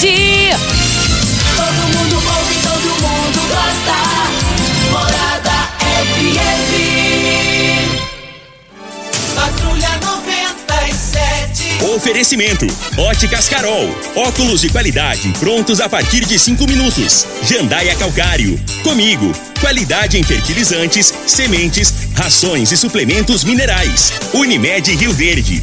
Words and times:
Todo 0.00 0.08
mundo 1.94 2.16
ouve, 2.16 2.54
todo 2.62 2.88
mundo 3.02 3.40
gosta. 3.48 3.98
Morada 4.90 5.58
FM. 6.14 6.70
Patrulha 9.34 9.90
97. 10.00 11.84
Oferecimento: 11.94 12.66
Óticas 12.96 13.50
Carol. 13.50 13.94
Óculos 14.16 14.62
de 14.62 14.70
qualidade 14.70 15.30
prontos 15.38 15.82
a 15.82 15.88
partir 15.90 16.24
de 16.24 16.38
5 16.38 16.66
minutos. 16.66 17.26
Jandaia 17.42 17.94
Calcário. 17.94 18.58
Comigo. 18.82 19.30
Qualidade 19.60 20.16
em 20.16 20.22
fertilizantes, 20.22 21.12
sementes, 21.26 21.92
rações 22.14 22.72
e 22.72 22.76
suplementos 22.78 23.44
minerais. 23.44 24.14
Unimed 24.32 24.94
Rio 24.94 25.12
Verde. 25.12 25.62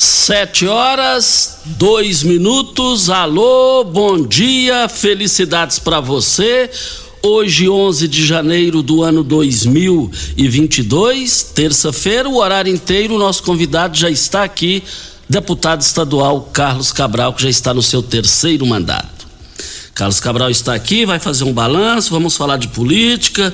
Sete 0.00 0.64
horas, 0.64 1.58
dois 1.64 2.22
minutos. 2.22 3.10
Alô, 3.10 3.82
bom 3.82 4.24
dia, 4.24 4.88
felicidades 4.88 5.80
para 5.80 5.98
você. 5.98 6.70
Hoje, 7.20 7.68
11 7.68 8.06
de 8.06 8.24
janeiro 8.24 8.80
do 8.80 9.02
ano 9.02 9.24
2022, 9.24 11.50
terça-feira, 11.52 12.28
o 12.28 12.36
horário 12.36 12.72
inteiro. 12.72 13.16
O 13.16 13.18
nosso 13.18 13.42
convidado 13.42 13.98
já 13.98 14.08
está 14.08 14.44
aqui, 14.44 14.84
deputado 15.28 15.80
estadual 15.80 16.42
Carlos 16.52 16.92
Cabral, 16.92 17.32
que 17.32 17.42
já 17.42 17.50
está 17.50 17.74
no 17.74 17.82
seu 17.82 18.00
terceiro 18.00 18.64
mandato. 18.64 19.26
Carlos 19.96 20.20
Cabral 20.20 20.48
está 20.48 20.74
aqui, 20.74 21.04
vai 21.04 21.18
fazer 21.18 21.42
um 21.42 21.52
balanço, 21.52 22.10
vamos 22.10 22.36
falar 22.36 22.56
de 22.56 22.68
política 22.68 23.52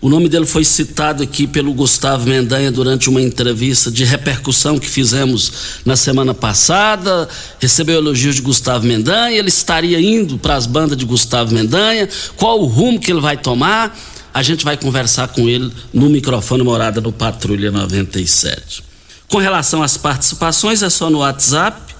o 0.00 0.08
nome 0.08 0.28
dele 0.28 0.44
foi 0.44 0.64
citado 0.64 1.22
aqui 1.22 1.46
pelo 1.46 1.72
Gustavo 1.72 2.28
Mendanha 2.28 2.70
durante 2.70 3.08
uma 3.08 3.20
entrevista 3.20 3.90
de 3.90 4.04
repercussão 4.04 4.78
que 4.78 4.88
fizemos 4.88 5.80
na 5.84 5.96
semana 5.96 6.34
passada. 6.34 7.28
Recebeu 7.58 7.96
elogios 7.96 8.36
de 8.36 8.42
Gustavo 8.42 8.86
Mendanha. 8.86 9.38
Ele 9.38 9.48
estaria 9.48 9.98
indo 9.98 10.38
para 10.38 10.54
as 10.54 10.66
bandas 10.66 10.98
de 10.98 11.04
Gustavo 11.04 11.54
Mendanha. 11.54 12.08
Qual 12.36 12.60
o 12.60 12.66
rumo 12.66 13.00
que 13.00 13.10
ele 13.10 13.20
vai 13.20 13.38
tomar? 13.38 13.96
A 14.34 14.42
gente 14.42 14.64
vai 14.64 14.76
conversar 14.76 15.28
com 15.28 15.48
ele 15.48 15.72
no 15.94 16.10
microfone 16.10 16.62
morada 16.62 17.00
no 17.00 17.10
Patrulha 17.10 17.70
97. 17.70 18.84
Com 19.28 19.38
relação 19.38 19.82
às 19.82 19.96
participações, 19.96 20.82
é 20.82 20.90
só 20.90 21.08
no 21.08 21.18
WhatsApp 21.18 21.95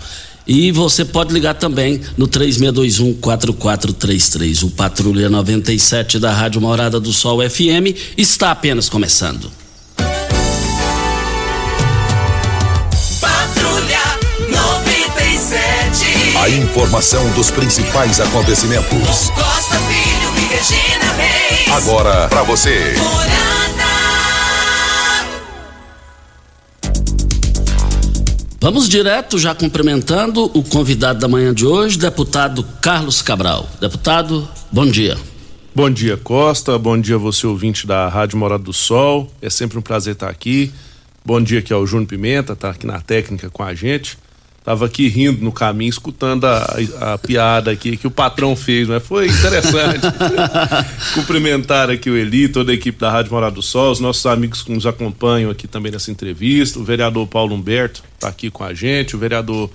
E 0.47 0.71
você 0.71 1.05
pode 1.05 1.31
ligar 1.33 1.53
também 1.53 2.01
no 2.17 2.27
3621-4433. 2.27 4.63
O 4.63 4.71
Patrulha 4.71 5.29
97 5.29 6.17
da 6.19 6.33
Rádio 6.33 6.59
Morada 6.59 6.99
do 6.99 7.13
Sol 7.13 7.47
FM 7.47 7.95
está 8.17 8.49
apenas 8.51 8.89
começando. 8.89 9.62
A 16.43 16.49
informação 16.49 17.31
dos 17.35 17.49
principais 17.49 18.19
acontecimentos. 18.19 19.29
Costa 19.29 19.79
Filho 19.79 20.29
e 20.35 20.53
Regina 20.53 21.13
Reis. 21.13 21.71
Agora 21.71 22.27
para 22.27 22.43
você. 22.43 22.95
Vamos 28.59 28.89
direto, 28.89 29.39
já 29.39 29.55
cumprimentando 29.55 30.51
o 30.53 30.61
convidado 30.61 31.17
da 31.17 31.29
manhã 31.29 31.53
de 31.53 31.65
hoje, 31.65 31.97
deputado 31.97 32.61
Carlos 32.81 33.21
Cabral. 33.21 33.65
Deputado, 33.79 34.45
bom 34.69 34.85
dia. 34.85 35.17
Bom 35.73 35.89
dia, 35.89 36.17
Costa. 36.17 36.77
Bom 36.77 36.99
dia, 36.99 37.17
você 37.17 37.47
ouvinte 37.47 37.87
da 37.87 38.09
Rádio 38.09 38.37
Morada 38.37 38.65
do 38.65 38.73
Sol. 38.73 39.31
É 39.41 39.49
sempre 39.49 39.79
um 39.79 39.81
prazer 39.81 40.11
estar 40.11 40.27
aqui. 40.27 40.73
Bom 41.23 41.41
dia 41.41 41.59
aqui 41.59 41.71
ao 41.71 41.87
Júnior 41.87 42.09
Pimenta, 42.09 42.53
tá 42.53 42.71
aqui 42.71 42.85
na 42.85 42.99
técnica 42.99 43.49
com 43.49 43.63
a 43.63 43.73
gente. 43.73 44.17
Tava 44.63 44.85
aqui 44.85 45.09
rindo 45.09 45.43
no 45.43 45.51
caminho, 45.51 45.89
escutando 45.89 46.45
a, 46.45 46.77
a, 47.01 47.17
piada 47.17 47.69
aqui 47.69 47.97
que 47.97 48.07
o 48.07 48.11
patrão 48.11 48.55
fez, 48.55 48.87
mas 48.87 49.05
foi 49.05 49.27
interessante. 49.27 50.07
Cumprimentar 51.13 51.89
aqui 51.89 52.09
o 52.09 52.15
Eli, 52.15 52.47
toda 52.47 52.71
a 52.71 52.75
equipe 52.75 52.97
da 52.97 53.11
Rádio 53.11 53.33
Morado 53.33 53.55
do 53.55 53.61
Sol, 53.61 53.91
os 53.91 53.99
nossos 53.99 54.25
amigos 54.25 54.61
que 54.61 54.71
nos 54.71 54.85
acompanham 54.85 55.51
aqui 55.51 55.67
também 55.67 55.91
nessa 55.91 56.11
entrevista, 56.11 56.79
o 56.79 56.83
vereador 56.83 57.27
Paulo 57.27 57.53
Humberto 57.53 58.03
está 58.15 58.29
aqui 58.29 58.49
com 58.49 58.63
a 58.63 58.73
gente, 58.73 59.17
o 59.17 59.19
vereador 59.19 59.69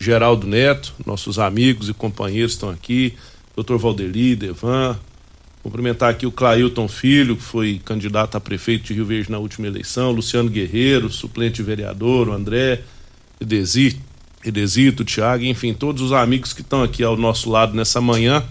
Geraldo 0.00 0.44
Neto, 0.44 0.92
nossos 1.06 1.38
amigos 1.38 1.88
e 1.88 1.94
companheiros 1.94 2.54
estão 2.54 2.68
aqui, 2.68 3.14
doutor 3.54 3.78
Valdeli, 3.78 4.34
Devan, 4.34 4.98
cumprimentar 5.62 6.10
aqui 6.10 6.26
o 6.26 6.32
Clailton 6.32 6.88
Filho, 6.88 7.36
que 7.36 7.44
foi 7.44 7.80
candidato 7.84 8.36
a 8.36 8.40
prefeito 8.40 8.86
de 8.86 8.94
Rio 8.94 9.06
Verde 9.06 9.30
na 9.30 9.38
última 9.38 9.68
eleição, 9.68 10.10
Luciano 10.10 10.50
Guerreiro, 10.50 11.08
suplente 11.08 11.62
vereador, 11.62 12.28
o 12.28 12.32
André 12.32 12.80
Edesir, 13.40 13.96
Edesito, 14.44 15.04
Thiago, 15.04 15.44
enfim, 15.44 15.72
todos 15.72 16.02
os 16.02 16.12
amigos 16.12 16.52
que 16.52 16.60
estão 16.60 16.82
aqui 16.82 17.02
ao 17.02 17.16
nosso 17.16 17.50
lado 17.50 17.74
nessa 17.74 18.00
manhã, 18.00 18.44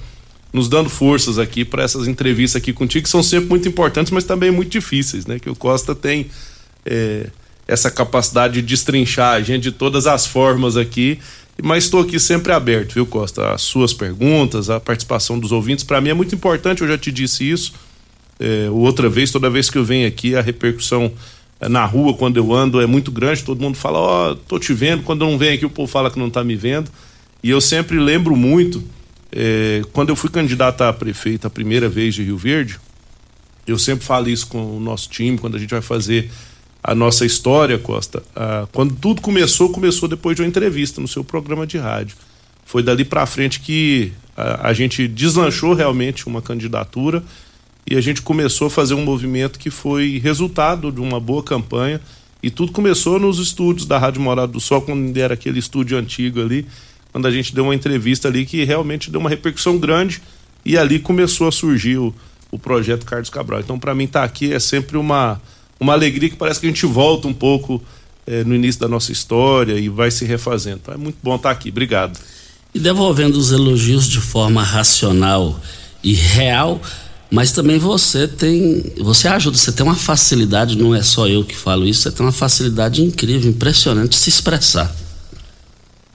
nos 0.54 0.68
dando 0.68 0.90
forças 0.90 1.40
aqui 1.40 1.64
para 1.64 1.84
essas 1.84 2.08
entrevistas 2.08 2.62
aqui 2.62 2.74
contigo, 2.74 3.04
que 3.04 3.10
são 3.10 3.24
sempre 3.24 3.50
muito 3.50 3.68
importantes, 3.68 4.12
mas 4.12 4.24
também 4.24 4.52
muito 4.52 4.72
difíceis, 4.72 5.26
né? 5.26 5.40
Que 5.40 5.50
o 5.50 5.56
Costa 5.56 5.96
tem 5.96 6.28
é, 6.86 7.28
essa 7.68 7.90
capacidade 7.90 8.56
de 8.56 8.62
destrinchar 8.62 9.34
a 9.34 9.42
gente 9.42 9.64
de 9.64 9.72
todas 9.72 10.08
as 10.08 10.26
formas 10.26 10.76
aqui, 10.76 11.20
mas 11.62 11.86
estou 11.86 12.02
aqui 12.02 12.20
sempre 12.20 12.52
aberto, 12.52 12.94
viu, 12.94 13.06
Costa? 13.06 13.54
As 13.54 13.62
suas 13.62 13.94
perguntas, 13.94 14.70
a 14.70 14.80
participação 14.80 15.40
dos 15.40 15.52
ouvintes, 15.52 15.84
para 15.84 16.02
mim 16.02 16.10
é 16.10 16.14
muito 16.14 16.34
importante, 16.36 16.82
eu 16.82 16.88
já 16.88 16.98
te 16.98 17.12
disse 17.12 17.50
isso. 17.50 17.74
É, 18.40 18.70
outra 18.72 19.08
vez, 19.08 19.32
toda 19.32 19.50
vez 19.50 19.70
que 19.70 19.78
eu 19.78 19.86
venho 19.86 20.08
aqui, 20.08 20.36
a 20.36 20.42
repercussão 20.42 21.12
na 21.70 21.86
rua 21.86 22.14
quando 22.14 22.38
eu 22.38 22.54
ando 22.54 22.82
é 22.82 22.86
muito 22.86 23.12
grande, 23.12 23.44
todo 23.44 23.62
mundo 23.62 23.78
fala, 23.78 24.00
ó, 24.00 24.32
oh, 24.32 24.36
tô 24.36 24.58
te 24.58 24.74
vendo, 24.74 25.04
quando 25.04 25.24
eu 25.24 25.30
não 25.30 25.38
venho 25.38 25.54
aqui 25.54 25.66
o 25.66 25.70
povo 25.70 25.92
fala 25.92 26.10
que 26.10 26.18
não 26.18 26.30
tá 26.30 26.44
me 26.44 26.56
vendo. 26.56 26.92
E 27.44 27.50
eu 27.50 27.62
sempre 27.62 28.00
lembro 28.00 28.36
muito, 28.36 28.84
é, 29.32 29.82
quando 29.94 30.10
eu 30.10 30.16
fui 30.16 30.30
candidato 30.30 30.82
a 30.82 30.92
prefeito 30.92 31.48
a 31.48 31.50
primeira 31.50 31.88
vez 31.88 32.16
de 32.16 32.24
Rio 32.24 32.38
Verde, 32.38 32.80
eu 33.66 33.78
sempre 33.78 34.06
falo 34.06 34.30
isso 34.30 34.48
com 34.48 34.78
o 34.78 34.80
nosso 34.80 35.10
time, 35.10 35.38
quando 35.38 35.56
a 35.56 35.60
gente 35.60 35.70
vai 35.70 35.82
fazer 35.82 36.30
a 36.84 36.96
nossa 36.96 37.26
história, 37.26 37.78
Costa. 37.78 38.24
Quando 38.72 38.96
tudo 38.96 39.22
começou, 39.22 39.70
começou 39.70 40.10
depois 40.10 40.36
de 40.36 40.42
uma 40.42 40.48
entrevista 40.48 41.00
no 41.00 41.08
seu 41.08 41.24
programa 41.24 41.68
de 41.68 41.78
rádio. 41.78 42.16
Foi 42.66 42.82
dali 42.82 43.06
para 43.06 43.26
frente 43.26 43.60
que 43.60 44.12
a, 44.36 44.70
a 44.70 44.74
gente 44.74 45.08
deslanchou 45.08 45.74
realmente 45.74 46.28
uma 46.28 46.42
candidatura 46.42 47.24
e 47.90 47.96
a 47.98 48.02
gente 48.02 48.22
começou 48.22 48.68
a 48.68 48.70
fazer 48.70 48.94
um 48.94 49.04
movimento 49.04 49.60
que 49.60 49.70
foi 49.70 50.20
resultado 50.20 50.92
de 50.92 51.02
uma 51.02 51.20
boa 51.20 51.44
campanha. 51.44 52.00
E 52.44 52.50
tudo 52.50 52.72
começou 52.72 53.20
nos 53.20 53.40
estúdios 53.40 53.86
da 53.86 53.98
Rádio 53.98 54.22
Morada 54.22 54.52
do 54.52 54.60
Sol, 54.60 54.82
quando 54.82 55.16
era 55.18 55.34
aquele 55.34 55.60
estúdio 55.60 55.98
antigo 55.98 56.42
ali, 56.42 56.66
quando 57.12 57.28
a 57.28 57.32
gente 57.32 57.54
deu 57.54 57.66
uma 57.66 57.76
entrevista 57.76 58.28
ali 58.28 58.46
que 58.46 58.64
realmente 58.64 59.12
deu 59.12 59.20
uma 59.20 59.30
repercussão 59.30 59.78
grande. 59.78 60.22
E 60.64 60.78
ali 60.78 61.00
começou 61.00 61.48
a 61.48 61.52
surgir 61.52 61.98
o, 61.98 62.14
o 62.52 62.58
projeto 62.58 63.06
Carlos 63.06 63.30
Cabral. 63.30 63.60
Então, 63.60 63.78
para 63.78 63.94
mim, 63.94 64.06
estar 64.06 64.22
tá 64.22 64.26
aqui 64.26 64.54
é 64.54 64.60
sempre 64.60 64.98
uma, 64.98 65.42
uma 65.80 65.94
alegria 65.94 66.30
que 66.30 66.36
parece 66.36 66.60
que 66.60 66.68
a 66.68 66.70
gente 66.70 66.86
volta 66.86 67.28
um 67.28 67.34
pouco 67.34 67.82
é, 68.26 68.44
no 68.44 68.56
início 68.56 68.80
da 68.80 68.88
nossa 68.88 69.12
história 69.12 69.74
e 69.74 69.90
vai 69.90 70.12
se 70.12 70.24
refazendo. 70.24 70.80
Então, 70.84 70.94
é 70.94 70.98
muito 70.98 71.18
bom 71.22 71.36
estar 71.36 71.50
tá 71.50 71.54
aqui. 71.54 71.70
Obrigado. 71.70 72.20
E 72.74 72.80
devolvendo 72.80 73.38
os 73.38 73.52
elogios 73.52 74.08
de 74.08 74.20
forma 74.22 74.64
racional 74.64 75.60
e 76.04 76.14
real, 76.14 76.82
mas 77.32 77.54
também 77.54 77.80
você 77.80 78.28
tem, 78.28 78.84
você 78.98 79.30
ajuda, 79.30 79.58
você 79.58 79.72
tem 79.72 79.86
uma 79.86 79.96
facilidade, 79.96 80.78
não 80.78 80.94
é 80.94 81.02
só 81.02 81.30
eu 81.30 81.46
que 81.46 81.56
falo 81.56 81.88
isso, 81.88 82.02
você 82.02 82.12
tem 82.12 82.26
uma 82.26 82.32
facilidade 82.34 83.02
incrível, 83.02 83.50
impressionante 83.50 84.10
de 84.10 84.16
se 84.18 84.30
expressar. 84.30 84.94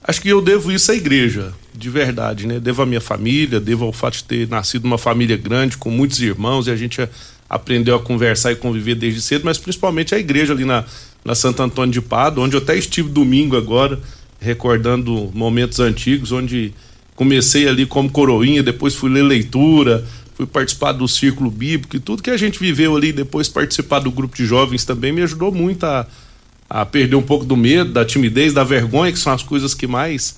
Acho 0.03 0.21
que 0.21 0.29
eu 0.29 0.41
devo 0.41 0.71
isso 0.71 0.91
à 0.91 0.95
igreja, 0.95 1.51
de 1.73 1.89
verdade, 1.89 2.45
né? 2.45 2.59
Devo 2.59 2.83
à 2.83 2.85
minha 2.85 3.01
família, 3.01 3.59
devo 3.59 3.85
ao 3.85 3.91
fato 3.91 4.17
de 4.17 4.23
ter 4.25 4.47
nascido 4.47 4.83
numa 4.83 4.99
família 4.99 5.35
grande, 5.35 5.75
com 5.75 5.89
muitos 5.89 6.21
irmãos, 6.21 6.67
e 6.67 6.71
a 6.71 6.75
gente 6.75 7.01
aprendeu 7.49 7.95
a 7.95 7.99
conversar 7.99 8.51
e 8.51 8.55
conviver 8.55 8.93
desde 8.93 9.19
cedo, 9.19 9.43
mas 9.43 9.57
principalmente 9.57 10.13
a 10.13 10.19
igreja 10.19 10.53
ali 10.53 10.65
na, 10.65 10.85
na 11.25 11.33
Santo 11.33 11.63
Antônio 11.63 11.91
de 11.91 12.01
Pado, 12.01 12.41
onde 12.41 12.55
eu 12.55 12.61
até 12.61 12.77
estive 12.77 13.09
domingo 13.09 13.57
agora, 13.57 13.99
recordando 14.39 15.31
momentos 15.33 15.79
antigos, 15.79 16.31
onde 16.31 16.73
comecei 17.15 17.67
ali 17.67 17.87
como 17.87 18.07
coroinha, 18.07 18.61
depois 18.61 18.93
fui 18.93 19.09
ler 19.09 19.23
leitura, 19.23 20.05
fui 20.37 20.45
participar 20.45 20.93
do 20.93 21.07
círculo 21.07 21.51
bíblico 21.51 21.97
e 21.97 21.99
tudo 21.99 22.23
que 22.23 22.29
a 22.29 22.37
gente 22.37 22.59
viveu 22.59 22.95
ali, 22.95 23.11
depois 23.11 23.49
participar 23.49 23.99
do 23.99 24.11
grupo 24.11 24.37
de 24.37 24.45
jovens 24.45 24.85
também 24.85 25.11
me 25.11 25.21
ajudou 25.23 25.51
muito 25.51 25.83
a 25.85 26.07
a 26.69 26.85
perder 26.85 27.15
um 27.15 27.21
pouco 27.21 27.45
do 27.45 27.55
medo, 27.55 27.91
da 27.91 28.03
timidez, 28.03 28.53
da 28.53 28.63
vergonha, 28.63 29.11
que 29.11 29.19
são 29.19 29.33
as 29.33 29.43
coisas 29.43 29.73
que 29.73 29.87
mais 29.87 30.37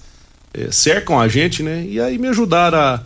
é, 0.53 0.71
cercam 0.71 1.19
a 1.19 1.27
gente, 1.27 1.63
né? 1.63 1.85
E 1.87 1.99
aí 1.99 2.17
me 2.17 2.27
ajudaram 2.27 2.77
a, 2.77 3.03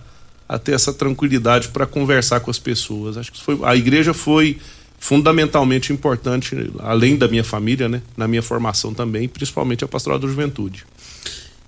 a 0.47 0.59
ter 0.59 0.73
essa 0.73 0.93
tranquilidade 0.93 1.69
para 1.69 1.85
conversar 1.85 2.41
com 2.41 2.51
as 2.51 2.59
pessoas. 2.59 3.17
Acho 3.17 3.31
que 3.31 3.41
foi, 3.41 3.59
a 3.63 3.75
igreja 3.75 4.13
foi 4.13 4.59
fundamentalmente 4.99 5.91
importante, 5.91 6.55
além 6.79 7.17
da 7.17 7.27
minha 7.27 7.43
família, 7.43 7.87
né? 7.87 8.01
Na 8.15 8.27
minha 8.27 8.41
formação 8.41 8.93
também, 8.93 9.27
principalmente 9.27 9.83
a 9.83 9.87
pastoral 9.87 10.19
da 10.19 10.27
juventude. 10.27 10.85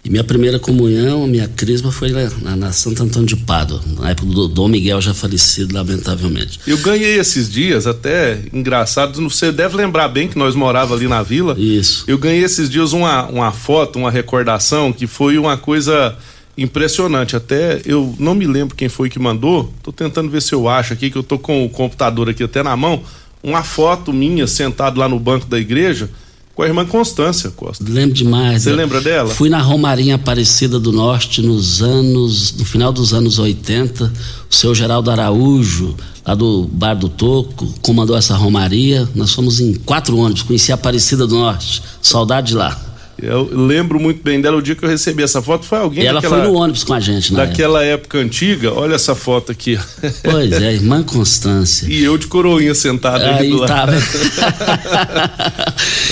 E 0.06 0.10
minha 0.10 0.24
primeira 0.24 0.60
comunhão, 0.60 1.26
minha 1.26 1.48
crisma 1.48 1.92
foi 1.92 2.12
na, 2.12 2.56
na 2.56 2.72
Santo 2.72 3.02
Antônio 3.02 3.28
de 3.28 3.36
Pádua, 3.36 3.82
na 4.00 4.12
época 4.12 4.28
do 4.28 4.48
Dom 4.48 4.68
Miguel 4.68 5.02
já 5.02 5.16
falecido, 5.16 5.74
lamentavelmente. 5.74 6.60
Eu 6.68 6.78
ganhei 6.78 7.18
esses 7.18 7.50
dias, 7.52 7.88
até 7.88 8.40
engraçado, 8.54 9.20
você 9.28 9.52
deve 9.52 9.76
lembrar 9.76 10.08
bem 10.08 10.28
que 10.28 10.38
nós 10.38 10.54
morava 10.54 10.94
ali 10.94 11.08
na 11.08 11.24
vila. 11.24 11.56
Isso. 11.58 12.04
Eu 12.08 12.20
ganhei 12.20 12.44
esses 12.44 12.70
dias 12.70 12.94
uma, 12.94 13.26
uma 13.26 13.52
foto, 13.52 13.98
uma 13.98 14.12
recordação, 14.12 14.94
que 14.94 15.08
foi 15.08 15.40
uma 15.40 15.58
coisa 15.58 16.16
impressionante. 16.56 17.36
Até 17.36 17.82
eu 17.84 18.16
não 18.20 18.36
me 18.36 18.46
lembro 18.46 18.76
quem 18.76 18.88
foi 18.88 19.10
que 19.10 19.18
mandou, 19.18 19.74
tô 19.82 19.92
tentando 19.92 20.30
ver 20.30 20.44
se 20.44 20.54
eu 20.54 20.70
acho 20.70 20.94
aqui, 20.94 21.10
que 21.10 21.18
eu 21.18 21.24
tô 21.24 21.40
com 21.40 21.66
o 21.66 21.70
computador 21.70 22.30
aqui 22.30 22.44
até 22.44 22.62
na 22.62 22.78
mão, 22.78 23.02
uma 23.42 23.64
foto 23.64 24.14
minha 24.14 24.46
sentado 24.46 25.00
lá 25.00 25.10
no 25.10 25.20
banco 25.20 25.48
da 25.48 25.58
igreja 25.58 26.12
com 26.56 26.64
a 26.64 26.68
irmã 26.68 26.86
Constância 26.86 27.52
Costa. 27.52 27.84
Lembro 27.88 28.16
demais. 28.16 28.64
Você 28.64 28.72
lembra 28.72 29.02
dela? 29.02 29.30
Fui 29.30 29.50
na 29.50 29.62
Romarinha 29.62 30.16
Aparecida 30.16 30.80
do 30.80 30.92
Norte 30.94 31.42
nos 31.42 31.82
anos, 31.82 32.54
no 32.54 32.64
final 32.64 32.94
dos 32.94 33.14
anos 33.14 33.38
80. 33.38 34.12
O 34.50 34.56
seu 34.56 34.74
Geraldo 34.74 35.12
Araújo, 35.12 35.96
lá 36.26 36.34
do 36.34 36.64
Bar 36.72 36.94
do 36.96 37.10
Toco, 37.10 37.68
comandou 37.82 38.16
essa 38.16 38.36
Romaria. 38.36 39.08
Nós 39.14 39.34
fomos 39.34 39.60
em 39.60 39.74
quatro 39.74 40.18
ônibus, 40.18 40.44
conheci 40.44 40.72
a 40.72 40.76
Aparecida 40.76 41.28
do 41.28 41.36
Norte. 41.36 41.84
Saudade 42.02 42.48
de 42.48 42.56
lá. 42.56 42.85
Eu 43.22 43.50
lembro 43.52 44.00
muito 44.00 44.22
bem 44.22 44.42
dela. 44.42 44.58
O 44.58 44.62
dia 44.62 44.76
que 44.76 44.84
eu 44.84 44.90
recebi 44.90 45.24
essa 45.24 45.42
foto 45.42 45.66
foi 45.66 45.80
alguém. 45.80 46.04
E 46.04 46.08
ela 46.08 46.20
daquela, 46.20 46.44
foi 46.44 46.52
no 46.52 46.58
ônibus 46.58 46.84
com 46.84 46.94
a 46.94 47.00
gente, 47.00 47.34
né? 47.34 47.46
Daquela 47.46 47.84
época. 47.84 48.18
época. 48.18 48.20
antiga. 48.20 48.74
Olha 48.74 48.96
essa 48.96 49.16
foto 49.16 49.52
aqui. 49.52 49.80
Pois 50.24 50.52
é, 50.52 50.74
irmã 50.74 51.04
Constância. 51.04 51.88
E 51.88 52.04
eu 52.04 52.18
de 52.18 52.28
coroinha 52.28 52.76
sentado 52.76 53.24
aí 53.24 53.50
do 53.50 53.58
lado. 53.58 53.94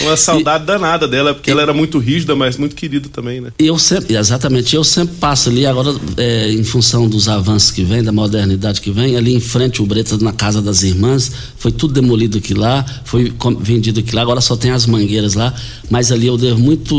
Uma 0.03 0.17
saudade 0.17 0.63
e, 0.63 0.67
danada 0.67 1.07
dela, 1.07 1.33
porque 1.33 1.49
e, 1.49 1.51
ela 1.51 1.61
era 1.61 1.73
muito 1.73 1.97
rígida, 1.97 2.35
mas 2.35 2.57
muito 2.57 2.75
querida 2.75 3.07
também, 3.09 3.41
né? 3.41 3.51
Eu 3.57 3.77
sempre, 3.77 4.15
exatamente, 4.15 4.75
eu 4.75 4.83
sempre 4.83 5.15
passo 5.15 5.49
ali, 5.49 5.65
agora, 5.65 5.95
é, 6.17 6.51
em 6.51 6.63
função 6.63 7.07
dos 7.07 7.29
avanços 7.29 7.71
que 7.71 7.83
vem, 7.83 8.03
da 8.03 8.11
modernidade 8.11 8.81
que 8.81 8.91
vem, 8.91 9.15
ali 9.15 9.33
em 9.33 9.39
frente 9.39 9.81
o 9.81 9.85
Bretas, 9.85 10.19
na 10.19 10.33
casa 10.33 10.61
das 10.61 10.83
irmãs, 10.83 11.31
foi 11.57 11.71
tudo 11.71 11.93
demolido 11.93 12.37
aqui 12.37 12.53
lá, 12.53 12.85
foi 13.05 13.33
vendido 13.61 13.99
aqui 13.99 14.15
lá, 14.15 14.21
agora 14.21 14.41
só 14.41 14.55
tem 14.55 14.71
as 14.71 14.85
mangueiras 14.85 15.35
lá, 15.35 15.53
mas 15.89 16.11
ali 16.11 16.27
eu 16.27 16.37
devo 16.37 16.59
muito. 16.59 16.92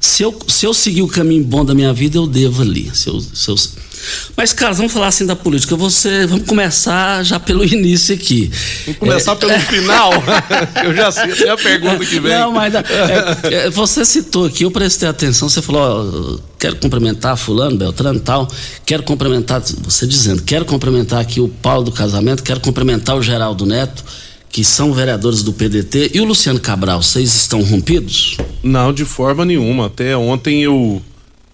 Se 0.00 0.22
eu, 0.22 0.36
se 0.48 0.66
eu 0.66 0.74
seguir 0.74 1.02
o 1.02 1.08
caminho 1.08 1.44
bom 1.44 1.64
da 1.64 1.74
minha 1.74 1.92
vida, 1.92 2.16
eu 2.16 2.26
devo 2.26 2.62
ali. 2.62 2.90
Se 2.94 3.08
eu, 3.08 3.20
se 3.20 3.48
eu, 3.48 3.56
mas, 4.36 4.52
Carlos, 4.52 4.78
vamos 4.78 4.92
falar 4.92 5.08
assim 5.08 5.24
da 5.24 5.36
política. 5.36 5.76
Você, 5.76 6.26
vamos 6.26 6.46
começar 6.46 7.22
já 7.22 7.38
pelo 7.38 7.64
início 7.64 8.14
aqui. 8.14 8.50
Vamos 8.84 8.98
começar 8.98 9.32
é, 9.32 9.34
pelo 9.36 9.52
é... 9.52 9.58
final. 9.60 10.10
eu 10.84 10.94
já 10.94 11.12
sei 11.12 11.32
até 11.32 11.50
a 11.50 11.56
pergunta 11.56 12.04
que 12.04 12.18
vem. 12.18 12.32
Não, 12.32 12.52
mas 12.52 12.74
é, 12.74 12.82
é, 13.44 13.70
você 13.70 14.04
citou 14.04 14.46
aqui, 14.46 14.64
eu 14.64 14.70
prestei 14.70 15.08
atenção. 15.08 15.48
Você 15.48 15.62
falou, 15.62 15.82
ó, 15.82 16.38
quero 16.58 16.76
cumprimentar 16.76 17.36
fulano, 17.36 17.76
Beltrano, 17.76 18.20
tal. 18.20 18.50
Quero 18.84 19.02
cumprimentar, 19.02 19.62
você 19.84 20.06
dizendo, 20.06 20.42
quero 20.42 20.64
cumprimentar 20.64 21.20
aqui 21.20 21.40
o 21.40 21.48
Paulo 21.48 21.84
do 21.84 21.92
casamento, 21.92 22.42
quero 22.42 22.60
cumprimentar 22.60 23.16
o 23.16 23.22
Geraldo 23.22 23.64
Neto 23.64 24.04
que 24.52 24.62
são 24.62 24.92
vereadores 24.92 25.42
do 25.42 25.50
PDT. 25.50 26.10
E 26.12 26.20
o 26.20 26.24
Luciano 26.26 26.60
Cabral, 26.60 27.02
vocês 27.02 27.34
estão 27.34 27.62
rompidos? 27.62 28.36
Não, 28.62 28.92
de 28.92 29.06
forma 29.06 29.46
nenhuma. 29.46 29.86
Até 29.86 30.14
ontem 30.14 30.62
eu 30.62 31.00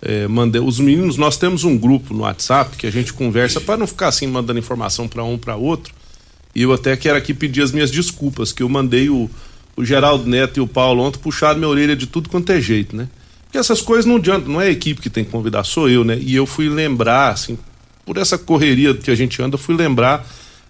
é, 0.03 0.27
mandei. 0.27 0.61
Os 0.61 0.81
meninos, 0.81 1.17
nós 1.17 1.37
temos 1.37 1.63
um 1.63 1.79
grupo 1.79 2.13
no 2.13 2.23
WhatsApp 2.23 2.77
que 2.77 2.89
a 2.89 2.91
gente 2.91 3.13
conversa 3.13 3.61
para 3.61 3.77
não 3.77 3.87
ficar 3.87 4.09
assim 4.09 4.27
mandando 4.27 4.59
informação 4.59 5.07
para 5.07 5.23
um 5.23 5.39
para 5.39 5.55
outro. 5.55 5.95
E 6.53 6.63
eu 6.63 6.73
até 6.73 6.97
quero 6.97 7.17
aqui 7.17 7.33
pedir 7.33 7.63
as 7.63 7.71
minhas 7.71 7.89
desculpas, 7.89 8.51
que 8.51 8.65
eu 8.65 8.69
mandei 8.69 9.09
o, 9.09 9.31
o 9.77 9.85
Geraldo 9.85 10.29
Neto 10.29 10.59
e 10.59 10.61
o 10.61 10.67
Paulo 10.67 11.05
ontem 11.05 11.21
puxar 11.21 11.55
minha 11.55 11.69
orelha 11.69 11.95
de 11.95 12.09
tudo 12.09 12.29
quanto 12.29 12.51
é 12.51 12.61
jeito, 12.61 12.97
né? 12.97 13.09
Porque 13.45 13.59
essas 13.59 13.81
coisas 13.81 14.05
não 14.05 14.17
adiantam, 14.17 14.53
não 14.53 14.61
é 14.61 14.67
a 14.67 14.71
equipe 14.71 15.01
que 15.01 15.09
tem 15.09 15.25
que 15.25 15.31
convidar, 15.31 15.63
sou 15.63 15.89
eu, 15.89 16.03
né? 16.03 16.19
E 16.21 16.35
eu 16.35 16.47
fui 16.47 16.69
lembrar, 16.69 17.31
assim, 17.31 17.57
por 18.05 18.17
essa 18.17 18.37
correria 18.37 18.93
que 18.93 19.11
a 19.11 19.15
gente 19.15 19.41
anda, 19.41 19.57
fui 19.57 19.77
lembrar 19.77 20.27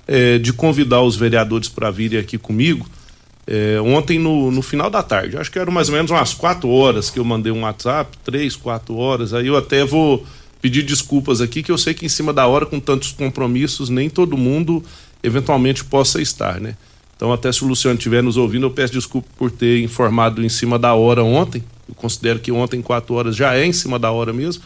é, 0.09 0.39
de 0.39 0.55
convidar 0.55 1.03
os 1.03 1.15
vereadores 1.15 1.69
para 1.69 1.91
virem 1.91 2.19
aqui 2.19 2.39
comigo. 2.39 2.89
É, 3.47 3.81
ontem 3.81 4.19
no, 4.19 4.51
no 4.51 4.63
final 4.63 4.91
da 4.91 5.03
tarde, 5.03 5.37
acho 5.37 5.53
que 5.53 5.59
eram 5.59 5.73
mais 5.73 5.89
ou 5.89 5.95
menos 5.95 6.11
umas 6.11 6.35
quatro 6.35 6.69
horas 6.69 7.11
que 7.11 7.19
eu 7.19 7.25
mandei 7.25 7.53
um 7.53 7.63
WhatsApp, 7.63 8.17
três, 8.25 8.57
quatro 8.57 8.97
horas. 8.97 9.33
Aí 9.35 9.47
eu 9.47 9.57
até 9.57 9.85
vou 9.85 10.27
pedir 10.61 10.83
desculpas 10.83 11.41
aqui, 11.41 11.63
que 11.63 11.71
eu 11.71 11.79
sei 11.79 11.95
que 11.95 12.05
em 12.05 12.09
cima 12.09 12.33
da 12.33 12.47
hora, 12.47 12.67
com 12.67 12.81
tantos 12.81 13.13
compromissos, 13.13 13.89
nem 13.89 14.11
todo 14.11 14.37
mundo 14.37 14.83
eventualmente 15.23 15.85
possa 15.85 16.21
estar, 16.21 16.61
né? 16.61 16.77
Então, 17.17 17.33
até 17.33 17.51
se 17.51 17.65
o 17.65 17.67
Luciano 17.67 17.99
estiver 17.99 18.23
nos 18.23 18.37
ouvindo, 18.37 18.67
eu 18.67 18.71
peço 18.71 18.93
desculpa 18.93 19.29
por 19.37 19.51
ter 19.51 19.83
informado 19.83 20.45
em 20.45 20.49
cima 20.49 20.79
da 20.79 20.95
hora 20.95 21.25
ontem. 21.25 21.65
Eu 21.89 21.95
considero 21.95 22.39
que 22.39 22.53
ontem, 22.53 22.81
quatro 22.81 23.15
horas, 23.15 23.35
já 23.35 23.57
é 23.57 23.67
em 23.67 23.73
cima 23.73 23.99
da 23.99 24.11
hora 24.13 24.33
mesmo. 24.33 24.63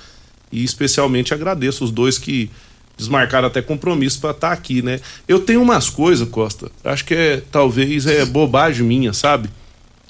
E 0.51 0.63
especialmente 0.63 1.33
agradeço 1.33 1.83
os 1.83 1.91
dois 1.91 2.19
que 2.19 2.51
desmarcaram 2.97 3.49
até 3.49 3.61
compromisso 3.63 4.21
para 4.21 4.31
estar 4.31 4.49
tá 4.49 4.53
aqui, 4.53 4.83
né? 4.83 5.01
Eu 5.27 5.41
tenho 5.41 5.63
umas 5.63 5.89
coisas, 5.89 6.29
Costa, 6.29 6.71
acho 6.85 7.05
que 7.05 7.15
é 7.15 7.43
talvez 7.51 8.07
é 8.07 8.25
bobagem 8.25 8.87
minha, 8.87 9.13
sabe? 9.13 9.49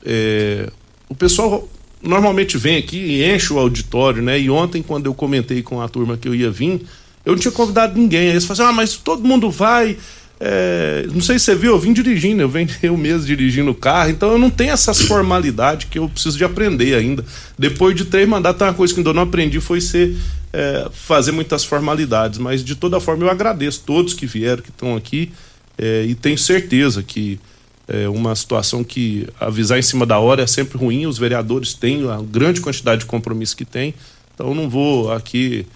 É, 0.05 0.71
o 1.09 1.15
pessoal 1.15 1.69
normalmente 2.03 2.59
vem 2.59 2.77
aqui 2.77 2.99
e 2.99 3.35
enche 3.35 3.53
o 3.53 3.59
auditório, 3.59 4.23
né? 4.23 4.39
E 4.39 4.51
ontem, 4.51 4.83
quando 4.83 5.07
eu 5.07 5.15
comentei 5.15 5.63
com 5.63 5.81
a 5.81 5.89
turma 5.89 6.17
que 6.17 6.27
eu 6.27 6.35
ia 6.35 6.51
vir, 6.51 6.85
eu 7.25 7.33
não 7.33 7.39
tinha 7.39 7.53
convidado 7.53 7.99
ninguém. 7.99 8.23
Aí 8.23 8.29
eles 8.31 8.45
falaram 8.45 8.65
assim, 8.65 8.75
ah, 8.75 8.77
mas 8.77 8.97
todo 8.97 9.27
mundo 9.27 9.51
vai. 9.51 9.97
É, 10.45 11.07
não 11.13 11.21
sei 11.21 11.39
se 11.39 11.45
você 11.45 11.55
viu, 11.55 11.71
eu 11.71 11.79
vim 11.79 11.93
dirigindo, 11.93 12.43
eu 12.43 12.49
venho 12.49 12.69
eu 12.83 12.97
mesmo 12.97 13.25
dirigindo 13.25 13.71
o 13.71 13.75
carro, 13.75 14.11
então 14.11 14.33
eu 14.33 14.39
não 14.39 14.51
tenho 14.51 14.73
essas 14.73 15.01
formalidades 15.03 15.87
que 15.89 16.01
eu 16.01 16.09
preciso 16.09 16.37
de 16.37 16.45
aprender 16.45 16.97
ainda. 16.97 17.25
Depois 17.57 17.95
de 17.95 18.07
três 18.07 18.29
mandatos, 18.29 18.61
uma 18.61 18.75
coisa 18.75 18.93
que 18.93 18.99
ainda 18.99 19.13
não 19.13 19.23
aprendi 19.23 19.61
foi 19.61 19.81
ser 19.81 20.17
é, 20.53 20.89
fazer 20.93 21.31
muitas 21.31 21.65
formalidades, 21.65 22.41
mas 22.41 22.65
de 22.65 22.75
toda 22.75 22.99
forma 22.99 23.23
eu 23.23 23.31
agradeço 23.31 23.85
todos 23.87 24.15
que 24.15 24.27
vieram, 24.27 24.61
que 24.61 24.71
estão 24.71 24.97
aqui, 24.97 25.31
é, 25.79 26.05
e 26.07 26.15
tenho 26.17 26.37
certeza 26.37 27.05
que 27.05 27.39
é 27.87 28.09
uma 28.09 28.35
situação 28.35 28.83
que 28.83 29.29
avisar 29.39 29.79
em 29.79 29.83
cima 29.83 30.05
da 30.05 30.19
hora 30.19 30.43
é 30.43 30.47
sempre 30.49 30.77
ruim, 30.77 31.07
os 31.07 31.19
vereadores 31.19 31.73
têm 31.73 32.11
a 32.11 32.21
grande 32.21 32.61
quantidade 32.61 33.03
de 33.03 33.07
compromisso 33.07 33.57
que 33.57 33.65
têm, 33.65 33.95
então 34.35 34.53
não 34.57 34.69
vou 34.69 35.13
aqui 35.13 35.67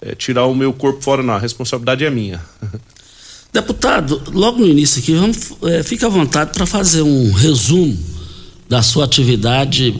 é, 0.00 0.14
tirar 0.14 0.46
o 0.46 0.54
meu 0.54 0.72
corpo 0.72 1.02
fora, 1.02 1.22
não, 1.22 1.34
a 1.34 1.38
responsabilidade 1.38 2.06
é 2.06 2.10
minha. 2.10 2.40
Deputado, 3.54 4.20
logo 4.32 4.58
no 4.58 4.66
início 4.66 5.00
aqui, 5.00 5.14
vamos, 5.14 5.52
é, 5.62 5.80
fique 5.84 6.04
à 6.04 6.08
vontade 6.08 6.50
para 6.52 6.66
fazer 6.66 7.02
um 7.02 7.30
resumo 7.30 7.96
da 8.68 8.82
sua 8.82 9.04
atividade 9.04 9.94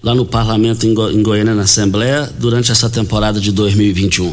lá 0.00 0.14
no 0.14 0.24
parlamento 0.24 0.86
em, 0.86 0.94
Go 0.94 1.10
em 1.10 1.20
Goiânia, 1.20 1.52
na 1.52 1.62
Assembleia, 1.62 2.32
durante 2.38 2.70
essa 2.70 2.88
temporada 2.88 3.40
de 3.40 3.50
2021? 3.50 4.32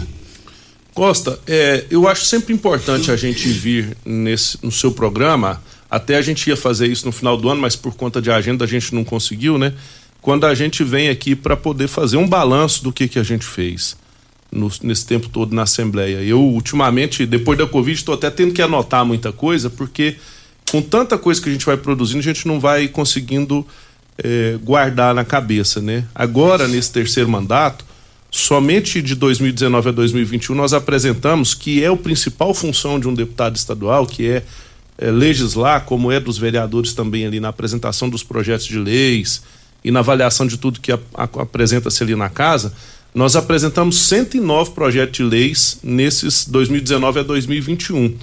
Costa, 0.93 1.39
é, 1.47 1.85
eu 1.89 2.07
acho 2.07 2.25
sempre 2.25 2.53
importante 2.53 3.09
a 3.09 3.15
gente 3.15 3.47
vir 3.47 3.97
nesse, 4.05 4.59
no 4.61 4.71
seu 4.71 4.91
programa. 4.91 5.59
Até 5.89 6.15
a 6.15 6.21
gente 6.21 6.47
ia 6.47 6.55
fazer 6.55 6.85
isso 6.85 7.07
no 7.07 7.11
final 7.11 7.35
do 7.35 7.49
ano, 7.49 7.59
mas 7.59 7.75
por 7.75 7.95
conta 7.95 8.21
de 8.21 8.29
agenda 8.29 8.63
a 8.63 8.67
gente 8.67 8.93
não 8.93 9.03
conseguiu, 9.03 9.57
né? 9.57 9.73
Quando 10.21 10.45
a 10.45 10.53
gente 10.53 10.83
vem 10.83 11.09
aqui 11.09 11.35
para 11.35 11.57
poder 11.57 11.87
fazer 11.87 12.17
um 12.17 12.27
balanço 12.27 12.83
do 12.83 12.93
que, 12.93 13.07
que 13.07 13.17
a 13.17 13.23
gente 13.23 13.43
fez. 13.43 13.97
No, 14.51 14.71
nesse 14.83 15.05
tempo 15.05 15.29
todo 15.29 15.55
na 15.55 15.63
Assembleia. 15.63 16.23
Eu, 16.23 16.41
ultimamente, 16.41 17.25
depois 17.25 17.57
da 17.57 17.67
Covid, 17.67 17.97
estou 17.97 18.15
até 18.15 18.29
tendo 18.29 18.53
que 18.53 18.61
anotar 18.61 19.05
muita 19.05 19.31
coisa, 19.31 19.69
porque 19.69 20.15
com 20.71 20.81
tanta 20.81 21.17
coisa 21.17 21.41
que 21.41 21.49
a 21.49 21.51
gente 21.51 21.65
vai 21.65 21.77
produzindo, 21.77 22.19
a 22.19 22.33
gente 22.33 22.47
não 22.47 22.59
vai 22.59 22.87
conseguindo 22.87 23.65
é, 24.17 24.57
guardar 24.63 25.13
na 25.13 25.23
cabeça, 25.23 25.81
né? 25.81 26.05
Agora, 26.13 26.67
nesse 26.67 26.91
terceiro 26.91 27.29
mandato, 27.29 27.85
somente 28.29 29.01
de 29.01 29.15
2019 29.15 29.89
a 29.89 29.91
2021 29.91 30.55
nós 30.55 30.73
apresentamos 30.73 31.53
que 31.53 31.83
é 31.83 31.87
a 31.87 31.95
principal 31.95 32.53
função 32.53 32.99
de 32.99 33.07
um 33.07 33.13
deputado 33.13 33.55
estadual, 33.55 34.05
que 34.05 34.27
é, 34.27 34.43
é 34.97 35.11
legislar, 35.11 35.85
como 35.85 36.11
é 36.11 36.19
dos 36.19 36.37
vereadores 36.37 36.93
também 36.93 37.25
ali 37.25 37.39
na 37.39 37.49
apresentação 37.49 38.09
dos 38.09 38.23
projetos 38.23 38.65
de 38.65 38.77
leis 38.77 39.41
e 39.83 39.91
na 39.91 39.99
avaliação 39.99 40.45
de 40.45 40.57
tudo 40.57 40.81
que 40.81 40.91
apresenta-se 41.13 42.03
ali 42.03 42.15
na 42.15 42.29
casa, 42.29 42.73
nós 43.17 43.35
apresentamos 43.35 43.97
109 44.01 44.71
projetos 44.71 45.17
de 45.17 45.23
leis 45.23 45.79
nesses 45.81 46.47
2019 46.47 47.21
a 47.21 47.23
2021. 47.23 48.15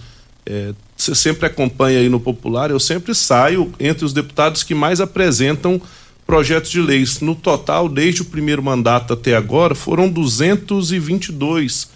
É, 0.46 0.72
você 0.96 1.16
sempre 1.16 1.46
acompanha 1.46 1.98
aí 1.98 2.08
no 2.08 2.20
Popular, 2.20 2.70
eu 2.70 2.78
sempre 2.78 3.12
saio 3.12 3.72
entre 3.80 4.04
os 4.04 4.12
deputados 4.12 4.62
que 4.62 4.72
mais 4.72 5.00
apresentam 5.00 5.82
projetos 6.24 6.70
de 6.70 6.80
leis. 6.80 7.18
No 7.18 7.34
total, 7.34 7.88
desde 7.88 8.22
o 8.22 8.26
primeiro 8.26 8.62
mandato 8.62 9.12
até 9.14 9.34
agora, 9.34 9.74
foram 9.74 10.08
222 10.08 11.88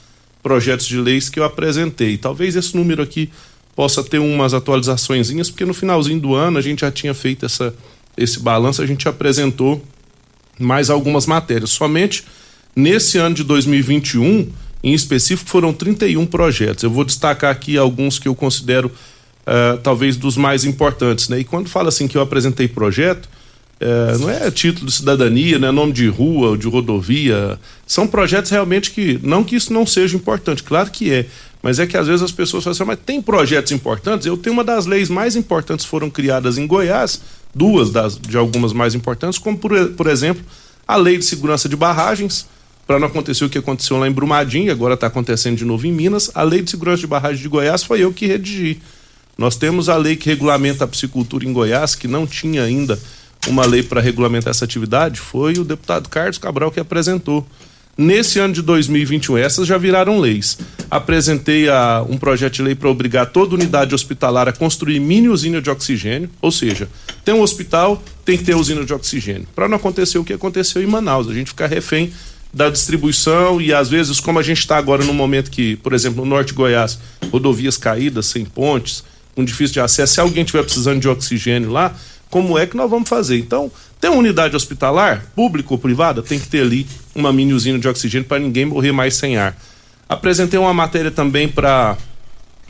projetos 0.42 0.86
de 0.86 0.98
leis 0.98 1.28
que 1.28 1.38
eu 1.38 1.44
apresentei. 1.44 2.18
Talvez 2.18 2.56
esse 2.56 2.76
número 2.76 3.00
aqui 3.00 3.30
possa 3.76 4.02
ter 4.02 4.18
umas 4.18 4.52
atualizações, 4.52 5.30
porque 5.50 5.64
no 5.64 5.72
finalzinho 5.72 6.18
do 6.18 6.34
ano 6.34 6.58
a 6.58 6.60
gente 6.60 6.80
já 6.80 6.90
tinha 6.90 7.14
feito 7.14 7.46
essa, 7.46 7.72
esse 8.16 8.40
balanço, 8.40 8.82
a 8.82 8.86
gente 8.86 9.08
apresentou 9.08 9.80
mais 10.58 10.90
algumas 10.90 11.26
matérias. 11.26 11.70
Somente 11.70 12.24
nesse 12.74 13.18
ano 13.18 13.34
de 13.34 13.44
2021 13.44 14.48
em 14.82 14.94
específico, 14.94 15.50
foram 15.50 15.72
31 15.72 16.24
projetos. 16.26 16.84
Eu 16.84 16.90
vou 16.90 17.04
destacar 17.04 17.50
aqui 17.50 17.76
alguns 17.76 18.18
que 18.18 18.28
eu 18.28 18.34
considero 18.34 18.88
uh, 18.88 19.78
talvez 19.78 20.16
dos 20.16 20.36
mais 20.36 20.64
importantes. 20.64 21.28
Né? 21.28 21.40
E 21.40 21.44
quando 21.44 21.68
fala 21.68 21.88
assim 21.88 22.06
que 22.06 22.16
eu 22.16 22.22
apresentei 22.22 22.68
projeto, 22.68 23.26
uh, 23.26 24.18
não 24.20 24.30
é 24.30 24.50
título 24.50 24.86
de 24.86 24.92
cidadania, 24.92 25.58
não 25.58 25.68
é 25.68 25.72
nome 25.72 25.92
de 25.92 26.06
rua 26.06 26.50
ou 26.50 26.56
de 26.56 26.68
rodovia. 26.68 27.58
São 27.86 28.06
projetos 28.06 28.50
realmente 28.50 28.90
que. 28.90 29.18
Não 29.22 29.42
que 29.42 29.56
isso 29.56 29.72
não 29.72 29.84
seja 29.84 30.16
importante, 30.16 30.62
claro 30.62 30.90
que 30.90 31.12
é. 31.12 31.26
Mas 31.60 31.80
é 31.80 31.86
que 31.88 31.96
às 31.96 32.06
vezes 32.06 32.22
as 32.22 32.30
pessoas 32.30 32.62
falam 32.62 32.72
assim, 32.72 32.84
mas 32.84 32.98
tem 33.04 33.20
projetos 33.20 33.72
importantes? 33.72 34.28
Eu 34.28 34.36
tenho 34.36 34.54
uma 34.54 34.62
das 34.62 34.86
leis 34.86 35.10
mais 35.10 35.34
importantes 35.34 35.84
foram 35.84 36.08
criadas 36.08 36.56
em 36.56 36.68
Goiás, 36.68 37.20
duas 37.52 37.90
das, 37.90 38.16
de 38.16 38.36
algumas 38.36 38.72
mais 38.72 38.94
importantes, 38.94 39.40
como 39.40 39.58
por, 39.58 39.72
por 39.90 40.06
exemplo 40.06 40.44
a 40.86 40.96
Lei 40.96 41.18
de 41.18 41.24
Segurança 41.24 41.68
de 41.68 41.76
Barragens, 41.76 42.46
para 42.88 42.98
não 42.98 43.06
acontecer 43.06 43.44
o 43.44 43.50
que 43.50 43.58
aconteceu 43.58 43.98
lá 43.98 44.08
em 44.08 44.10
Brumadinho, 44.10 44.72
agora 44.72 44.94
está 44.94 45.08
acontecendo 45.08 45.58
de 45.58 45.64
novo 45.66 45.86
em 45.86 45.92
Minas. 45.92 46.30
A 46.34 46.42
lei 46.42 46.62
de 46.62 46.70
segurança 46.70 47.02
de 47.02 47.06
barragem 47.06 47.42
de 47.42 47.46
Goiás 47.46 47.82
foi 47.82 48.00
eu 48.02 48.10
que 48.14 48.26
redigi. 48.26 48.80
Nós 49.36 49.56
temos 49.56 49.90
a 49.90 49.96
lei 49.98 50.16
que 50.16 50.26
regulamenta 50.26 50.84
a 50.84 50.88
piscicultura 50.88 51.44
em 51.44 51.52
Goiás, 51.52 51.94
que 51.94 52.08
não 52.08 52.26
tinha 52.26 52.62
ainda 52.62 52.98
uma 53.46 53.66
lei 53.66 53.82
para 53.82 54.00
regulamentar 54.00 54.52
essa 54.52 54.64
atividade, 54.64 55.20
foi 55.20 55.52
o 55.58 55.64
deputado 55.64 56.08
Carlos 56.08 56.38
Cabral 56.38 56.70
que 56.70 56.80
apresentou. 56.80 57.46
Nesse 57.96 58.38
ano 58.38 58.54
de 58.54 58.62
2021, 58.62 59.36
essas 59.36 59.66
já 59.66 59.76
viraram 59.76 60.18
leis. 60.18 60.56
Apresentei 60.90 61.68
a, 61.68 62.02
um 62.08 62.16
projeto 62.16 62.54
de 62.54 62.62
lei 62.62 62.74
para 62.74 62.88
obrigar 62.88 63.26
toda 63.26 63.54
unidade 63.54 63.94
hospitalar 63.94 64.48
a 64.48 64.52
construir 64.52 64.98
mini 64.98 65.28
usina 65.28 65.60
de 65.60 65.68
oxigênio, 65.68 66.30
ou 66.40 66.50
seja, 66.50 66.88
tem 67.22 67.34
um 67.34 67.42
hospital, 67.42 68.02
tem 68.24 68.38
que 68.38 68.44
ter 68.44 68.54
usina 68.54 68.82
de 68.82 68.94
oxigênio. 68.94 69.46
Para 69.54 69.68
não 69.68 69.76
acontecer 69.76 70.16
o 70.16 70.24
que 70.24 70.32
aconteceu 70.32 70.82
em 70.82 70.86
Manaus, 70.86 71.28
a 71.28 71.34
gente 71.34 71.48
ficar 71.48 71.66
refém 71.66 72.12
da 72.58 72.68
distribuição 72.68 73.60
e 73.60 73.72
às 73.72 73.88
vezes, 73.88 74.18
como 74.18 74.40
a 74.40 74.42
gente 74.42 74.58
está 74.58 74.76
agora 74.76 75.04
no 75.04 75.14
momento 75.14 75.48
que, 75.48 75.76
por 75.76 75.92
exemplo, 75.92 76.24
no 76.24 76.28
norte 76.28 76.48
de 76.48 76.54
Goiás, 76.54 76.98
rodovias 77.30 77.76
caídas, 77.76 78.26
sem 78.26 78.44
pontes, 78.44 79.04
com 79.36 79.44
difícil 79.44 79.74
de 79.74 79.80
acesso, 79.80 80.14
se 80.14 80.20
alguém 80.20 80.42
estiver 80.42 80.64
precisando 80.64 81.00
de 81.00 81.08
oxigênio 81.08 81.70
lá, 81.70 81.94
como 82.28 82.58
é 82.58 82.66
que 82.66 82.76
nós 82.76 82.90
vamos 82.90 83.08
fazer? 83.08 83.38
Então, 83.38 83.70
tem 84.00 84.10
uma 84.10 84.18
unidade 84.18 84.56
hospitalar, 84.56 85.24
pública 85.36 85.68
ou 85.70 85.78
privada, 85.78 86.20
tem 86.20 86.36
que 86.36 86.48
ter 86.48 86.62
ali 86.62 86.84
uma 87.14 87.32
mini 87.32 87.52
usina 87.52 87.78
de 87.78 87.86
oxigênio 87.86 88.26
para 88.26 88.40
ninguém 88.40 88.64
morrer 88.64 88.90
mais 88.90 89.14
sem 89.14 89.36
ar. 89.36 89.56
Apresentei 90.08 90.58
uma 90.58 90.74
matéria 90.74 91.12
também 91.12 91.46
para 91.46 91.96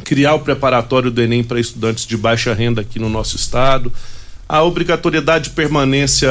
criar 0.05 0.35
o 0.35 0.41
preparatório 0.41 1.11
do 1.11 1.23
Enem 1.23 1.43
para 1.43 1.59
estudantes 1.59 2.05
de 2.05 2.15
baixa 2.15 2.53
renda 2.53 2.83
aqui 2.83 2.99
no 2.99 3.09
nosso 3.09 3.37
estado, 3.37 3.91
a 4.47 4.63
obrigatoriedade 4.63 5.45
de 5.45 5.51
permanência 5.55 6.31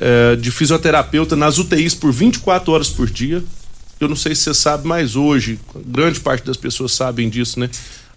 é, 0.00 0.36
de 0.36 0.50
fisioterapeuta 0.50 1.34
nas 1.36 1.58
UTIs 1.58 1.94
por 1.94 2.12
24 2.12 2.72
horas 2.72 2.88
por 2.88 3.08
dia. 3.08 3.42
Eu 4.00 4.08
não 4.08 4.16
sei 4.16 4.34
se 4.34 4.42
você 4.42 4.54
sabe, 4.54 4.86
mas 4.86 5.16
hoje, 5.16 5.58
grande 5.86 6.20
parte 6.20 6.46
das 6.46 6.56
pessoas 6.56 6.92
sabem 6.92 7.28
disso, 7.28 7.58
né? 7.58 7.68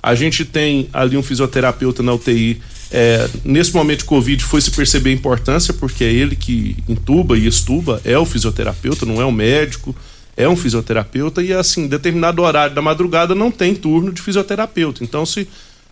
A 0.01 0.15
gente 0.15 0.45
tem 0.45 0.89
ali 0.93 1.15
um 1.15 1.23
fisioterapeuta 1.23 2.01
na 2.01 2.13
UTI. 2.13 2.61
É, 2.91 3.29
nesse 3.43 3.73
momento 3.73 3.99
de 3.99 4.05
Covid 4.05 4.43
foi 4.43 4.61
se 4.61 4.71
perceber 4.71 5.11
a 5.11 5.13
importância, 5.13 5.73
porque 5.73 6.03
é 6.03 6.11
ele 6.11 6.35
que 6.35 6.75
intuba 6.87 7.37
e 7.37 7.47
estuba, 7.47 8.01
é 8.03 8.17
o 8.17 8.25
fisioterapeuta, 8.25 9.05
não 9.05 9.21
é 9.21 9.25
o 9.25 9.31
médico, 9.31 9.95
é 10.35 10.47
um 10.47 10.55
fisioterapeuta, 10.55 11.41
e 11.41 11.53
assim, 11.53 11.87
determinado 11.87 12.41
horário 12.41 12.73
da 12.75 12.81
madrugada 12.81 13.35
não 13.35 13.51
tem 13.51 13.75
turno 13.75 14.11
de 14.11 14.21
fisioterapeuta. 14.21 15.03
Então, 15.03 15.25
se 15.25 15.47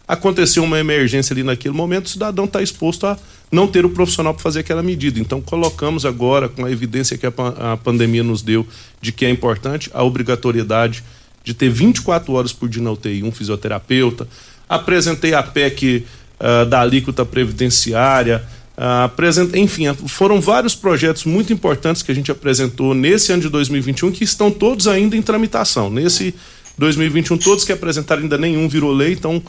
aconteceu 0.09 0.63
uma 0.63 0.79
emergência 0.79 1.35
ali 1.35 1.43
naquele 1.43 1.75
momento, 1.75 2.07
o 2.07 2.09
cidadão 2.09 2.45
está 2.45 2.63
exposto 2.63 3.05
a 3.05 3.15
não 3.51 3.67
ter 3.67 3.85
o 3.85 3.91
profissional 3.91 4.33
para 4.33 4.41
fazer 4.41 4.61
aquela 4.61 4.81
medida. 4.81 5.19
Então, 5.19 5.39
colocamos 5.39 6.03
agora, 6.03 6.49
com 6.49 6.65
a 6.65 6.71
evidência 6.71 7.15
que 7.15 7.27
a, 7.27 7.31
a, 7.73 7.77
pandemia 7.77 8.23
nos 8.23 8.41
deu 8.41 8.65
de 8.99 9.11
que 9.11 9.23
é 9.23 9.29
importante, 9.29 9.87
a 9.93 10.03
obrigatoriedade 10.03 11.03
de 11.43 11.53
ter 11.53 11.69
24 11.69 12.33
horas 12.33 12.51
por 12.51 12.67
dia 12.67 12.81
na 12.81 12.91
UTI 12.91 13.21
um 13.21 13.31
fisioterapeuta. 13.31 14.27
Apresentei 14.67 15.35
a 15.35 15.43
PEC 15.43 16.03
uh, 16.39 16.65
da 16.65 16.81
alíquota 16.81 17.23
previdenciária. 17.23 18.43
Uh. 18.75 19.57
Enfim, 19.57 19.93
foram 20.07 20.41
vários 20.41 20.73
projetos 20.73 21.23
muito 21.23 21.53
importantes 21.53 22.01
que 22.01 22.11
a 22.11 22.15
gente 22.15 22.31
apresentou 22.31 22.95
nesse 22.95 23.31
ano 23.31 23.43
de 23.43 23.49
2021 23.49 24.11
que 24.11 24.23
estão 24.23 24.49
todos 24.49 24.87
ainda 24.87 25.15
em 25.15 25.21
tramitação. 25.21 25.87
Nesse 25.87 26.33
2021, 26.79 27.37
todos 27.37 27.63
que 27.63 27.71
apresentaram, 27.71 28.23
ainda 28.23 28.39
nenhum 28.39 28.67
virou 28.67 28.91
lei, 28.91 29.13
então 29.13 29.43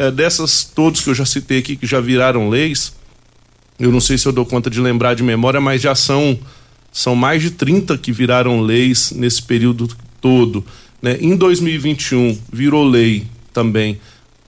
é, 0.00 0.10
dessas 0.10 0.64
todos 0.64 1.02
que 1.02 1.10
eu 1.10 1.14
já 1.14 1.26
citei 1.26 1.58
aqui, 1.58 1.76
que 1.76 1.86
já 1.86 2.00
viraram 2.00 2.48
leis, 2.48 2.94
eu 3.78 3.92
não 3.92 4.00
sei 4.00 4.16
se 4.16 4.26
eu 4.26 4.32
dou 4.32 4.46
conta 4.46 4.70
de 4.70 4.80
lembrar 4.80 5.12
de 5.12 5.22
memória, 5.22 5.60
mas 5.60 5.82
já 5.82 5.94
são, 5.94 6.38
são 6.90 7.14
mais 7.14 7.42
de 7.42 7.50
30 7.50 7.98
que 7.98 8.10
viraram 8.10 8.62
leis 8.62 9.12
nesse 9.12 9.42
período 9.42 9.86
todo. 10.18 10.64
Né? 11.02 11.18
Em 11.20 11.36
2021, 11.36 12.38
virou 12.50 12.82
lei 12.82 13.26
também 13.52 14.00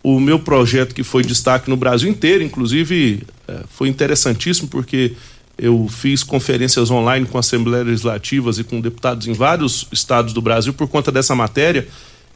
o 0.03 0.19
meu 0.19 0.39
projeto 0.39 0.95
que 0.95 1.05
foi 1.05 1.23
destaque 1.23 1.69
no 1.69 1.77
Brasil 1.77 2.09
inteiro, 2.09 2.43
inclusive 2.43 3.23
é, 3.47 3.61
foi 3.69 3.89
interessantíssimo 3.89 4.69
porque 4.69 5.13
eu 5.59 5.87
fiz 5.87 6.23
conferências 6.23 6.91
online 6.91 7.27
com 7.27 7.37
assembleias 7.37 7.87
legislativas 7.87 8.59
e 8.59 8.65
com 8.65 8.81
deputados 8.81 9.27
em 9.27 9.35
vários 9.35 9.87
estados 9.93 10.33
do 10.33 10.41
Brasil 10.41 10.73
por 10.73 10.89
conta 10.89 11.13
dessa 11.13 11.35
matéria 11.35 11.87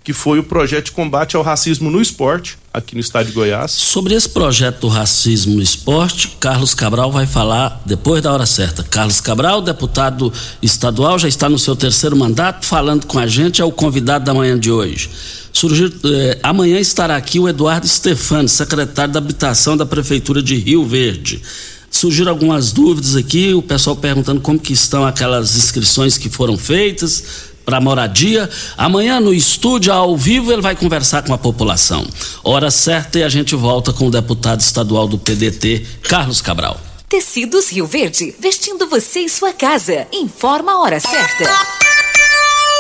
que 0.06 0.12
foi 0.12 0.38
o 0.38 0.44
projeto 0.44 0.84
de 0.84 0.92
combate 0.92 1.34
ao 1.34 1.42
racismo 1.42 1.90
no 1.90 2.00
esporte, 2.00 2.56
aqui 2.72 2.94
no 2.94 3.00
estado 3.00 3.26
de 3.26 3.32
Goiás. 3.32 3.72
Sobre 3.72 4.14
esse 4.14 4.28
projeto 4.28 4.82
do 4.82 4.86
racismo 4.86 5.56
no 5.56 5.60
esporte, 5.60 6.36
Carlos 6.38 6.74
Cabral 6.74 7.10
vai 7.10 7.26
falar 7.26 7.82
depois 7.84 8.22
da 8.22 8.32
hora 8.32 8.46
certa. 8.46 8.84
Carlos 8.84 9.20
Cabral, 9.20 9.60
deputado 9.60 10.32
estadual, 10.62 11.18
já 11.18 11.26
está 11.26 11.48
no 11.48 11.58
seu 11.58 11.74
terceiro 11.74 12.16
mandato, 12.16 12.64
falando 12.64 13.04
com 13.04 13.18
a 13.18 13.26
gente, 13.26 13.60
é 13.60 13.64
o 13.64 13.72
convidado 13.72 14.24
da 14.24 14.32
manhã 14.32 14.56
de 14.56 14.70
hoje. 14.70 15.10
Surgir, 15.52 15.92
eh, 16.04 16.38
amanhã 16.40 16.78
estará 16.78 17.16
aqui 17.16 17.40
o 17.40 17.48
Eduardo 17.48 17.88
Stefani, 17.88 18.48
secretário 18.48 19.12
da 19.12 19.18
Habitação 19.18 19.76
da 19.76 19.84
Prefeitura 19.84 20.40
de 20.40 20.54
Rio 20.54 20.86
Verde 20.86 21.42
surgiram 21.90 22.30
algumas 22.30 22.72
dúvidas 22.72 23.16
aqui, 23.16 23.54
o 23.54 23.62
pessoal 23.62 23.96
perguntando 23.96 24.40
como 24.40 24.58
que 24.58 24.74
estão 24.74 25.06
aquelas 25.06 25.56
inscrições 25.56 26.18
que 26.18 26.28
foram 26.28 26.58
feitas, 26.58 27.54
para 27.66 27.80
moradia. 27.80 28.48
Amanhã 28.78 29.20
no 29.20 29.34
estúdio 29.34 29.92
ao 29.92 30.16
vivo 30.16 30.52
ele 30.52 30.62
vai 30.62 30.76
conversar 30.76 31.22
com 31.22 31.34
a 31.34 31.38
população. 31.38 32.06
Hora 32.42 32.70
certa 32.70 33.18
e 33.18 33.24
a 33.24 33.28
gente 33.28 33.56
volta 33.56 33.92
com 33.92 34.06
o 34.06 34.10
deputado 34.10 34.60
estadual 34.60 35.08
do 35.08 35.18
PDT, 35.18 35.84
Carlos 36.02 36.40
Cabral. 36.40 36.80
Tecidos 37.08 37.70
Rio 37.70 37.86
Verde, 37.86 38.34
vestindo 38.38 38.86
você 38.88 39.20
e 39.20 39.28
sua 39.28 39.52
casa. 39.52 40.06
Informa 40.12 40.72
a 40.72 40.80
hora 40.80 41.00
certa. 41.00 41.85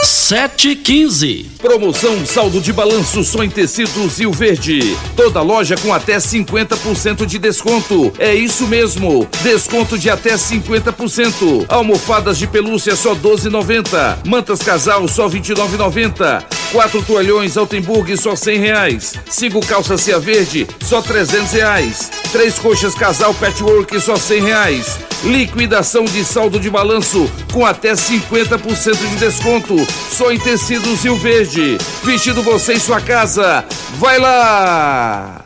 Sete 0.06 0.76
quinze. 0.76 1.50
Promoção 1.60 2.24
saldo 2.24 2.60
de 2.60 2.72
balanço 2.72 3.24
só 3.24 3.42
em 3.42 3.50
tecidos 3.50 4.18
Rio 4.18 4.30
Verde. 4.30 4.96
Toda 5.16 5.42
loja 5.42 5.76
com 5.76 5.92
até 5.92 6.16
50% 6.16 7.26
de 7.26 7.40
desconto. 7.40 8.12
É 8.16 8.32
isso 8.32 8.68
mesmo. 8.68 9.28
Desconto 9.42 9.98
de 9.98 10.08
até 10.08 10.34
50%. 10.34 11.66
Almofadas 11.68 12.38
de 12.38 12.46
pelúcia 12.46 12.94
só 12.94 13.16
12,90. 13.16 14.18
Mantas 14.24 14.62
casal 14.62 15.08
só 15.08 15.28
29,90. 15.28 16.44
Quatro 16.70 17.02
toalhões 17.02 17.56
Altenburg 17.56 18.16
só 18.16 18.36
cem 18.36 18.58
reais. 18.58 19.14
Cinco 19.28 19.64
calças 19.64 20.02
Cia 20.02 20.20
Verde 20.20 20.66
só 20.84 21.02
trezentos 21.02 21.52
reais. 21.52 22.10
Três 22.30 22.58
coxas 22.58 22.94
casal 22.94 23.34
Patchwork 23.34 24.00
só 24.00 24.16
cem 24.16 24.42
reais. 24.42 24.98
Liquidação 25.24 26.04
de 26.04 26.24
saldo 26.24 26.60
de 26.60 26.68
balanço 26.68 27.30
com 27.52 27.64
até 27.64 27.92
50% 27.92 28.96
de 28.96 29.16
desconto. 29.16 29.76
Só 30.10 30.30
em 30.32 30.38
tecidos 30.38 31.02
Rio 31.02 31.16
Verde. 31.16 31.78
Vestido 32.02 32.42
você 32.42 32.74
em 32.74 32.80
sua 32.80 33.00
casa. 33.00 33.64
Vai 33.98 34.18
lá! 34.18 35.45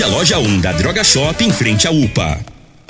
a 0.00 0.06
loja 0.06 0.38
1 0.38 0.60
da 0.60 0.72
Droga 0.72 1.04
Shop 1.04 1.44
em 1.44 1.50
frente 1.50 1.86
à 1.86 1.90
UPA. 1.90 2.40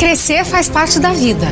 Crescer 0.00 0.46
faz 0.46 0.66
parte 0.66 0.98
da 0.98 1.12
vida. 1.12 1.46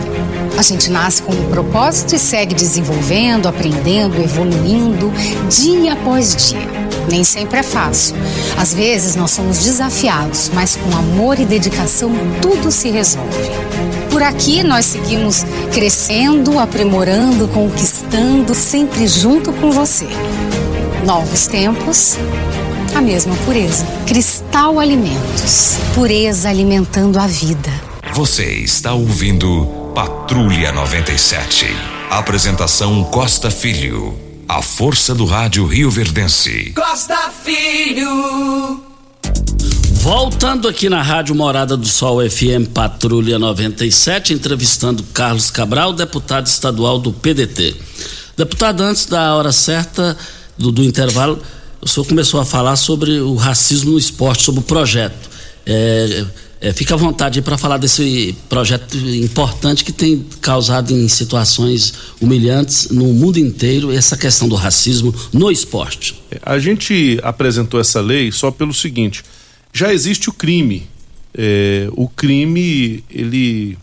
A 0.57 0.63
gente 0.63 0.91
nasce 0.91 1.23
com 1.23 1.35
um 1.35 1.51
propósito 1.51 2.15
e 2.15 2.19
segue 2.19 2.55
desenvolvendo, 2.55 3.47
aprendendo, 3.47 4.19
evoluindo, 4.23 5.13
dia 5.51 5.93
após 5.93 6.35
dia. 6.35 6.67
Nem 7.11 7.23
sempre 7.25 7.59
é 7.59 7.63
fácil. 7.63 8.17
Às 8.57 8.73
vezes 8.73 9.17
nós 9.17 9.33
somos 9.33 9.59
desafiados, 9.59 10.51
mas 10.55 10.77
com 10.77 10.97
amor 10.97 11.39
e 11.39 11.45
dedicação 11.45 12.11
tudo 12.41 12.73
se 12.73 12.89
resolve. 12.89 13.51
Por 14.11 14.23
aqui 14.23 14.63
nós 14.63 14.87
seguimos 14.87 15.45
crescendo, 15.75 16.59
aprimorando, 16.59 17.49
conquistando, 17.49 18.55
sempre 18.55 19.07
junto 19.07 19.53
com 19.53 19.71
você. 19.71 20.09
Novos 21.05 21.47
tempos, 21.49 22.17
a 22.95 23.03
mesma 23.03 23.35
pureza. 23.45 23.85
Cristal 24.07 24.81
Alimentos. 24.81 25.77
Pureza 25.95 26.49
alimentando 26.49 27.19
a 27.19 27.27
vida. 27.27 27.88
Você 28.19 28.53
está 28.53 28.95
ouvindo 28.95 29.93
Patrulha 29.95 30.73
97. 30.73 31.67
Apresentação 32.11 33.05
Costa 33.05 33.49
Filho. 33.49 34.19
A 34.49 34.61
força 34.61 35.15
do 35.15 35.25
rádio 35.25 35.65
Rio 35.65 35.89
Verdense. 35.89 36.73
Costa 36.73 37.31
Filho. 37.45 38.83
Voltando 39.93 40.67
aqui 40.67 40.89
na 40.89 41.01
Rádio 41.01 41.33
Morada 41.33 41.77
do 41.77 41.87
Sol 41.87 42.19
FM 42.29 42.67
Patrulha 42.75 43.39
97, 43.39 44.35
entrevistando 44.35 45.05
Carlos 45.15 45.49
Cabral, 45.49 45.93
deputado 45.93 46.49
estadual 46.49 46.99
do 46.99 47.13
PDT. 47.13 47.77
Deputado, 48.37 48.83
antes 48.83 49.07
da 49.07 49.37
hora 49.37 49.53
certa 49.53 50.19
do, 50.59 50.73
do 50.73 50.83
intervalo, 50.83 51.41
o 51.81 51.87
senhor 51.87 52.05
começou 52.05 52.41
a 52.41 52.45
falar 52.45 52.75
sobre 52.75 53.21
o 53.21 53.37
racismo 53.37 53.93
no 53.93 53.99
esporte, 53.99 54.43
sobre 54.43 54.61
o 54.61 54.65
projeto. 54.65 55.31
É, 55.65 56.25
é, 56.61 56.73
fica 56.73 56.95
à 56.95 56.97
vontade 56.97 57.41
para 57.41 57.57
falar 57.57 57.79
desse 57.79 58.37
projeto 58.49 58.97
importante 58.97 59.85
que 59.85 59.93
tem 59.93 60.25
causado 60.41 60.93
em 60.93 61.07
situações 61.09 61.95
humilhantes 62.21 62.91
no 62.91 63.07
mundo 63.13 63.39
inteiro 63.39 63.93
essa 63.93 64.17
questão 64.17 64.49
do 64.49 64.57
racismo 64.57 65.15
no 65.33 65.51
esporte. 65.51 66.21
A 66.43 66.59
gente 66.59 67.19
apresentou 67.23 67.79
essa 67.79 68.01
lei 68.01 68.33
só 68.33 68.51
pelo 68.51 68.75
seguinte: 68.75 69.23
já 69.73 69.93
existe 69.93 70.29
o 70.29 70.33
crime. 70.33 70.89
É, 71.33 71.89
o 71.93 72.09
crime 72.09 73.05
ele 73.11 73.79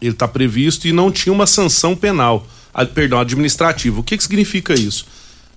ele 0.00 0.12
está 0.12 0.28
previsto 0.28 0.86
e 0.86 0.92
não 0.92 1.10
tinha 1.10 1.32
uma 1.32 1.46
sanção 1.46 1.94
penal, 1.94 2.46
a, 2.72 2.86
perdão, 2.86 3.18
administrativa. 3.18 3.98
O 3.98 4.02
que, 4.02 4.16
que 4.16 4.22
significa 4.22 4.74
isso? 4.74 5.06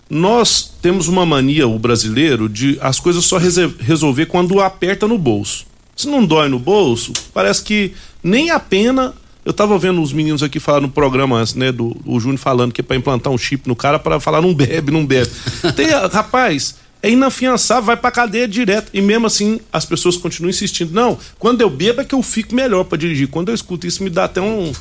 Nós 0.09 0.73
temos 0.81 1.07
uma 1.07 1.25
mania, 1.25 1.67
o 1.67 1.77
brasileiro, 1.79 2.49
de 2.49 2.77
as 2.81 2.99
coisas 2.99 3.23
só 3.23 3.37
resolver 3.37 4.25
quando 4.25 4.59
aperta 4.59 5.07
no 5.07 5.17
bolso. 5.17 5.70
Se 5.95 6.07
não 6.07 6.25
dói 6.25 6.47
no 6.49 6.59
bolso, 6.59 7.13
parece 7.33 7.63
que 7.63 7.93
nem 8.23 8.49
a 8.49 8.59
pena. 8.59 9.13
Eu 9.43 9.53
tava 9.53 9.77
vendo 9.77 10.01
os 10.01 10.13
meninos 10.13 10.43
aqui 10.43 10.59
falar 10.59 10.81
no 10.81 10.89
programa 10.89 11.37
antes, 11.37 11.55
né? 11.55 11.71
Do 11.71 11.97
o 12.05 12.19
Júnior 12.19 12.37
falando 12.37 12.71
que 12.71 12.81
é 12.81 12.83
pra 12.83 12.95
implantar 12.95 13.33
um 13.33 13.37
chip 13.37 13.67
no 13.67 13.75
cara 13.75 13.97
para 13.97 14.19
falar 14.19 14.41
não 14.41 14.53
bebe, 14.53 14.91
não 14.91 15.05
bebe. 15.05 15.29
Tem, 15.75 15.87
rapaz, 15.87 16.75
é 17.01 17.09
inafiançável, 17.09 17.83
vai 17.83 17.97
pra 17.97 18.11
cadeia 18.11 18.47
direto. 18.47 18.89
E 18.93 19.01
mesmo 19.01 19.25
assim, 19.25 19.59
as 19.73 19.85
pessoas 19.85 20.15
continuam 20.15 20.51
insistindo. 20.51 20.93
Não, 20.93 21.17
quando 21.39 21.61
eu 21.61 21.69
bebo 21.69 22.01
é 22.01 22.05
que 22.05 22.13
eu 22.13 22.21
fico 22.21 22.53
melhor 22.53 22.83
para 22.83 22.97
dirigir. 22.97 23.27
Quando 23.27 23.49
eu 23.49 23.55
escuto 23.55 23.87
isso, 23.87 24.03
me 24.03 24.09
dá 24.09 24.25
até 24.25 24.39
um, 24.39 24.71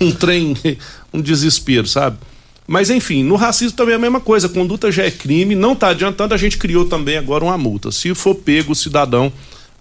um 0.00 0.10
trem, 0.10 0.56
um 1.14 1.20
desespero, 1.20 1.86
sabe? 1.86 2.18
Mas 2.66 2.90
enfim, 2.90 3.22
no 3.24 3.36
racismo 3.36 3.76
também 3.76 3.94
é 3.94 3.96
a 3.96 4.00
mesma 4.00 4.20
coisa. 4.20 4.46
A 4.46 4.50
conduta 4.50 4.90
já 4.90 5.04
é 5.04 5.10
crime, 5.10 5.54
não 5.54 5.74
tá 5.74 5.88
adiantando. 5.88 6.34
A 6.34 6.36
gente 6.36 6.58
criou 6.58 6.84
também 6.84 7.16
agora 7.16 7.44
uma 7.44 7.58
multa. 7.58 7.92
Se 7.92 8.14
for 8.14 8.34
pego 8.34 8.72
o 8.72 8.76
cidadão 8.76 9.32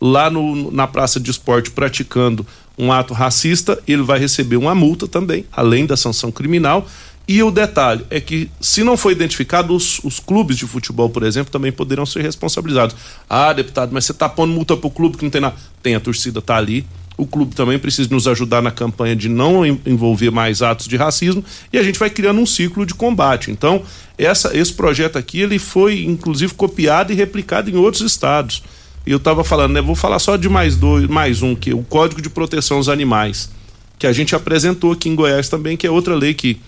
lá 0.01 0.29
no, 0.29 0.71
na 0.71 0.87
praça 0.87 1.19
de 1.19 1.29
esporte 1.31 1.71
praticando 1.71 2.45
um 2.77 2.91
ato 2.91 3.13
racista, 3.13 3.77
ele 3.87 4.01
vai 4.01 4.19
receber 4.19 4.55
uma 4.55 4.73
multa 4.73 5.07
também, 5.07 5.45
além 5.51 5.85
da 5.85 5.97
sanção 5.97 6.31
criminal. 6.31 6.87
E 7.27 7.43
o 7.43 7.51
detalhe 7.51 8.03
é 8.09 8.19
que, 8.19 8.49
se 8.59 8.83
não 8.83 8.97
for 8.97 9.11
identificado, 9.11 9.75
os, 9.75 9.99
os 10.03 10.19
clubes 10.19 10.57
de 10.57 10.65
futebol, 10.65 11.09
por 11.09 11.21
exemplo, 11.21 11.51
também 11.51 11.71
poderão 11.71 12.05
ser 12.05 12.23
responsabilizados. 12.23 12.95
Ah, 13.29 13.53
deputado, 13.53 13.91
mas 13.93 14.05
você 14.05 14.13
está 14.13 14.27
pondo 14.27 14.51
multa 14.51 14.75
para 14.75 14.87
o 14.87 14.89
clube 14.89 15.15
que 15.17 15.23
não 15.23 15.29
tem 15.29 15.41
nada. 15.41 15.55
Tem, 15.83 15.93
a 15.93 15.99
torcida 15.99 16.39
está 16.39 16.55
ali. 16.55 16.87
O 17.17 17.27
clube 17.27 17.53
também 17.53 17.77
precisa 17.77 18.09
nos 18.09 18.27
ajudar 18.27 18.61
na 18.61 18.71
campanha 18.71 19.15
de 19.15 19.27
não 19.27 19.65
envolver 19.65 20.31
mais 20.31 20.61
atos 20.61 20.87
de 20.87 20.95
racismo 20.95 21.43
e 21.71 21.77
a 21.77 21.83
gente 21.83 21.99
vai 21.99 22.09
criando 22.09 22.39
um 22.39 22.45
ciclo 22.45 22.85
de 22.85 22.95
combate. 22.95 23.51
Então, 23.51 23.83
essa, 24.17 24.57
esse 24.57 24.73
projeto 24.73 25.17
aqui 25.17 25.41
ele 25.41 25.59
foi 25.59 26.05
inclusive 26.05 26.53
copiado 26.53 27.11
e 27.11 27.15
replicado 27.15 27.69
em 27.69 27.75
outros 27.75 28.01
estados. 28.01 28.63
E 29.09 29.11
eu 29.11 29.17
estava 29.17 29.43
falando, 29.43 29.73
né? 29.73 29.81
Vou 29.81 29.95
falar 29.95 30.19
só 30.19 30.37
de 30.37 30.47
mais 30.47 30.75
dois, 30.75 31.07
mais 31.07 31.41
um, 31.41 31.55
que 31.55 31.71
é 31.71 31.73
o 31.73 31.81
Código 31.81 32.21
de 32.21 32.29
Proteção 32.29 32.77
aos 32.77 32.87
Animais, 32.87 33.49
que 33.97 34.05
a 34.05 34.13
gente 34.13 34.35
apresentou 34.35 34.91
aqui 34.91 35.09
em 35.09 35.15
Goiás 35.15 35.49
também, 35.49 35.75
que 35.75 35.87
é 35.87 35.89
outra 35.89 36.13
lei 36.13 36.35
que 36.35 36.61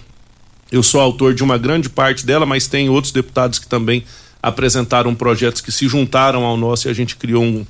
eu 0.71 0.81
sou 0.81 0.99
autor 0.99 1.35
de 1.35 1.43
uma 1.43 1.55
grande 1.55 1.87
parte 1.87 2.25
dela, 2.25 2.43
mas 2.43 2.65
tem 2.65 2.89
outros 2.89 3.13
deputados 3.13 3.59
que 3.59 3.67
também 3.67 4.03
apresentaram 4.41 5.13
projetos 5.13 5.61
que 5.61 5.71
se 5.71 5.87
juntaram 5.87 6.43
ao 6.43 6.57
nosso 6.57 6.87
e 6.87 6.89
a 6.89 6.93
gente 6.95 7.15
criou 7.15 7.43
um, 7.43 7.63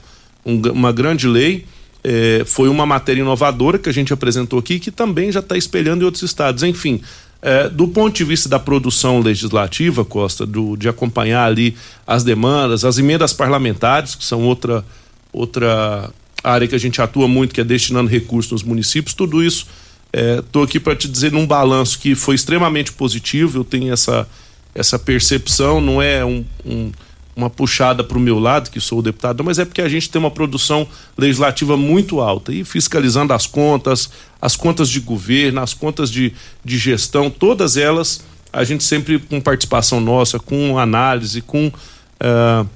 um, 0.45 0.61
uma 0.71 0.93
grande 0.93 1.27
lei. 1.27 1.65
É, 2.01 2.43
foi 2.45 2.69
uma 2.69 2.85
matéria 2.85 3.19
inovadora 3.19 3.77
que 3.77 3.89
a 3.89 3.93
gente 3.93 4.13
apresentou 4.13 4.57
aqui 4.57 4.79
que 4.79 4.89
também 4.89 5.33
já 5.33 5.41
está 5.41 5.57
espelhando 5.57 6.03
em 6.03 6.05
outros 6.05 6.23
estados. 6.23 6.63
Enfim, 6.63 7.01
é, 7.41 7.67
do 7.69 7.87
ponto 7.87 8.15
de 8.15 8.23
vista 8.23 8.47
da 8.47 8.59
produção 8.59 9.19
legislativa, 9.19 10.05
Costa, 10.05 10.45
do, 10.45 10.75
de 10.75 10.87
acompanhar 10.87 11.45
ali 11.45 11.75
as 12.05 12.23
demandas, 12.23 12.85
as 12.85 12.97
emendas 12.97 13.33
parlamentares, 13.33 14.13
que 14.13 14.23
são 14.23 14.43
outra, 14.43 14.85
outra 15.33 16.11
área 16.43 16.67
que 16.67 16.75
a 16.75 16.79
gente 16.79 17.01
atua 17.01 17.27
muito, 17.27 17.53
que 17.53 17.61
é 17.61 17.63
destinando 17.63 18.09
recursos 18.09 18.51
nos 18.51 18.63
municípios, 18.63 19.13
tudo 19.13 19.43
isso 19.43 19.67
estou 20.13 20.63
é, 20.63 20.65
aqui 20.65 20.79
para 20.79 20.95
te 20.95 21.07
dizer 21.07 21.31
num 21.31 21.47
balanço 21.47 21.97
que 21.97 22.15
foi 22.15 22.35
extremamente 22.35 22.91
positivo, 22.91 23.59
eu 23.59 23.63
tenho 23.63 23.91
essa, 23.91 24.27
essa 24.75 24.99
percepção, 24.99 25.79
não 25.79 26.01
é 26.01 26.23
um, 26.23 26.45
um, 26.65 26.91
uma 27.35 27.49
puxada 27.49 28.03
para 28.03 28.17
o 28.17 28.21
meu 28.21 28.39
lado, 28.39 28.69
que 28.69 28.79
sou 28.79 28.99
o 28.99 29.01
deputado, 29.01 29.43
mas 29.43 29.57
é 29.57 29.65
porque 29.65 29.81
a 29.81 29.89
gente 29.89 30.09
tem 30.09 30.19
uma 30.19 30.31
produção 30.31 30.87
legislativa 31.17 31.77
muito 31.77 32.19
alta. 32.19 32.53
E 32.53 32.63
fiscalizando 32.63 33.33
as 33.33 33.47
contas, 33.47 34.09
as 34.41 34.55
contas 34.55 34.89
de 34.89 34.99
governo, 34.99 35.61
as 35.61 35.73
contas 35.73 36.11
de, 36.11 36.33
de 36.63 36.77
gestão, 36.77 37.29
todas 37.29 37.77
elas 37.77 38.23
a 38.53 38.63
gente 38.63 38.83
sempre 38.83 39.17
com 39.17 39.39
participação 39.39 40.01
nossa, 40.01 40.37
com 40.37 40.77
análise, 40.77 41.41
com 41.41 41.67
uh, 41.67 42.67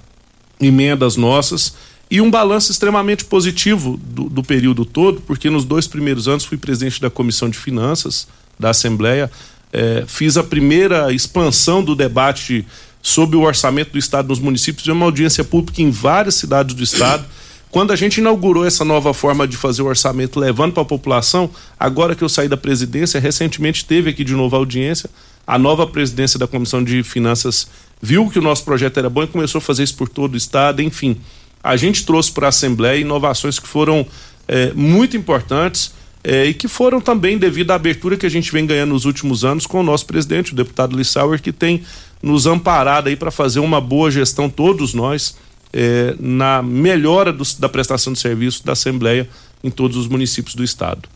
emendas 0.59 1.17
nossas. 1.17 1.75
E 2.09 2.21
um 2.21 2.31
balanço 2.31 2.71
extremamente 2.71 3.25
positivo 3.25 3.99
do, 4.01 4.29
do, 4.29 4.43
período 4.43 4.85
todo, 4.85 5.21
porque 5.21 5.49
nos 5.49 5.65
dois 5.65 5.87
primeiros 5.87 6.27
anos 6.27 6.45
fui 6.45 6.57
presidente 6.57 7.01
da 7.01 7.09
Comissão 7.09 7.49
de 7.49 7.57
Finanças 7.57 8.27
da 8.57 8.69
Assembleia, 8.69 9.29
eh, 9.73 10.05
fiz 10.07 10.37
a 10.37 10.43
primeira 10.43 11.11
expansão 11.11 11.83
do 11.83 11.95
debate 11.95 12.65
sobre 13.05 13.37
o 13.37 13.41
orçamento 13.41 13.91
do 13.91 13.99
Estado 13.99 14.29
nos 14.29 14.39
municípios, 14.39 14.83
de 14.83 14.91
uma 14.91 15.05
audiência 15.05 15.43
pública 15.43 15.79
em 15.79 15.91
várias 15.91 16.33
cidades 16.33 16.73
do 16.73 16.81
Estado. 16.81 17.23
Quando 17.69 17.93
a 17.93 17.95
gente 17.95 18.17
inaugurou 18.17 18.65
essa 18.65 18.83
nova 18.83 19.13
forma 19.13 19.47
de 19.47 19.55
fazer 19.55 19.83
o 19.83 19.85
orçamento 19.85 20.39
levando 20.39 20.73
para 20.73 20.81
a 20.81 20.85
população, 20.85 21.47
agora 21.79 22.15
que 22.15 22.23
eu 22.23 22.29
saí 22.29 22.47
da 22.47 22.57
presidência, 22.57 23.19
recentemente 23.19 23.85
teve 23.85 24.09
aqui 24.09 24.23
de 24.23 24.33
novo 24.33 24.55
a 24.55 24.59
audiência, 24.59 25.07
a 25.45 25.59
nova 25.59 25.85
presidência 25.85 26.39
da 26.39 26.47
Comissão 26.47 26.83
de 26.83 27.03
Finanças 27.03 27.67
viu 28.01 28.27
que 28.29 28.39
o 28.39 28.41
nosso 28.41 28.63
projeto 28.63 28.97
era 28.97 29.09
bom 29.09 29.21
e 29.21 29.27
começou 29.27 29.59
a 29.59 29.61
fazer 29.61 29.83
isso 29.83 29.95
por 29.95 30.09
todo 30.09 30.33
o 30.33 30.37
Estado, 30.37 30.81
enfim 30.81 31.17
a 31.65 31.75
gente 31.75 32.05
trouxe 32.05 32.31
para 32.31 32.45
a 32.45 32.49
Assembleia 32.49 33.01
inovações 33.01 33.57
que 33.57 33.67
foram 33.67 34.05
é, 34.47 34.71
muito 34.73 35.17
importantes 35.17 35.91
é, 36.23 36.45
e 36.45 36.53
que 36.53 36.67
foram 36.67 37.01
também 37.01 37.39
devido 37.39 37.71
à 37.71 37.73
abertura 37.73 38.15
que 38.15 38.25
a 38.25 38.29
gente 38.29 38.51
vem 38.51 38.67
ganhando 38.67 38.91
nos 38.91 39.05
últimos 39.05 39.43
anos 39.43 39.65
com 39.65 39.79
o 39.79 39.83
nosso 39.83 40.05
presidente, 40.05 40.53
o 40.53 40.55
deputado 40.55 40.95
Lissauer, 40.95 41.41
que 41.41 41.51
tem 41.51 41.83
nos 42.25 42.47
amparado 42.47 43.07
aí 43.07 43.15
para 43.15 43.29
fazer 43.29 43.59
uma 43.59 43.79
boa 43.79 44.09
gestão, 44.09 44.49
todos 44.49 44.95
nós, 44.95 45.37
é, 45.71 46.15
na 46.19 46.63
melhora 46.63 47.31
do, 47.31 47.43
da 47.59 47.69
prestação 47.69 48.11
de 48.11 48.17
serviço 48.17 48.65
da 48.65 48.71
Assembleia 48.71 49.29
em 49.63 49.69
todos 49.69 49.95
os 49.95 50.07
municípios 50.07 50.55
do 50.55 50.63
Estado. 50.63 51.07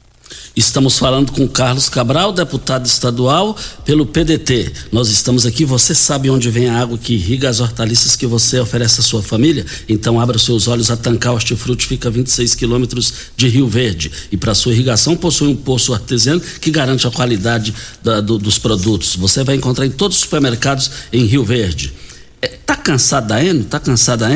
Estamos 0.56 0.98
falando 0.98 1.32
com 1.32 1.48
Carlos 1.48 1.88
Cabral, 1.88 2.34
deputado 2.34 2.86
estadual 2.86 3.56
pelo 3.86 4.06
PDT. 4.06 4.72
Nós 4.92 5.10
estamos 5.10 5.46
aqui, 5.46 5.64
você 5.64 5.96
sabe 5.96 6.30
onde 6.30 6.50
vem 6.50 6.68
a 6.68 6.80
água 6.80 6.98
que 6.98 7.14
irriga 7.14 7.50
as 7.50 7.60
hortaliças 7.60 8.16
que 8.16 8.28
você 8.28 8.60
oferece 8.60 9.00
à 9.00 9.04
sua 9.04 9.24
família? 9.24 9.66
Então 9.88 10.20
abra 10.20 10.38
seus 10.38 10.68
olhos, 10.68 10.92
a 10.92 10.98
Tancar 10.98 11.34
Hortifruti 11.34 11.86
fica 11.86 12.10
a 12.10 12.12
26 12.12 12.56
quilômetros 12.56 13.14
de 13.38 13.48
Rio 13.48 13.68
Verde 13.68 14.12
e 14.32 14.38
para 14.38 14.54
sua 14.54 14.74
irrigação 14.74 15.16
possui 15.16 15.48
um 15.48 15.56
poço 15.56 15.94
artesiano 15.94 16.42
que 16.60 16.72
garante 16.72 17.08
a 17.08 17.12
qualidade 17.12 17.74
da, 18.04 18.20
do, 18.20 18.38
dos 18.38 18.58
produtos. 18.58 19.16
Você 19.16 19.44
vai 19.44 19.56
encontrar 19.56 19.86
em 19.86 19.92
todos 19.92 20.18
os 20.18 20.24
supermercados 20.24 20.92
em 21.14 21.26
Rio 21.26 21.44
Verde. 21.44 21.94
Está 22.42 22.74
é, 22.74 22.78
cansado 22.78 23.28
da 23.28 23.44
Eno? 23.44 23.62
Está 23.62 23.80
cansado 23.82 24.20
da? 24.20 24.30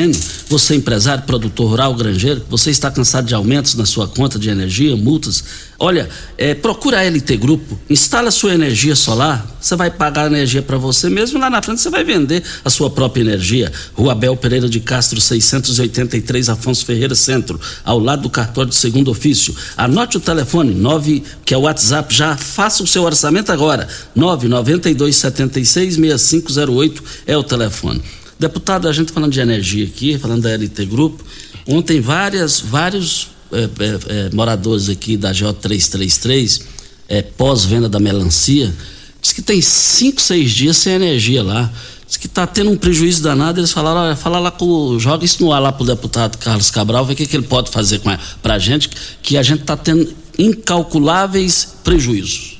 Você, 0.48 0.74
empresário, 0.74 1.24
produtor 1.24 1.70
rural, 1.70 1.94
granjeiro, 1.94 2.44
você 2.50 2.70
está 2.70 2.90
cansado 2.90 3.26
de 3.26 3.34
aumentos 3.34 3.74
na 3.74 3.86
sua 3.86 4.06
conta 4.06 4.38
de 4.38 4.50
energia, 4.50 4.94
multas? 4.94 5.42
Olha, 5.78 6.08
é, 6.38 6.54
procura 6.54 7.00
a 7.00 7.04
LT 7.04 7.36
Grupo, 7.36 7.78
instala 7.90 8.30
sua 8.30 8.54
energia 8.54 8.94
solar, 8.94 9.44
você 9.60 9.74
vai 9.74 9.90
pagar 9.90 10.26
energia 10.26 10.62
para 10.62 10.78
você 10.78 11.10
mesmo 11.10 11.38
lá 11.38 11.50
na 11.50 11.60
frente 11.60 11.80
você 11.80 11.90
vai 11.90 12.04
vender 12.04 12.42
a 12.64 12.70
sua 12.70 12.90
própria 12.90 13.22
energia. 13.22 13.72
Rua 13.94 14.12
Abel 14.12 14.36
Pereira 14.36 14.68
de 14.68 14.78
Castro, 14.78 15.20
683, 15.20 16.48
Afonso 16.48 16.84
Ferreira 16.84 17.14
Centro, 17.14 17.60
ao 17.84 17.98
lado 17.98 18.22
do 18.22 18.30
cartório 18.30 18.70
de 18.70 18.76
segundo 18.76 19.10
ofício. 19.10 19.54
Anote 19.76 20.16
o 20.16 20.20
telefone, 20.20 20.74
9, 20.74 21.22
que 21.44 21.54
é 21.54 21.56
o 21.56 21.62
WhatsApp, 21.62 22.14
já 22.14 22.36
faça 22.36 22.82
o 22.82 22.86
seu 22.86 23.02
orçamento 23.02 23.50
agora. 23.50 23.88
992 24.14 25.16
76 25.16 25.94
6508 25.96 27.04
é 27.26 27.36
o 27.36 27.42
telefone. 27.42 28.02
Deputado, 28.38 28.88
a 28.88 28.92
gente 28.92 29.12
falando 29.12 29.32
de 29.32 29.40
energia 29.40 29.86
aqui, 29.86 30.18
falando 30.18 30.42
da 30.42 30.50
LT 30.50 30.86
Grupo, 30.86 31.24
ontem 31.66 32.00
várias, 32.00 32.60
vários 32.60 33.33
é, 33.56 34.34
moradores 34.34 34.88
aqui 34.88 35.16
da 35.16 35.32
J333, 35.32 36.62
é, 37.08 37.22
pós-venda 37.22 37.88
da 37.88 38.00
melancia, 38.00 38.74
diz 39.20 39.32
que 39.32 39.42
tem 39.42 39.60
cinco, 39.60 40.20
seis 40.20 40.50
dias 40.50 40.76
sem 40.76 40.94
energia 40.94 41.42
lá. 41.42 41.72
Diz 42.06 42.16
que 42.16 42.26
está 42.26 42.46
tendo 42.46 42.70
um 42.70 42.76
prejuízo 42.76 43.22
danado. 43.22 43.60
Eles 43.60 43.72
falaram: 43.72 44.00
olha, 44.00 44.16
fala 44.16 44.38
lá 44.38 44.50
com. 44.50 44.98
joga 44.98 45.24
isso 45.24 45.42
no 45.42 45.52
ar 45.52 45.60
lá 45.60 45.72
para 45.72 45.82
o 45.82 45.86
deputado 45.86 46.36
Carlos 46.38 46.70
Cabral, 46.70 47.04
ver 47.04 47.14
o 47.14 47.16
que, 47.16 47.26
que 47.26 47.36
ele 47.36 47.46
pode 47.46 47.70
fazer 47.70 48.00
para 48.42 48.54
a 48.54 48.58
gente, 48.58 48.90
que 49.22 49.36
a 49.36 49.42
gente 49.42 49.62
está 49.62 49.76
tendo 49.76 50.12
incalculáveis 50.38 51.76
prejuízos. 51.82 52.54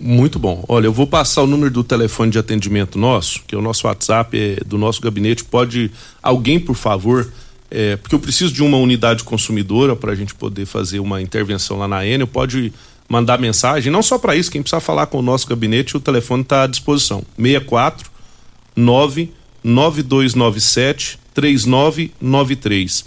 Muito 0.00 0.38
bom. 0.38 0.64
Olha, 0.66 0.86
eu 0.86 0.92
vou 0.94 1.06
passar 1.06 1.42
o 1.42 1.46
número 1.46 1.70
do 1.70 1.84
telefone 1.84 2.32
de 2.32 2.38
atendimento 2.38 2.98
nosso, 2.98 3.42
que 3.46 3.54
é 3.54 3.58
o 3.58 3.60
nosso 3.60 3.86
WhatsApp 3.86 4.38
é 4.38 4.64
do 4.64 4.78
nosso 4.78 5.00
gabinete. 5.02 5.44
Pode 5.44 5.90
alguém, 6.22 6.58
por 6.58 6.74
favor, 6.74 7.30
é, 7.70 7.96
porque 7.96 8.14
eu 8.14 8.18
preciso 8.18 8.52
de 8.52 8.62
uma 8.62 8.76
unidade 8.76 9.24
consumidora 9.24 9.94
para 9.94 10.12
a 10.12 10.14
gente 10.14 10.34
poder 10.34 10.66
fazer 10.66 11.00
uma 11.00 11.22
intervenção 11.22 11.78
lá 11.78 11.86
na 11.86 12.06
Enel. 12.06 12.26
Pode 12.26 12.72
mandar 13.08 13.38
mensagem, 13.38 13.92
não 13.92 14.02
só 14.02 14.18
para 14.18 14.34
isso, 14.36 14.50
quem 14.50 14.62
precisar 14.62 14.80
falar 14.80 15.06
com 15.06 15.18
o 15.18 15.22
nosso 15.22 15.46
gabinete, 15.46 15.96
o 15.96 16.00
telefone 16.00 16.42
está 16.42 16.64
à 16.64 16.66
disposição. 16.66 17.22
64 17.36 18.10
99297 18.76 21.18
3993 21.34 23.04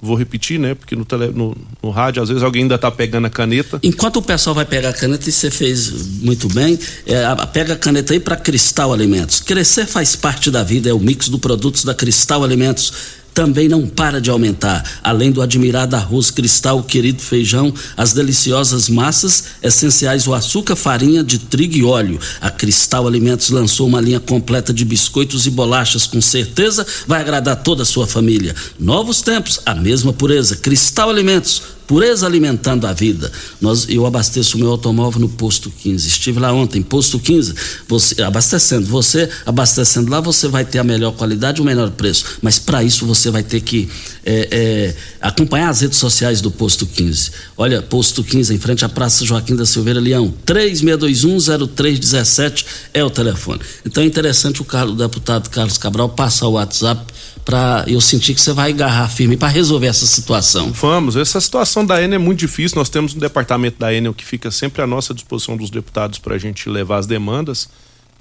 vou 0.00 0.16
repetir, 0.16 0.58
né? 0.58 0.74
Porque 0.74 0.94
no, 0.94 1.04
tele, 1.04 1.28
no, 1.28 1.56
no, 1.82 1.90
rádio, 1.90 2.22
às 2.22 2.28
vezes 2.28 2.42
alguém 2.42 2.62
ainda 2.62 2.74
está 2.74 2.90
pegando 2.90 3.26
a 3.26 3.30
caneta. 3.30 3.78
Enquanto 3.82 4.16
o 4.16 4.22
pessoal 4.22 4.54
vai 4.54 4.64
pegar 4.64 4.90
a 4.90 4.92
caneta, 4.92 5.28
e 5.28 5.32
você 5.32 5.50
fez 5.50 6.20
muito 6.20 6.48
bem, 6.48 6.78
é, 7.06 7.24
pega 7.52 7.74
a 7.74 7.76
caneta 7.76 8.12
aí 8.12 8.20
para 8.20 8.36
Cristal 8.36 8.92
Alimentos. 8.92 9.40
Crescer 9.40 9.86
faz 9.86 10.16
parte 10.16 10.50
da 10.50 10.62
vida, 10.62 10.90
é 10.90 10.92
o 10.92 10.98
mix 10.98 11.28
do 11.28 11.38
produtos 11.38 11.84
da 11.84 11.94
Cristal 11.94 12.44
Alimentos 12.44 12.92
também 13.34 13.68
não 13.68 13.86
para 13.86 14.20
de 14.20 14.30
aumentar. 14.30 15.00
Além 15.02 15.32
do 15.32 15.42
admirado 15.42 15.96
arroz 15.96 16.30
cristal, 16.30 16.82
querido 16.82 17.20
feijão, 17.20 17.74
as 17.96 18.12
deliciosas 18.12 18.88
massas 18.88 19.44
essenciais, 19.60 20.26
o 20.26 20.32
açúcar, 20.32 20.76
farinha 20.76 21.24
de 21.24 21.38
trigo 21.38 21.76
e 21.76 21.84
óleo. 21.84 22.20
A 22.40 22.48
Cristal 22.48 23.06
Alimentos 23.06 23.50
lançou 23.50 23.88
uma 23.88 24.00
linha 24.00 24.20
completa 24.20 24.72
de 24.72 24.84
biscoitos 24.84 25.46
e 25.46 25.50
bolachas, 25.50 26.06
com 26.06 26.20
certeza 26.20 26.86
vai 27.06 27.20
agradar 27.20 27.56
toda 27.56 27.82
a 27.82 27.86
sua 27.86 28.06
família. 28.06 28.54
Novos 28.78 29.20
tempos, 29.20 29.60
a 29.66 29.74
mesma 29.74 30.12
pureza. 30.12 30.56
Cristal 30.56 31.10
Alimentos 31.10 31.73
pureza 31.86 32.26
alimentando 32.26 32.86
a 32.86 32.92
vida. 32.92 33.30
Nós, 33.60 33.86
eu 33.88 34.06
abasteço 34.06 34.56
o 34.56 34.60
meu 34.60 34.70
automóvel 34.70 35.20
no 35.20 35.28
posto 35.28 35.70
15. 35.70 36.08
Estive 36.08 36.40
lá 36.40 36.52
ontem, 36.52 36.82
posto 36.82 37.18
15, 37.18 37.54
você 37.88 38.22
abastecendo. 38.22 38.86
Você 38.86 39.28
abastecendo 39.44 40.10
lá, 40.10 40.20
você 40.20 40.48
vai 40.48 40.64
ter 40.64 40.78
a 40.78 40.84
melhor 40.84 41.12
qualidade, 41.12 41.60
o 41.60 41.64
menor 41.64 41.90
preço. 41.90 42.38
Mas 42.42 42.58
para 42.58 42.82
isso 42.82 43.06
você 43.06 43.30
vai 43.30 43.42
ter 43.42 43.60
que 43.60 43.88
é, 44.24 44.48
é, 44.50 44.94
acompanhar 45.20 45.68
as 45.68 45.80
redes 45.80 45.98
sociais 45.98 46.40
do 46.40 46.50
posto 46.50 46.86
15. 46.86 47.30
Olha, 47.56 47.80
posto 47.82 48.24
15 48.24 48.54
em 48.54 48.58
frente 48.58 48.84
à 48.84 48.88
Praça 48.88 49.24
Joaquim 49.24 49.56
da 49.56 49.66
Silveira 49.66 50.00
Leão. 50.00 50.32
36210317 50.46 52.64
é 52.92 53.04
o 53.04 53.10
telefone. 53.10 53.60
Então 53.84 54.02
é 54.02 54.06
interessante 54.06 54.62
o, 54.62 54.64
Carlos, 54.64 54.94
o 54.94 54.98
deputado 54.98 55.50
Carlos 55.50 55.78
Cabral 55.78 56.08
passar 56.08 56.48
o 56.48 56.52
WhatsApp 56.52 57.13
para 57.44 57.84
eu 57.86 58.00
sentir 58.00 58.34
que 58.34 58.40
você 58.40 58.52
vai 58.52 58.70
agarrar 58.70 59.08
firme 59.08 59.36
para 59.36 59.48
resolver 59.48 59.86
essa 59.86 60.06
situação. 60.06 60.72
Vamos, 60.72 61.14
essa 61.14 61.40
situação 61.40 61.84
da 61.84 62.02
Enel 62.02 62.16
é 62.16 62.18
muito 62.18 62.38
difícil. 62.38 62.78
Nós 62.78 62.88
temos 62.88 63.14
um 63.14 63.18
departamento 63.18 63.78
da 63.78 63.92
Enel 63.92 64.14
que 64.14 64.24
fica 64.24 64.50
sempre 64.50 64.80
à 64.82 64.86
nossa 64.86 65.12
disposição 65.12 65.56
dos 65.56 65.68
deputados 65.68 66.18
para 66.18 66.34
a 66.34 66.38
gente 66.38 66.68
levar 66.68 66.98
as 66.98 67.06
demandas. 67.06 67.68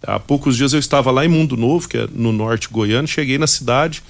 Há 0.06 0.20
poucos 0.20 0.58
dias 0.58 0.74
eu 0.74 0.80
estava 0.80 1.10
lá 1.10 1.24
em 1.24 1.30
Mundo 1.30 1.56
Novo, 1.56 1.88
que 1.88 1.98
é 1.98 2.08
no 2.14 2.34
norte 2.34 2.68
goiano, 2.70 3.08
cheguei 3.08 3.38
na 3.38 3.48
cidade, 3.48 4.04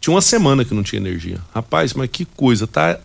tinha 0.00 0.14
uma 0.14 0.22
semana 0.22 0.64
que 0.64 0.72
não 0.72 0.84
tinha 0.84 1.00
energia. 1.00 1.38
Rapaz, 1.52 1.92
mas 1.92 2.08
que 2.08 2.24
coisa, 2.24 2.66
tá? 2.66 3.00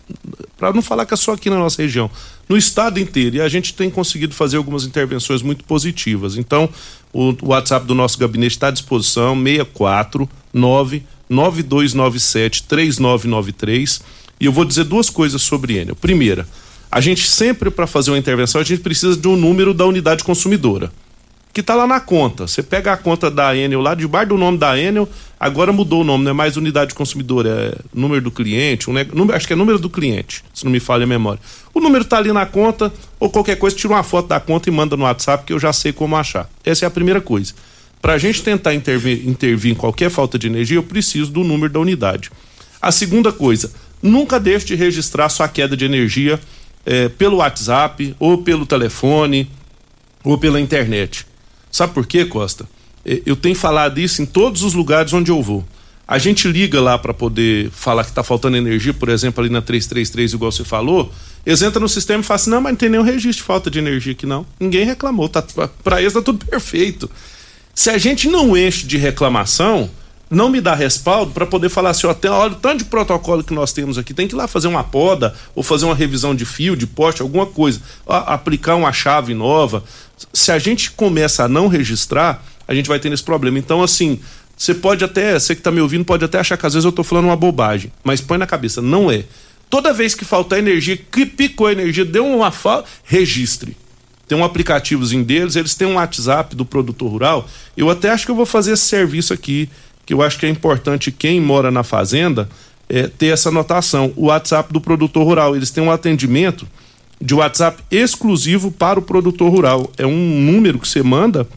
Para 0.56 0.72
não 0.72 0.84
falar 0.84 1.08
que 1.08 1.16
é 1.16 1.18
só 1.18 1.34
aqui 1.34 1.50
na 1.50 1.58
nossa 1.58 1.82
região, 1.82 2.10
no 2.48 2.56
estado 2.56 3.00
inteiro. 3.00 3.38
E 3.38 3.42
a 3.42 3.50
gente 3.50 3.74
tem 3.74 3.90
conseguido 3.90 4.36
fazer 4.36 4.58
algumas 4.58 4.86
intervenções 4.86 5.42
muito 5.42 5.64
positivas. 5.66 6.38
Então, 6.38 6.70
o, 7.12 7.36
WhatsApp 7.42 7.88
do 7.88 7.96
nosso 7.96 8.20
gabinete 8.20 8.52
está 8.52 8.68
à 8.68 8.72
disposição, 8.72 9.36
649 9.36 11.04
9297 11.30 12.64
3993 12.64 14.02
e 14.40 14.46
eu 14.46 14.52
vou 14.52 14.66
dizer 14.66 14.84
duas 14.84 15.10
coisas 15.10 15.42
sobre 15.42 15.78
Enel. 15.78 15.96
Primeira, 15.96 16.48
a 16.92 17.02
gente 17.02 17.28
sempre 17.28 17.70
para 17.70 17.88
fazer 17.88 18.12
uma 18.12 18.18
intervenção 18.18 18.62
a 18.62 18.64
gente 18.64 18.82
precisa 18.82 19.16
de 19.16 19.28
um 19.28 19.36
número 19.36 19.74
da 19.74 19.86
unidade 19.86 20.24
consumidora 20.24 20.92
que 21.56 21.62
está 21.62 21.74
lá 21.74 21.88
na 21.88 22.02
conta. 22.02 22.48
Você 22.48 22.62
pega 22.62 22.92
a 22.92 22.98
conta 22.98 23.32
da 23.32 23.56
Enel 23.56 23.80
lá, 23.80 23.96
debaixo 23.96 24.28
do 24.28 24.38
nome 24.38 24.58
da 24.58 24.78
Enel, 24.78 25.08
agora 25.40 25.72
mudou 25.72 26.02
o 26.02 26.04
nome, 26.04 26.26
não 26.26 26.32
é 26.32 26.34
mais 26.34 26.58
unidade 26.58 26.94
consumidora, 26.94 27.48
é 27.50 27.78
número 27.94 28.22
do 28.22 28.30
cliente, 28.30 28.90
um, 28.90 28.94
número, 29.14 29.38
acho 29.38 29.48
que 29.48 29.54
é 29.54 29.56
número 29.56 29.80
do 29.80 29.90
cliente, 29.90 30.44
se 30.54 30.66
não 30.66 30.72
me 30.72 30.82
falha 30.82 31.06
a 31.06 31.08
memória. 31.08 31.40
O 31.74 31.80
número 31.80 32.04
está 32.04 32.18
ali 32.18 32.34
na 32.34 32.46
conta, 32.46 32.92
ou 33.18 33.30
qualquer 33.30 33.56
coisa, 33.56 33.74
tira 33.74 33.94
uma 33.94 34.04
foto 34.04 34.28
da 34.28 34.38
conta 34.38 34.68
e 34.68 34.72
manda 34.72 34.98
no 34.98 35.06
WhatsApp 35.06 35.46
que 35.46 35.54
eu 35.54 35.60
já 35.60 35.72
sei 35.72 35.94
como 35.94 36.18
achar. 36.18 36.50
Essa 36.62 36.84
é 36.84 36.88
a 36.88 36.92
primeira 36.92 37.22
coisa. 37.22 37.54
Para 38.06 38.14
a 38.14 38.18
gente 38.20 38.44
tentar 38.44 38.76
intervir, 38.76 39.28
intervir 39.28 39.72
em 39.72 39.76
qualquer 39.76 40.12
falta 40.12 40.38
de 40.38 40.46
energia, 40.46 40.78
eu 40.78 40.84
preciso 40.84 41.32
do 41.32 41.44
número 41.44 41.74
da 41.74 41.80
unidade. 41.80 42.30
A 42.80 42.92
segunda 42.92 43.32
coisa, 43.32 43.72
nunca 44.00 44.40
deixe 44.40 44.64
de 44.64 44.76
registrar 44.76 45.28
sua 45.28 45.48
queda 45.48 45.76
de 45.76 45.86
energia 45.86 46.40
é, 46.86 47.10
pelo 47.10 47.38
WhatsApp, 47.38 48.16
ou 48.20 48.44
pelo 48.44 48.64
telefone, 48.64 49.50
ou 50.24 50.38
pela 50.38 50.62
internet. 50.62 51.26
Sabe 51.72 51.96
por 51.96 52.06
quê, 52.06 52.26
Costa? 52.26 52.70
É, 53.04 53.24
eu 53.26 53.36
tenho 53.36 53.56
falado 53.56 54.00
isso 54.00 54.22
em 54.22 54.26
todos 54.28 54.62
os 54.62 54.76
lugares 54.76 55.12
onde 55.12 55.32
eu 55.32 55.42
vou. 55.42 55.66
A 56.08 56.20
gente 56.20 56.48
liga 56.48 56.80
lá 56.80 57.00
para 57.00 57.12
poder 57.12 57.72
falar 57.72 58.04
que 58.04 58.12
está 58.12 58.24
faltando 58.24 58.56
energia, 58.56 58.94
por 58.94 59.10
exemplo, 59.10 59.44
ali 59.44 59.52
na 59.52 59.64
333, 59.64 60.34
igual 60.34 60.52
você 60.52 60.64
falou. 60.64 61.12
Eles 61.44 61.64
entram 61.64 61.82
no 61.82 61.90
sistema 61.90 62.22
e 62.22 62.24
falam 62.24 62.36
assim: 62.36 62.50
não, 62.52 62.62
mas 62.62 62.74
não 62.74 62.78
tem 62.78 62.88
nenhum 62.88 63.02
registro 63.02 63.38
de 63.38 63.42
falta 63.42 63.72
de 63.72 63.80
energia 63.80 64.12
aqui, 64.12 64.28
não. 64.28 64.46
Ninguém 64.60 64.86
reclamou. 64.86 65.28
Tá, 65.28 65.42
para 65.84 66.02
eles 66.02 66.14
está 66.14 66.22
tudo 66.22 66.46
perfeito. 66.46 67.10
Se 67.76 67.90
a 67.90 67.98
gente 67.98 68.30
não 68.30 68.56
enche 68.56 68.88
de 68.88 68.96
reclamação, 68.96 69.90
não 70.30 70.50
me 70.50 70.62
dá 70.62 70.74
respaldo 70.74 71.34
para 71.34 71.46
poder 71.46 71.68
falar 71.68 71.90
assim, 71.90 72.08
ó, 72.08 72.16
olha 72.32 72.54
o 72.54 72.56
tanto 72.56 72.80
de 72.80 72.86
protocolo 72.86 73.44
que 73.44 73.54
nós 73.54 73.74
temos 73.74 73.98
aqui, 73.98 74.14
tem 74.14 74.30
que 74.30 74.34
ir 74.34 74.38
lá 74.38 74.48
fazer 74.48 74.70
uma 74.70 74.82
poda 74.84 75.36
ou 75.54 75.62
fazer 75.62 75.84
uma 75.84 75.94
revisão 75.94 76.34
de 76.34 76.46
fio, 76.46 76.78
de 76.78 76.88
poste, 76.88 77.22
alguma 77.22 77.46
coisa, 77.46 77.82
aplicar 78.08 78.76
uma 78.76 78.94
chave 78.94 79.34
nova. 79.34 79.84
Se 80.32 80.54
a 80.54 80.58
gente 80.58 80.92
começa 80.92 81.44
a 81.44 81.50
não 81.50 81.68
registrar, 81.68 82.42
a 82.66 82.74
gente 82.74 82.88
vai 82.88 82.98
ter 82.98 83.12
esse 83.12 83.22
problema. 83.22 83.60
Então, 83.60 83.84
assim, 83.84 84.22
você 84.56 84.74
pode 84.74 85.04
até, 85.04 85.38
você 85.38 85.54
que 85.54 85.60
está 85.60 85.70
me 85.70 85.82
ouvindo, 85.82 86.06
pode 86.06 86.24
até 86.24 86.40
achar 86.40 86.56
que 86.56 86.66
às 86.66 86.74
vezes 86.74 86.86
eu 86.86 86.92
estou 86.92 87.04
falando 87.04 87.26
uma 87.26 87.36
bobagem, 87.36 87.92
mas 88.06 88.22
põe 88.22 88.38
na 88.38 88.48
cabeça, 88.48 88.82
não 88.82 89.12
é. 89.12 89.26
Toda 89.70 89.92
vez 89.92 90.16
que 90.16 90.24
faltar 90.24 90.60
energia, 90.60 90.96
que 90.96 91.26
picou 91.26 91.68
a 91.68 91.74
energia, 91.74 92.06
deu 92.06 92.26
uma 92.26 92.52
falta, 92.52 92.88
registre 93.04 93.76
tem 94.28 94.38
um 94.38 94.44
aplicativozinho 94.44 95.24
deles, 95.24 95.56
eles 95.56 95.76
têm 95.76 95.88
um 95.88 95.96
WhatsApp 95.96 96.56
do 96.56 96.66
produtor 96.66 97.12
rural. 97.12 97.48
Eu 97.78 97.90
até 97.90 98.10
acho 98.10 98.26
que 98.26 98.32
eu 98.32 98.36
vou 98.36 98.46
fazer 98.46 98.74
esse 98.74 98.84
serviço 98.84 99.34
aqui 99.34 99.70
que 100.06 100.14
eu 100.14 100.22
acho 100.22 100.38
que 100.38 100.46
é 100.46 100.50
importante 100.50 101.12
quem 101.12 101.42
mora 101.42 101.72
na 101.72 101.84
fazenda 101.84 102.48
é, 102.88 103.08
ter 103.08 103.28
essa 103.28 103.50
anotação. 103.50 104.14
O 104.16 104.28
WhatsApp 104.28 104.72
do 104.72 104.80
produtor 104.80 105.24
rural, 105.24 105.56
eles 105.56 105.72
têm 105.72 105.84
um 105.84 105.92
atendimento 105.92 106.68
de 107.20 107.34
WhatsApp 107.34 107.84
exclusivo 107.90 108.72
para 108.72 109.00
o 109.00 109.02
produtor 109.02 109.52
rural. 109.52 109.92
É 109.98 110.06
um 110.06 110.42
número 110.42 110.80
que 110.80 110.88
você 110.88 111.02
manda 111.02 111.48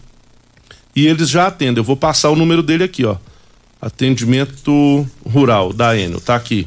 e 0.97 1.07
eles 1.07 1.29
já 1.29 1.47
atendem. 1.47 1.79
Eu 1.79 1.85
vou 1.85 1.97
passar 1.97 2.31
o 2.31 2.37
número 2.37 2.63
dele 2.63 2.85
aqui, 2.85 3.05
ó. 3.05 3.17
Atendimento 3.81 5.07
rural 5.25 5.73
da 5.73 5.97
Enel, 5.97 6.21
tá 6.21 6.35
aqui. 6.35 6.67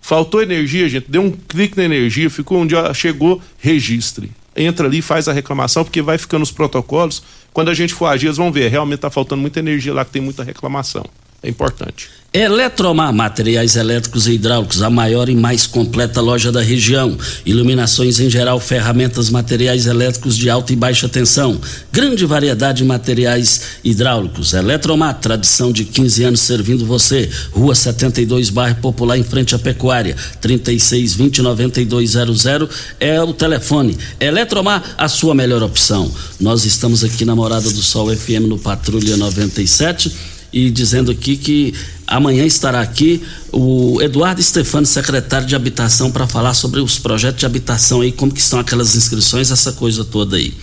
Faltou 0.00 0.42
energia, 0.42 0.88
gente, 0.88 1.10
deu 1.10 1.22
um 1.22 1.30
clique 1.30 1.76
na 1.76 1.84
energia, 1.84 2.28
ficou 2.30 2.58
onde 2.58 2.74
chegou, 2.94 3.40
registre. 3.58 4.30
Entra 4.56 4.86
ali, 4.86 5.00
faz 5.00 5.28
a 5.28 5.32
reclamação, 5.32 5.84
porque 5.84 6.02
vai 6.02 6.18
ficando 6.18 6.42
os 6.42 6.50
protocolos. 6.50 7.22
Quando 7.52 7.68
a 7.68 7.74
gente 7.74 7.94
for 7.94 8.06
agir, 8.06 8.26
eles 8.26 8.36
vão 8.36 8.50
ver, 8.50 8.68
realmente 8.68 8.96
está 8.96 9.10
faltando 9.10 9.40
muita 9.40 9.60
energia 9.60 9.94
lá, 9.94 10.04
que 10.04 10.10
tem 10.10 10.22
muita 10.22 10.42
reclamação. 10.42 11.04
É 11.42 11.48
importante. 11.48 12.20
Eletromar, 12.32 13.12
materiais 13.12 13.74
elétricos 13.74 14.28
e 14.28 14.34
hidráulicos, 14.34 14.82
a 14.82 14.88
maior 14.88 15.28
e 15.28 15.34
mais 15.34 15.66
completa 15.66 16.20
loja 16.20 16.52
da 16.52 16.60
região. 16.60 17.18
Iluminações 17.44 18.20
em 18.20 18.30
geral, 18.30 18.60
ferramentas, 18.60 19.30
materiais 19.30 19.86
elétricos 19.86 20.36
de 20.36 20.48
alta 20.48 20.72
e 20.72 20.76
baixa 20.76 21.08
tensão. 21.08 21.60
Grande 21.90 22.24
variedade 22.24 22.78
de 22.78 22.84
materiais 22.84 23.62
hidráulicos. 23.82 24.52
Eletromar, 24.52 25.18
tradição 25.18 25.72
de 25.72 25.84
15 25.84 26.22
anos 26.22 26.40
servindo 26.40 26.86
você. 26.86 27.28
Rua 27.50 27.74
72, 27.74 28.48
bairro 28.48 28.76
Popular, 28.76 29.18
em 29.18 29.24
frente 29.24 29.56
à 29.56 29.58
Pecuária. 29.58 30.14
3620 30.40 31.42
9200 31.42 32.44
é 33.00 33.20
o 33.20 33.34
telefone. 33.34 33.98
Eletromar, 34.20 34.94
a 34.96 35.08
sua 35.08 35.34
melhor 35.34 35.64
opção. 35.64 36.08
Nós 36.38 36.64
estamos 36.64 37.02
aqui 37.02 37.24
na 37.24 37.34
Morada 37.34 37.68
do 37.72 37.82
Sol 37.82 38.14
FM 38.14 38.46
no 38.46 38.56
Patrulha 38.56 39.16
97 39.16 40.38
e 40.52 40.70
dizendo 40.70 41.10
aqui 41.10 41.36
que 41.36 41.74
amanhã 42.06 42.44
estará 42.44 42.80
aqui 42.80 43.22
o 43.52 44.00
Eduardo 44.02 44.42
Stefano, 44.42 44.86
secretário 44.86 45.46
de 45.46 45.54
Habitação, 45.54 46.10
para 46.10 46.26
falar 46.26 46.54
sobre 46.54 46.80
os 46.80 46.98
projetos 46.98 47.40
de 47.40 47.46
habitação 47.46 48.00
aí, 48.00 48.10
como 48.10 48.32
que 48.32 48.40
estão 48.40 48.58
aquelas 48.58 48.96
inscrições, 48.96 49.50
essa 49.50 49.72
coisa 49.72 50.04
toda 50.04 50.36
aí. 50.36 50.54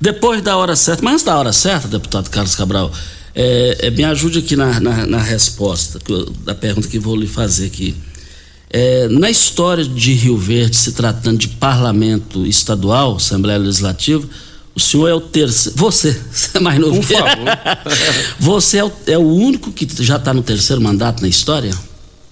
Depois 0.00 0.42
da 0.42 0.56
hora 0.56 0.74
certa, 0.74 1.02
mas 1.02 1.22
da 1.22 1.36
hora 1.36 1.52
certa, 1.52 1.88
deputado 1.88 2.28
Carlos 2.28 2.54
Cabral, 2.54 2.92
é, 3.34 3.86
é, 3.86 3.90
me 3.90 4.04
ajude 4.04 4.40
aqui 4.40 4.56
na, 4.56 4.78
na, 4.80 5.06
na 5.06 5.18
resposta 5.18 5.98
da 6.44 6.54
pergunta 6.54 6.88
que 6.88 6.98
vou 6.98 7.16
lhe 7.16 7.26
fazer 7.26 7.66
aqui. 7.66 7.94
É, 8.68 9.06
na 9.08 9.30
história 9.30 9.84
de 9.84 10.12
Rio 10.14 10.36
Verde, 10.36 10.76
se 10.76 10.92
tratando 10.92 11.38
de 11.38 11.48
parlamento 11.48 12.46
estadual, 12.46 13.16
Assembleia 13.16 13.58
Legislativa, 13.58 14.26
o 14.74 14.80
senhor 14.80 15.08
é 15.08 15.14
o 15.14 15.20
terceiro. 15.20 15.78
Você, 15.78 16.12
você 16.30 16.58
é 16.58 16.60
mais 16.60 16.78
novo. 16.78 17.00
Por 17.00 17.06
favor. 17.06 17.46
você 18.38 18.78
é 18.78 18.84
o, 18.84 18.92
é 19.06 19.18
o 19.18 19.26
único 19.26 19.70
que 19.72 19.86
já 20.02 20.16
está 20.16 20.32
no 20.32 20.42
terceiro 20.42 20.80
mandato 20.80 21.22
na 21.22 21.28
história? 21.28 21.72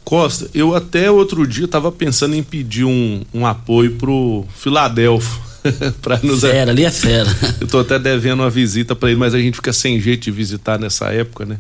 Costa, 0.05 0.51
eu 0.53 0.75
até 0.75 1.11
outro 1.11 1.47
dia 1.47 1.67
estava 1.67 1.93
pensando 1.93 2.35
em 2.35 2.43
pedir 2.43 2.85
um, 2.85 3.23
um 3.33 3.47
apoio 3.47 3.93
pro 3.93 4.45
Filadelfo. 4.57 5.51
para 6.01 6.19
nos 6.23 6.41
fera, 6.41 6.71
ali 6.71 6.87
é 6.87 6.91
fera. 6.91 7.29
eu 7.61 7.67
estou 7.67 7.83
até 7.83 7.99
devendo 7.99 8.41
uma 8.41 8.49
visita 8.49 8.97
para 8.97 9.11
ele, 9.11 9.19
mas 9.19 9.35
a 9.35 9.39
gente 9.39 9.57
fica 9.57 9.75
sem 9.75 10.01
jeito 10.01 10.23
de 10.23 10.31
visitar 10.31 10.79
nessa 10.79 11.09
época, 11.13 11.45
né? 11.45 11.59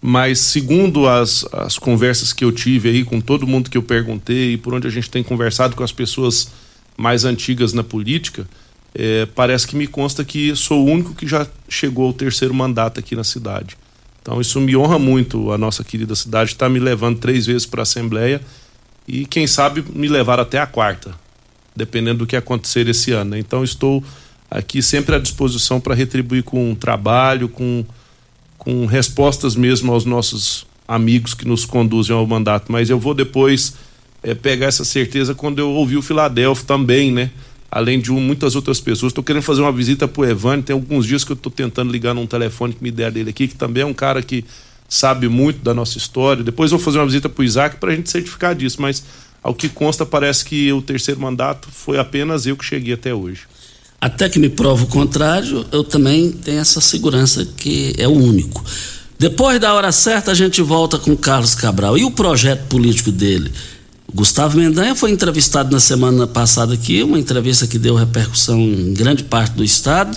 Mas 0.00 0.38
segundo 0.38 1.08
as, 1.08 1.44
as 1.52 1.76
conversas 1.76 2.32
que 2.32 2.44
eu 2.44 2.52
tive 2.52 2.88
aí 2.88 3.04
com 3.04 3.20
todo 3.20 3.46
mundo 3.46 3.68
que 3.68 3.76
eu 3.76 3.82
perguntei, 3.82 4.52
e 4.52 4.56
por 4.56 4.72
onde 4.72 4.86
a 4.86 4.90
gente 4.90 5.10
tem 5.10 5.22
conversado 5.22 5.76
com 5.76 5.82
as 5.82 5.92
pessoas 5.92 6.48
mais 6.96 7.24
antigas 7.24 7.72
na 7.72 7.82
política, 7.82 8.46
é, 8.94 9.26
parece 9.26 9.66
que 9.66 9.76
me 9.76 9.86
consta 9.86 10.24
que 10.24 10.54
sou 10.56 10.84
o 10.84 10.90
único 10.90 11.14
que 11.14 11.26
já 11.26 11.46
chegou 11.68 12.06
ao 12.06 12.12
terceiro 12.12 12.52
mandato 12.52 12.98
aqui 12.98 13.14
na 13.14 13.24
cidade. 13.24 13.76
Então 14.22 14.40
isso 14.40 14.60
me 14.60 14.76
honra 14.76 14.98
muito, 14.98 15.52
a 15.52 15.58
nossa 15.58 15.82
querida 15.82 16.14
cidade 16.14 16.52
está 16.52 16.68
me 16.68 16.78
levando 16.78 17.18
três 17.18 17.46
vezes 17.46 17.66
para 17.66 17.82
a 17.82 17.84
Assembleia 17.84 18.40
e 19.08 19.24
quem 19.24 19.46
sabe 19.46 19.84
me 19.94 20.08
levar 20.08 20.38
até 20.38 20.58
a 20.58 20.66
quarta, 20.66 21.14
dependendo 21.74 22.20
do 22.20 22.26
que 22.26 22.36
acontecer 22.36 22.86
esse 22.88 23.12
ano. 23.12 23.30
Né? 23.30 23.38
Então 23.38 23.64
estou 23.64 24.04
aqui 24.50 24.82
sempre 24.82 25.14
à 25.14 25.18
disposição 25.18 25.80
para 25.80 25.94
retribuir 25.94 26.42
com 26.42 26.74
trabalho, 26.74 27.48
com, 27.48 27.84
com 28.58 28.84
respostas 28.86 29.54
mesmo 29.56 29.92
aos 29.92 30.04
nossos 30.04 30.66
amigos 30.86 31.32
que 31.32 31.46
nos 31.46 31.64
conduzem 31.64 32.14
ao 32.14 32.26
mandato. 32.26 32.70
Mas 32.70 32.90
eu 32.90 32.98
vou 32.98 33.14
depois 33.14 33.74
é, 34.22 34.34
pegar 34.34 34.66
essa 34.66 34.84
certeza 34.84 35.34
quando 35.34 35.60
eu 35.60 35.70
ouvir 35.70 35.96
o 35.96 36.02
Filadélfio 36.02 36.66
também, 36.66 37.10
né? 37.10 37.30
Além 37.70 38.00
de 38.00 38.12
um, 38.12 38.20
muitas 38.20 38.56
outras 38.56 38.80
pessoas. 38.80 39.10
Estou 39.10 39.22
querendo 39.22 39.42
fazer 39.42 39.60
uma 39.60 39.72
visita 39.72 40.08
para 40.08 40.22
o 40.22 40.24
Evane, 40.24 40.62
tem 40.62 40.74
alguns 40.74 41.06
dias 41.06 41.22
que 41.22 41.32
eu 41.32 41.34
estou 41.34 41.52
tentando 41.52 41.92
ligar 41.92 42.14
num 42.14 42.26
telefone 42.26 42.74
que 42.74 42.82
me 42.82 42.90
der 42.90 43.12
dele 43.12 43.30
aqui, 43.30 43.46
que 43.46 43.54
também 43.54 43.82
é 43.82 43.86
um 43.86 43.94
cara 43.94 44.22
que 44.22 44.44
sabe 44.88 45.28
muito 45.28 45.62
da 45.62 45.72
nossa 45.72 45.96
história. 45.96 46.42
Depois 46.42 46.72
vou 46.72 46.80
fazer 46.80 46.98
uma 46.98 47.06
visita 47.06 47.28
para 47.28 47.40
o 47.40 47.44
Isaac 47.44 47.76
para 47.76 47.92
a 47.92 47.94
gente 47.94 48.10
certificar 48.10 48.54
disso, 48.54 48.82
mas 48.82 49.04
ao 49.42 49.54
que 49.54 49.68
consta 49.68 50.04
parece 50.04 50.44
que 50.44 50.72
o 50.72 50.82
terceiro 50.82 51.20
mandato 51.20 51.68
foi 51.70 51.98
apenas 51.98 52.44
eu 52.44 52.56
que 52.56 52.64
cheguei 52.64 52.94
até 52.94 53.14
hoje. 53.14 53.42
Até 54.00 54.28
que 54.28 54.38
me 54.38 54.48
prova 54.48 54.82
o 54.82 54.86
contrário, 54.86 55.64
eu 55.70 55.84
também 55.84 56.32
tenho 56.32 56.58
essa 56.58 56.80
segurança 56.80 57.44
que 57.44 57.94
é 57.98 58.08
o 58.08 58.12
único. 58.12 58.64
Depois 59.18 59.60
da 59.60 59.74
hora 59.74 59.92
certa, 59.92 60.30
a 60.30 60.34
gente 60.34 60.62
volta 60.62 60.98
com 60.98 61.14
Carlos 61.14 61.54
Cabral. 61.54 61.98
E 61.98 62.04
o 62.04 62.10
projeto 62.10 62.66
político 62.68 63.12
dele? 63.12 63.52
Gustavo 64.14 64.58
Mendanha 64.58 64.94
foi 64.94 65.10
entrevistado 65.10 65.70
na 65.70 65.80
semana 65.80 66.26
passada 66.26 66.74
aqui, 66.74 67.02
uma 67.02 67.18
entrevista 67.18 67.66
que 67.66 67.78
deu 67.78 67.94
repercussão 67.94 68.58
em 68.58 68.92
grande 68.92 69.24
parte 69.24 69.52
do 69.52 69.64
estado. 69.64 70.16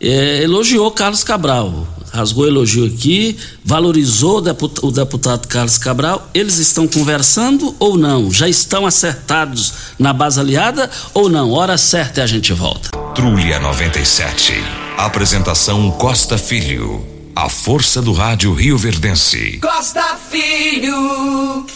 É, 0.00 0.42
elogiou 0.42 0.90
Carlos 0.90 1.22
Cabral, 1.22 1.86
rasgou 2.10 2.46
elogio 2.46 2.86
aqui, 2.86 3.36
valorizou 3.62 4.38
o 4.38 4.40
deputado, 4.40 4.86
o 4.86 4.90
deputado 4.90 5.46
Carlos 5.46 5.76
Cabral. 5.76 6.28
Eles 6.32 6.56
estão 6.56 6.88
conversando 6.88 7.74
ou 7.78 7.98
não? 7.98 8.30
Já 8.32 8.48
estão 8.48 8.86
acertados 8.86 9.72
na 9.98 10.12
base 10.12 10.40
aliada 10.40 10.90
ou 11.12 11.28
não? 11.28 11.50
Hora 11.50 11.76
certa 11.76 12.20
e 12.20 12.22
a 12.22 12.26
gente 12.26 12.52
volta. 12.52 12.90
Trulha 13.14 13.58
97. 13.60 14.54
Apresentação 14.96 15.90
Costa 15.92 16.38
Filho. 16.38 17.06
A 17.36 17.48
força 17.48 18.02
do 18.02 18.12
rádio 18.12 18.52
Rio 18.54 18.76
Verdense. 18.76 19.58
Costa 19.58 20.16
Filho. 20.30 21.66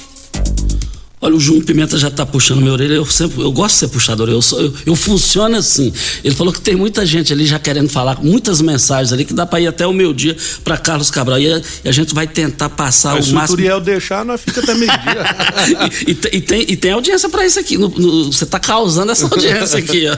Olha, 1.24 1.36
o 1.36 1.40
Júnior 1.40 1.64
Pimenta 1.64 1.96
já 1.96 2.08
está 2.08 2.26
puxando 2.26 2.60
minha 2.60 2.70
orelha. 2.74 2.92
Eu 2.92 3.06
sempre, 3.06 3.40
eu 3.40 3.50
gosto 3.50 3.76
de 3.76 3.78
ser 3.78 3.88
puxador. 3.88 4.28
Eu, 4.28 4.42
sou, 4.42 4.60
eu, 4.60 4.74
eu 4.84 4.94
funciono 4.94 5.56
assim. 5.56 5.90
Ele 6.22 6.34
falou 6.34 6.52
que 6.52 6.60
tem 6.60 6.76
muita 6.76 7.06
gente 7.06 7.32
ali 7.32 7.46
já 7.46 7.58
querendo 7.58 7.88
falar, 7.88 8.22
muitas 8.22 8.60
mensagens 8.60 9.10
ali 9.10 9.24
que 9.24 9.32
dá 9.32 9.46
para 9.46 9.58
ir 9.58 9.66
até 9.66 9.86
o 9.86 9.92
meu 9.94 10.12
dia 10.12 10.36
para 10.62 10.76
Carlos 10.76 11.10
Cabral. 11.10 11.38
E 11.40 11.50
a, 11.50 11.62
e 11.82 11.88
a, 11.88 11.92
gente 11.92 12.14
vai 12.14 12.26
tentar 12.26 12.68
passar 12.68 13.14
Mas 13.14 13.30
o 13.30 13.34
máximo. 13.36 13.46
Se 13.46 13.52
o 13.54 13.56
Turiel 13.56 13.80
deixar, 13.80 14.22
nós 14.22 14.42
fica 14.42 14.60
até 14.60 14.74
meio 14.74 14.90
dia. 14.90 15.96
e, 16.06 16.10
e, 16.10 16.36
e, 16.36 16.40
tem, 16.42 16.60
e 16.68 16.76
tem 16.76 16.92
audiência 16.92 17.30
para 17.30 17.46
isso 17.46 17.58
aqui. 17.58 17.78
No, 17.78 17.88
no, 17.88 18.30
você 18.30 18.44
está 18.44 18.60
causando 18.60 19.10
essa 19.10 19.24
audiência 19.24 19.78
aqui. 19.78 20.04
Ó. 20.06 20.16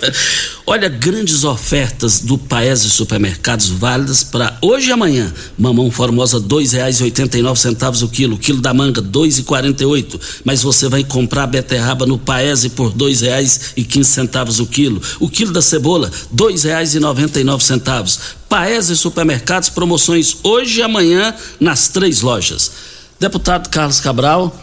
Olha, 0.66 0.88
grandes 0.88 1.45
ofertas 1.45 2.19
do 2.19 2.37
Paese 2.37 2.90
Supermercados 2.90 3.69
válidas 3.69 4.25
para 4.25 4.59
hoje 4.61 4.88
e 4.88 4.92
amanhã. 4.92 5.33
Mamão 5.57 5.88
Formosa, 5.88 6.38
R$ 6.38 6.47
2,89 6.47 8.03
o 8.03 8.09
quilo. 8.09 8.35
O 8.35 8.38
quilo 8.38 8.61
da 8.61 8.75
manga, 8.75 9.01
R$ 9.01 9.07
2,48. 9.07 10.21
Mas 10.45 10.64
você 10.64 10.88
vai 10.88 10.95
vai 10.96 11.04
comprar 11.04 11.46
beterraba 11.46 12.06
no 12.06 12.16
Paese 12.16 12.70
por 12.70 12.90
dois 12.90 13.20
reais 13.20 13.72
e 13.76 13.85
quinze 13.85 14.09
centavos 14.09 14.59
o 14.61 14.66
quilo. 14.66 15.02
O 15.20 15.28
quilo 15.28 15.52
da 15.52 15.61
cebola, 15.61 16.11
dois 16.30 16.64
reais 16.64 16.94
e 16.94 17.00
noventa 17.00 17.38
e 17.38 17.44
nove 17.44 17.62
centavos. 17.62 18.18
Paese 18.48 18.96
Supermercados, 18.96 19.68
promoções 19.68 20.38
hoje 20.42 20.80
e 20.80 20.82
amanhã 20.82 21.35
nas 21.61 21.88
três 21.88 22.22
lojas. 22.22 22.72
Deputado 23.20 23.68
Carlos 23.68 24.00
Cabral, 24.00 24.59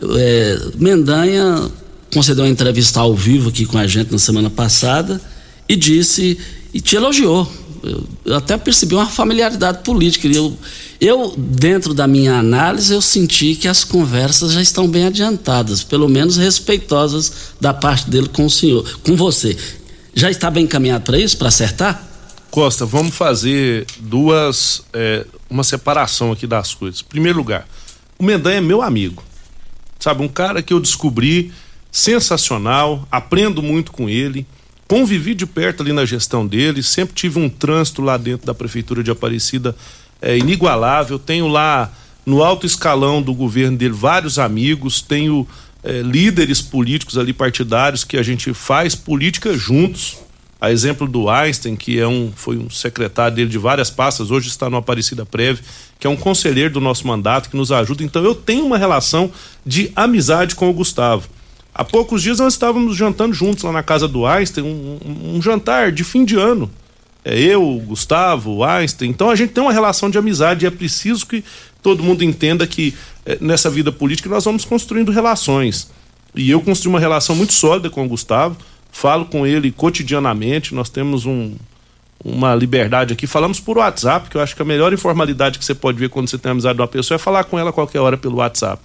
é, 0.00 0.60
Mendanha 0.76 1.68
concedeu 2.14 2.44
uma 2.44 2.50
entrevista 2.50 3.00
ao 3.00 3.12
vivo 3.12 3.48
aqui 3.48 3.66
com 3.66 3.76
a 3.76 3.88
gente 3.88 4.12
na 4.12 4.18
semana 4.18 4.48
passada 4.48 5.20
e 5.68 5.74
disse, 5.74 6.38
e 6.72 6.80
te 6.80 6.94
elogiou, 6.94 7.50
eu 8.24 8.36
até 8.36 8.56
percebi 8.56 8.94
uma 8.94 9.06
familiaridade 9.06 9.82
política. 9.82 10.26
Eu, 10.28 10.56
eu, 11.00 11.34
dentro 11.36 11.94
da 11.94 12.06
minha 12.06 12.38
análise, 12.38 12.92
eu 12.92 13.00
senti 13.00 13.54
que 13.54 13.68
as 13.68 13.84
conversas 13.84 14.52
já 14.52 14.62
estão 14.62 14.88
bem 14.88 15.06
adiantadas, 15.06 15.82
pelo 15.82 16.08
menos 16.08 16.36
respeitosas 16.36 17.54
da 17.60 17.72
parte 17.72 18.10
dele 18.10 18.28
com 18.28 18.46
o 18.46 18.50
senhor, 18.50 18.98
com 19.00 19.16
você. 19.16 19.56
Já 20.14 20.30
está 20.30 20.50
bem 20.50 20.64
encaminhado 20.64 21.04
para 21.04 21.18
isso, 21.18 21.36
para 21.36 21.48
acertar? 21.48 22.02
Costa, 22.50 22.86
vamos 22.86 23.14
fazer 23.14 23.86
duas, 23.98 24.82
é, 24.92 25.26
uma 25.50 25.62
separação 25.62 26.32
aqui 26.32 26.46
das 26.46 26.72
coisas. 26.72 27.00
Em 27.00 27.04
primeiro 27.04 27.38
lugar, 27.38 27.68
o 28.18 28.24
Mendanha 28.24 28.58
é 28.58 28.60
meu 28.62 28.80
amigo, 28.80 29.22
sabe, 30.00 30.22
um 30.22 30.28
cara 30.28 30.62
que 30.62 30.72
eu 30.72 30.80
descobri 30.80 31.52
sensacional, 31.92 33.06
aprendo 33.10 33.62
muito 33.62 33.92
com 33.92 34.08
ele 34.08 34.46
convivi 34.88 35.34
de 35.34 35.46
perto 35.46 35.82
ali 35.82 35.92
na 35.92 36.04
gestão 36.04 36.46
dele, 36.46 36.82
sempre 36.82 37.14
tive 37.14 37.38
um 37.38 37.48
trânsito 37.48 38.02
lá 38.02 38.16
dentro 38.16 38.46
da 38.46 38.54
prefeitura 38.54 39.02
de 39.02 39.10
Aparecida 39.10 39.74
é, 40.20 40.36
inigualável. 40.38 41.18
Tenho 41.18 41.48
lá 41.48 41.92
no 42.24 42.42
alto 42.42 42.66
escalão 42.66 43.22
do 43.22 43.34
governo 43.34 43.76
dele 43.76 43.94
vários 43.94 44.38
amigos, 44.38 45.00
tenho 45.00 45.46
é, 45.82 46.02
líderes 46.02 46.60
políticos 46.60 47.16
ali 47.16 47.32
partidários 47.32 48.04
que 48.04 48.16
a 48.16 48.22
gente 48.22 48.52
faz 48.52 48.94
política 48.94 49.56
juntos. 49.56 50.18
A 50.58 50.72
exemplo 50.72 51.06
do 51.06 51.28
Einstein, 51.28 51.76
que 51.76 52.00
é 52.00 52.08
um, 52.08 52.32
foi 52.34 52.56
um 52.56 52.70
secretário 52.70 53.36
dele 53.36 53.50
de 53.50 53.58
várias 53.58 53.90
pastas, 53.90 54.30
hoje 54.30 54.48
está 54.48 54.70
no 54.70 54.78
Aparecida 54.78 55.26
Preve, 55.26 55.62
que 55.98 56.06
é 56.06 56.10
um 56.10 56.16
conselheiro 56.16 56.72
do 56.72 56.80
nosso 56.80 57.06
mandato, 57.06 57.50
que 57.50 57.56
nos 57.56 57.70
ajuda. 57.70 58.02
Então 58.02 58.24
eu 58.24 58.34
tenho 58.34 58.64
uma 58.64 58.78
relação 58.78 59.30
de 59.66 59.92
amizade 59.94 60.54
com 60.54 60.70
o 60.70 60.72
Gustavo. 60.72 61.28
Há 61.78 61.84
poucos 61.84 62.22
dias 62.22 62.38
nós 62.38 62.54
estávamos 62.54 62.96
jantando 62.96 63.34
juntos 63.34 63.62
lá 63.62 63.70
na 63.70 63.82
casa 63.82 64.08
do 64.08 64.24
Einstein, 64.24 64.64
um, 64.64 65.34
um, 65.36 65.42
jantar 65.42 65.92
de 65.92 66.04
fim 66.04 66.24
de 66.24 66.34
ano. 66.34 66.70
É 67.22 67.38
eu, 67.38 67.82
Gustavo, 67.84 68.64
Einstein. 68.64 69.10
Então 69.10 69.28
a 69.28 69.36
gente 69.36 69.52
tem 69.52 69.62
uma 69.62 69.74
relação 69.74 70.08
de 70.08 70.16
amizade 70.16 70.64
e 70.64 70.66
é 70.66 70.70
preciso 70.70 71.26
que 71.26 71.44
todo 71.82 72.02
mundo 72.02 72.24
entenda 72.24 72.66
que 72.66 72.94
é, 73.26 73.36
nessa 73.42 73.68
vida 73.68 73.92
política 73.92 74.26
nós 74.26 74.42
vamos 74.42 74.64
construindo 74.64 75.12
relações. 75.12 75.90
E 76.34 76.50
eu 76.50 76.62
construí 76.62 76.88
uma 76.88 76.98
relação 76.98 77.36
muito 77.36 77.52
sólida 77.52 77.90
com 77.90 78.06
o 78.06 78.08
Gustavo, 78.08 78.56
falo 78.90 79.26
com 79.26 79.46
ele 79.46 79.70
cotidianamente, 79.70 80.74
nós 80.74 80.88
temos 80.88 81.26
um, 81.26 81.56
uma 82.24 82.54
liberdade 82.54 83.12
aqui. 83.12 83.26
Falamos 83.26 83.60
por 83.60 83.76
WhatsApp, 83.76 84.30
que 84.30 84.38
eu 84.38 84.40
acho 84.40 84.56
que 84.56 84.62
a 84.62 84.64
melhor 84.64 84.94
informalidade 84.94 85.58
que 85.58 85.64
você 85.64 85.74
pode 85.74 85.98
ver 85.98 86.08
quando 86.08 86.30
você 86.30 86.38
tem 86.38 86.52
amizade 86.52 86.76
de 86.76 86.80
uma 86.80 86.88
pessoa 86.88 87.16
é 87.16 87.18
falar 87.18 87.44
com 87.44 87.58
ela 87.58 87.70
qualquer 87.70 88.00
hora 88.00 88.16
pelo 88.16 88.36
WhatsApp. 88.36 88.82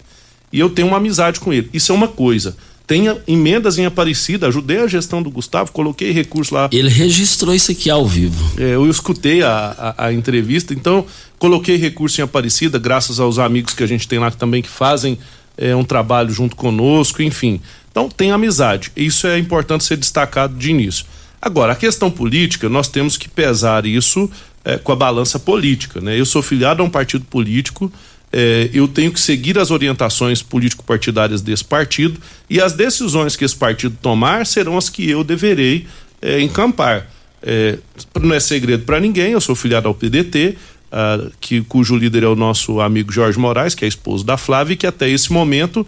E 0.52 0.60
eu 0.60 0.70
tenho 0.70 0.90
uma 0.90 0.98
amizade 0.98 1.40
com 1.40 1.54
ele. 1.54 1.70
Isso 1.72 1.94
é 1.94 1.96
uma 1.96 2.10
coisa 2.10 2.58
tenha 2.86 3.18
emendas 3.28 3.78
em 3.78 3.86
Aparecida, 3.86 4.48
ajudei 4.48 4.80
a 4.80 4.88
gestão 4.88 5.22
do 5.22 5.32
Gustavo, 5.32 5.72
coloquei 5.72 6.12
recurso 6.12 6.54
lá. 6.54 6.70
Ele 6.72 6.90
registrou 6.90 7.54
isso 7.54 7.72
aqui 7.72 7.90
ao 7.90 8.06
vivo. 8.06 8.60
É, 8.60 8.76
eu 8.76 8.90
escutei 8.90 9.44
a, 9.44 9.96
a, 9.98 10.06
a, 10.08 10.14
entrevista, 10.14 10.74
então 10.74 11.06
coloquei 11.40 11.78
recurso 11.78 12.20
em 12.20 12.24
Aparecida, 12.24 12.78
graças 12.78 13.20
aos 13.20 13.40
amigos 13.40 13.74
que 13.74 13.84
a 13.84 13.88
gente 13.88 14.08
tem 14.08 14.20
lá 14.20 14.30
também 14.32 14.62
que 14.62 14.70
fazem 14.70 15.18
é, 15.58 15.76
um 15.76 15.84
trabalho 15.84 16.32
junto 16.32 16.56
conosco, 16.56 17.22
enfim. 17.22 17.62
Então 17.92 18.10
tem 18.10 18.32
amizade, 18.32 18.92
isso 18.96 19.28
é 19.28 19.38
importante 19.38 19.84
ser 19.84 19.98
destacado 19.98 20.56
de 20.56 20.70
início. 20.70 21.06
Agora, 21.42 21.74
a 21.74 21.76
questão 21.76 22.12
política, 22.12 22.70
nós 22.70 22.88
temos 22.88 23.18
que 23.18 23.28
pesar 23.28 23.86
isso 23.86 24.30
é, 24.64 24.78
com 24.78 24.92
a 24.92 24.96
balança 24.96 25.40
política, 25.40 26.00
né? 26.00 26.20
Eu 26.20 26.26
sou 26.26 26.42
filiado 26.44 26.84
a 26.84 26.86
um 26.86 26.90
partido 26.90 27.26
político, 27.26 27.92
é, 28.34 28.70
eu 28.74 28.88
tenho 28.88 29.12
que 29.12 29.20
seguir 29.20 29.60
as 29.60 29.72
orientações 29.72 30.42
político-partidárias 30.42 31.42
desse 31.42 31.66
partido 31.66 32.20
e 32.50 32.62
as 32.62 32.74
decisões 32.74 33.36
que 33.36 33.44
esse 33.44 33.56
partido 33.56 33.98
tomar 34.02 34.46
serão 34.46 34.78
as 34.78 34.90
que 34.90 35.10
eu 35.10 35.24
deverei 35.24 35.86
é, 36.22 36.40
encampar. 36.40 37.08
É, 37.44 37.78
não 38.20 38.34
é 38.34 38.40
segredo 38.40 38.86
para 38.86 39.00
ninguém, 39.00 39.34
eu 39.34 39.42
sou 39.42 39.56
filiado 39.56 39.88
ao 39.88 39.94
PDT, 39.94 40.56
ah, 40.92 41.28
que, 41.42 41.62
cujo 41.62 41.96
líder 41.96 42.24
é 42.24 42.28
o 42.28 42.36
nosso 42.36 42.80
amigo 42.80 43.12
Jorge 43.12 43.38
Moraes, 43.38 43.76
que 43.76 43.84
é 43.84 43.88
esposo 43.88 44.24
da 44.24 44.38
Flávia, 44.38 44.74
e 44.74 44.78
que 44.78 44.88
até 44.88 45.10
esse 45.10 45.32
momento 45.32 45.86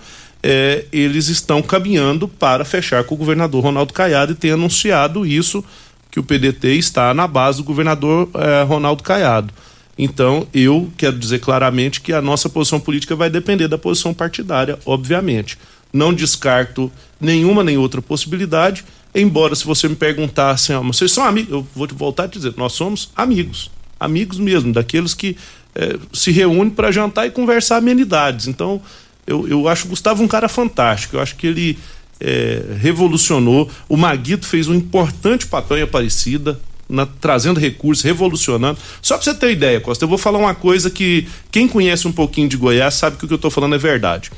eles 0.91 1.29
estão 1.29 1.61
caminhando 1.61 2.27
para 2.27 2.65
fechar 2.65 3.01
com 3.05 3.15
o 3.15 3.17
governador 3.17 3.63
Ronaldo 3.63 3.93
Caiado 3.93 4.33
e 4.33 4.35
tem 4.35 4.51
anunciado 4.51 5.25
isso, 5.25 5.63
que 6.11 6.19
o 6.19 6.23
PDT 6.23 6.73
está 6.73 7.13
na 7.13 7.25
base 7.25 7.59
do 7.59 7.63
governador 7.63 8.29
Ronaldo 8.67 9.01
Caiado. 9.03 9.53
Então, 9.97 10.47
eu 10.53 10.91
quero 10.97 11.17
dizer 11.17 11.39
claramente 11.39 12.01
que 12.01 12.13
a 12.13 12.21
nossa 12.21 12.49
posição 12.49 12.79
política 12.79 13.15
vai 13.15 13.29
depender 13.29 13.67
da 13.67 13.77
posição 13.77 14.13
partidária, 14.13 14.79
obviamente. 14.85 15.57
Não 15.91 16.13
descarto 16.13 16.91
nenhuma 17.21 17.63
nem 17.63 17.77
outra 17.77 18.01
possibilidade, 18.01 18.83
embora 19.13 19.55
se 19.55 19.65
você 19.65 19.87
me 19.87 19.95
perguntasse, 19.95 20.73
ah, 20.73 20.79
vocês 20.79 21.11
são 21.11 21.23
amigos, 21.23 21.51
eu 21.51 21.67
vou 21.75 21.87
te 21.87 21.93
voltar 21.93 22.23
a 22.23 22.27
dizer, 22.27 22.53
nós 22.57 22.73
somos 22.73 23.11
amigos, 23.15 23.69
amigos 23.99 24.39
mesmo, 24.39 24.73
daqueles 24.73 25.13
que 25.13 25.37
eh, 25.75 25.97
se 26.11 26.31
reúnem 26.31 26.71
para 26.71 26.91
jantar 26.91 27.27
e 27.27 27.31
conversar 27.31 27.77
amenidades. 27.77 28.47
Então, 28.47 28.81
eu, 29.27 29.47
eu 29.47 29.67
acho 29.67 29.85
o 29.85 29.89
Gustavo 29.89 30.23
um 30.23 30.27
cara 30.27 30.49
fantástico, 30.49 31.15
eu 31.15 31.21
acho 31.21 31.35
que 31.35 31.45
ele 31.45 31.77
eh, 32.19 32.75
revolucionou, 32.79 33.69
o 33.87 33.95
Maguito 33.95 34.47
fez 34.47 34.67
um 34.67 34.73
importante 34.73 35.45
papel 35.45 35.77
em 35.77 35.81
Aparecida, 35.83 36.59
na, 36.93 37.05
trazendo 37.05 37.59
recursos, 37.59 38.03
revolucionando. 38.03 38.79
Só 39.01 39.15
para 39.15 39.23
você 39.25 39.33
ter 39.33 39.51
ideia, 39.51 39.81
Costa, 39.81 40.05
eu 40.05 40.09
vou 40.09 40.17
falar 40.17 40.37
uma 40.37 40.53
coisa 40.53 40.89
que 40.89 41.27
quem 41.51 41.67
conhece 41.67 42.07
um 42.07 42.11
pouquinho 42.11 42.47
de 42.47 42.55
Goiás 42.55 42.93
sabe 42.93 43.17
que 43.17 43.25
o 43.25 43.27
que 43.27 43.33
eu 43.33 43.37
estou 43.37 43.51
falando 43.51 43.75
é 43.75 43.77
verdade. 43.77 44.31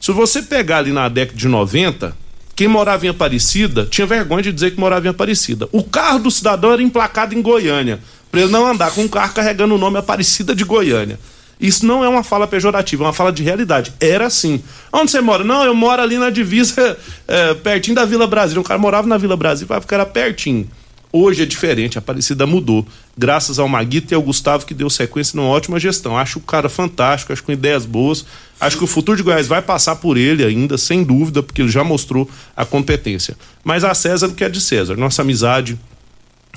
Se 0.00 0.12
você 0.12 0.42
pegar 0.42 0.78
ali 0.78 0.92
na 0.92 1.08
década 1.08 1.38
de 1.38 1.46
90, 1.46 2.16
quem 2.56 2.66
morava 2.66 3.06
em 3.06 3.08
Aparecida 3.08 3.86
tinha 3.86 4.06
vergonha 4.06 4.42
de 4.42 4.52
dizer 4.52 4.72
que 4.72 4.80
morava 4.80 5.06
em 5.06 5.10
Aparecida. 5.10 5.68
O 5.72 5.82
carro 5.82 6.18
do 6.18 6.30
cidadão 6.30 6.72
era 6.72 6.82
emplacado 6.82 7.34
em 7.34 7.40
Goiânia, 7.40 8.00
para 8.30 8.40
ele 8.40 8.50
não 8.50 8.66
andar 8.66 8.90
com 8.90 9.02
um 9.02 9.08
carro 9.08 9.32
carregando 9.32 9.74
o 9.74 9.78
nome 9.78 9.98
Aparecida 9.98 10.54
de 10.54 10.64
Goiânia. 10.64 11.18
Isso 11.60 11.84
não 11.84 12.02
é 12.02 12.08
uma 12.08 12.24
fala 12.24 12.46
pejorativa, 12.46 13.04
é 13.04 13.06
uma 13.06 13.12
fala 13.12 13.30
de 13.30 13.42
realidade. 13.42 13.92
Era 14.00 14.26
assim. 14.26 14.62
Onde 14.90 15.10
você 15.10 15.20
mora? 15.20 15.44
Não, 15.44 15.62
eu 15.62 15.74
moro 15.74 16.00
ali 16.00 16.16
na 16.16 16.30
divisa, 16.30 16.96
é, 17.28 17.52
pertinho 17.62 17.94
da 17.94 18.06
Vila 18.06 18.26
Brasil. 18.26 18.60
O 18.60 18.64
cara 18.64 18.80
morava 18.80 19.06
na 19.06 19.18
Vila 19.18 19.36
Brasil, 19.36 19.66
porque 19.66 19.94
era 19.94 20.06
pertinho. 20.06 20.66
Hoje 21.12 21.42
é 21.42 21.46
diferente, 21.46 21.98
a 21.98 22.00
Aparecida 22.00 22.46
mudou. 22.46 22.86
Graças 23.18 23.58
ao 23.58 23.66
Maguito 23.66 24.12
e 24.12 24.14
ao 24.14 24.22
Gustavo 24.22 24.64
que 24.64 24.72
deu 24.72 24.88
sequência 24.88 25.36
numa 25.36 25.48
ótima 25.48 25.80
gestão. 25.80 26.16
Acho 26.16 26.38
o 26.38 26.42
cara 26.42 26.68
fantástico, 26.68 27.32
acho 27.32 27.42
com 27.42 27.50
ideias 27.50 27.84
boas. 27.84 28.24
Acho 28.60 28.78
que 28.78 28.84
o 28.84 28.86
futuro 28.86 29.16
de 29.16 29.22
Goiás 29.24 29.48
vai 29.48 29.60
passar 29.60 29.96
por 29.96 30.16
ele 30.16 30.44
ainda, 30.44 30.78
sem 30.78 31.02
dúvida, 31.02 31.42
porque 31.42 31.62
ele 31.62 31.70
já 31.70 31.82
mostrou 31.82 32.30
a 32.56 32.64
competência. 32.64 33.36
Mas 33.64 33.82
a 33.82 33.92
César 33.92 34.28
o 34.28 34.34
que 34.34 34.44
é 34.44 34.48
de 34.48 34.60
César. 34.60 34.96
Nossa 34.96 35.22
amizade 35.22 35.76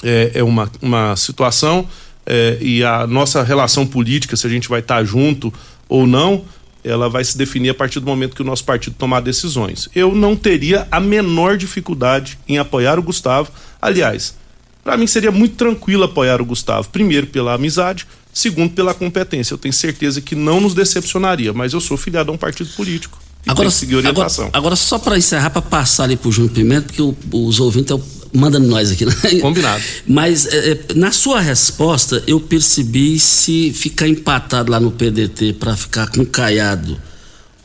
é, 0.03 0.31
é 0.35 0.43
uma, 0.43 0.71
uma 0.81 1.15
situação 1.15 1.87
é, 2.25 2.57
e 2.61 2.83
a 2.83 3.07
nossa 3.07 3.41
relação 3.41 3.87
política, 3.87 4.35
se 4.35 4.45
a 4.45 4.49
gente 4.49 4.69
vai 4.69 4.81
estar 4.81 5.03
junto 5.03 5.51
ou 5.89 6.05
não, 6.05 6.45
ela 6.83 7.09
vai 7.09 7.23
se 7.23 7.37
definir 7.37 7.69
a 7.69 7.73
partir 7.73 7.99
do 7.99 8.05
momento 8.05 8.35
que 8.35 8.41
o 8.41 8.45
nosso 8.45 8.63
partido 8.63 8.95
tomar 8.97 9.21
decisões. 9.21 9.89
Eu 9.95 10.13
não 10.13 10.35
teria 10.35 10.87
a 10.91 10.99
menor 10.99 11.57
dificuldade 11.57 12.37
em 12.47 12.57
apoiar 12.57 12.99
o 12.99 13.03
Gustavo. 13.03 13.51
Aliás, 13.81 14.35
para 14.83 14.97
mim 14.97 15.07
seria 15.07 15.31
muito 15.31 15.55
tranquilo 15.55 16.03
apoiar 16.03 16.41
o 16.41 16.45
Gustavo, 16.45 16.89
primeiro 16.89 17.27
pela 17.27 17.53
amizade, 17.53 18.05
segundo 18.33 18.73
pela 18.73 18.93
competência. 18.93 19.53
Eu 19.53 19.57
tenho 19.57 19.73
certeza 19.73 20.19
que 20.21 20.35
não 20.35 20.59
nos 20.59 20.73
decepcionaria, 20.73 21.53
mas 21.53 21.73
eu 21.73 21.79
sou 21.79 21.95
filiado 21.95 22.31
a 22.31 22.33
um 22.33 22.37
partido 22.37 22.69
político. 22.75 23.19
Agora, 23.45 23.69
agora, 24.07 24.27
agora, 24.53 24.75
só 24.75 24.97
para 24.97 25.17
encerrar, 25.17 25.49
para 25.49 25.61
passar 25.61 26.05
ali 26.05 26.15
pro 26.15 26.31
Júnior 26.31 26.53
Pimenta, 26.53 26.87
porque 26.87 27.01
o, 27.01 27.15
os 27.33 27.59
ouvintes 27.59 27.93
mandam 28.33 28.61
nós 28.61 28.91
aqui, 28.91 29.05
né? 29.05 29.13
Combinado. 29.41 29.83
Mas 30.07 30.45
é, 30.45 30.71
é, 30.71 30.93
na 30.95 31.11
sua 31.11 31.41
resposta, 31.41 32.23
eu 32.25 32.39
percebi 32.39 33.19
se 33.19 33.73
ficar 33.73 34.07
empatado 34.07 34.71
lá 34.71 34.79
no 34.79 34.91
PDT 34.91 35.53
para 35.53 35.75
ficar 35.75 36.07
com 36.07 36.25
Caiado 36.25 36.97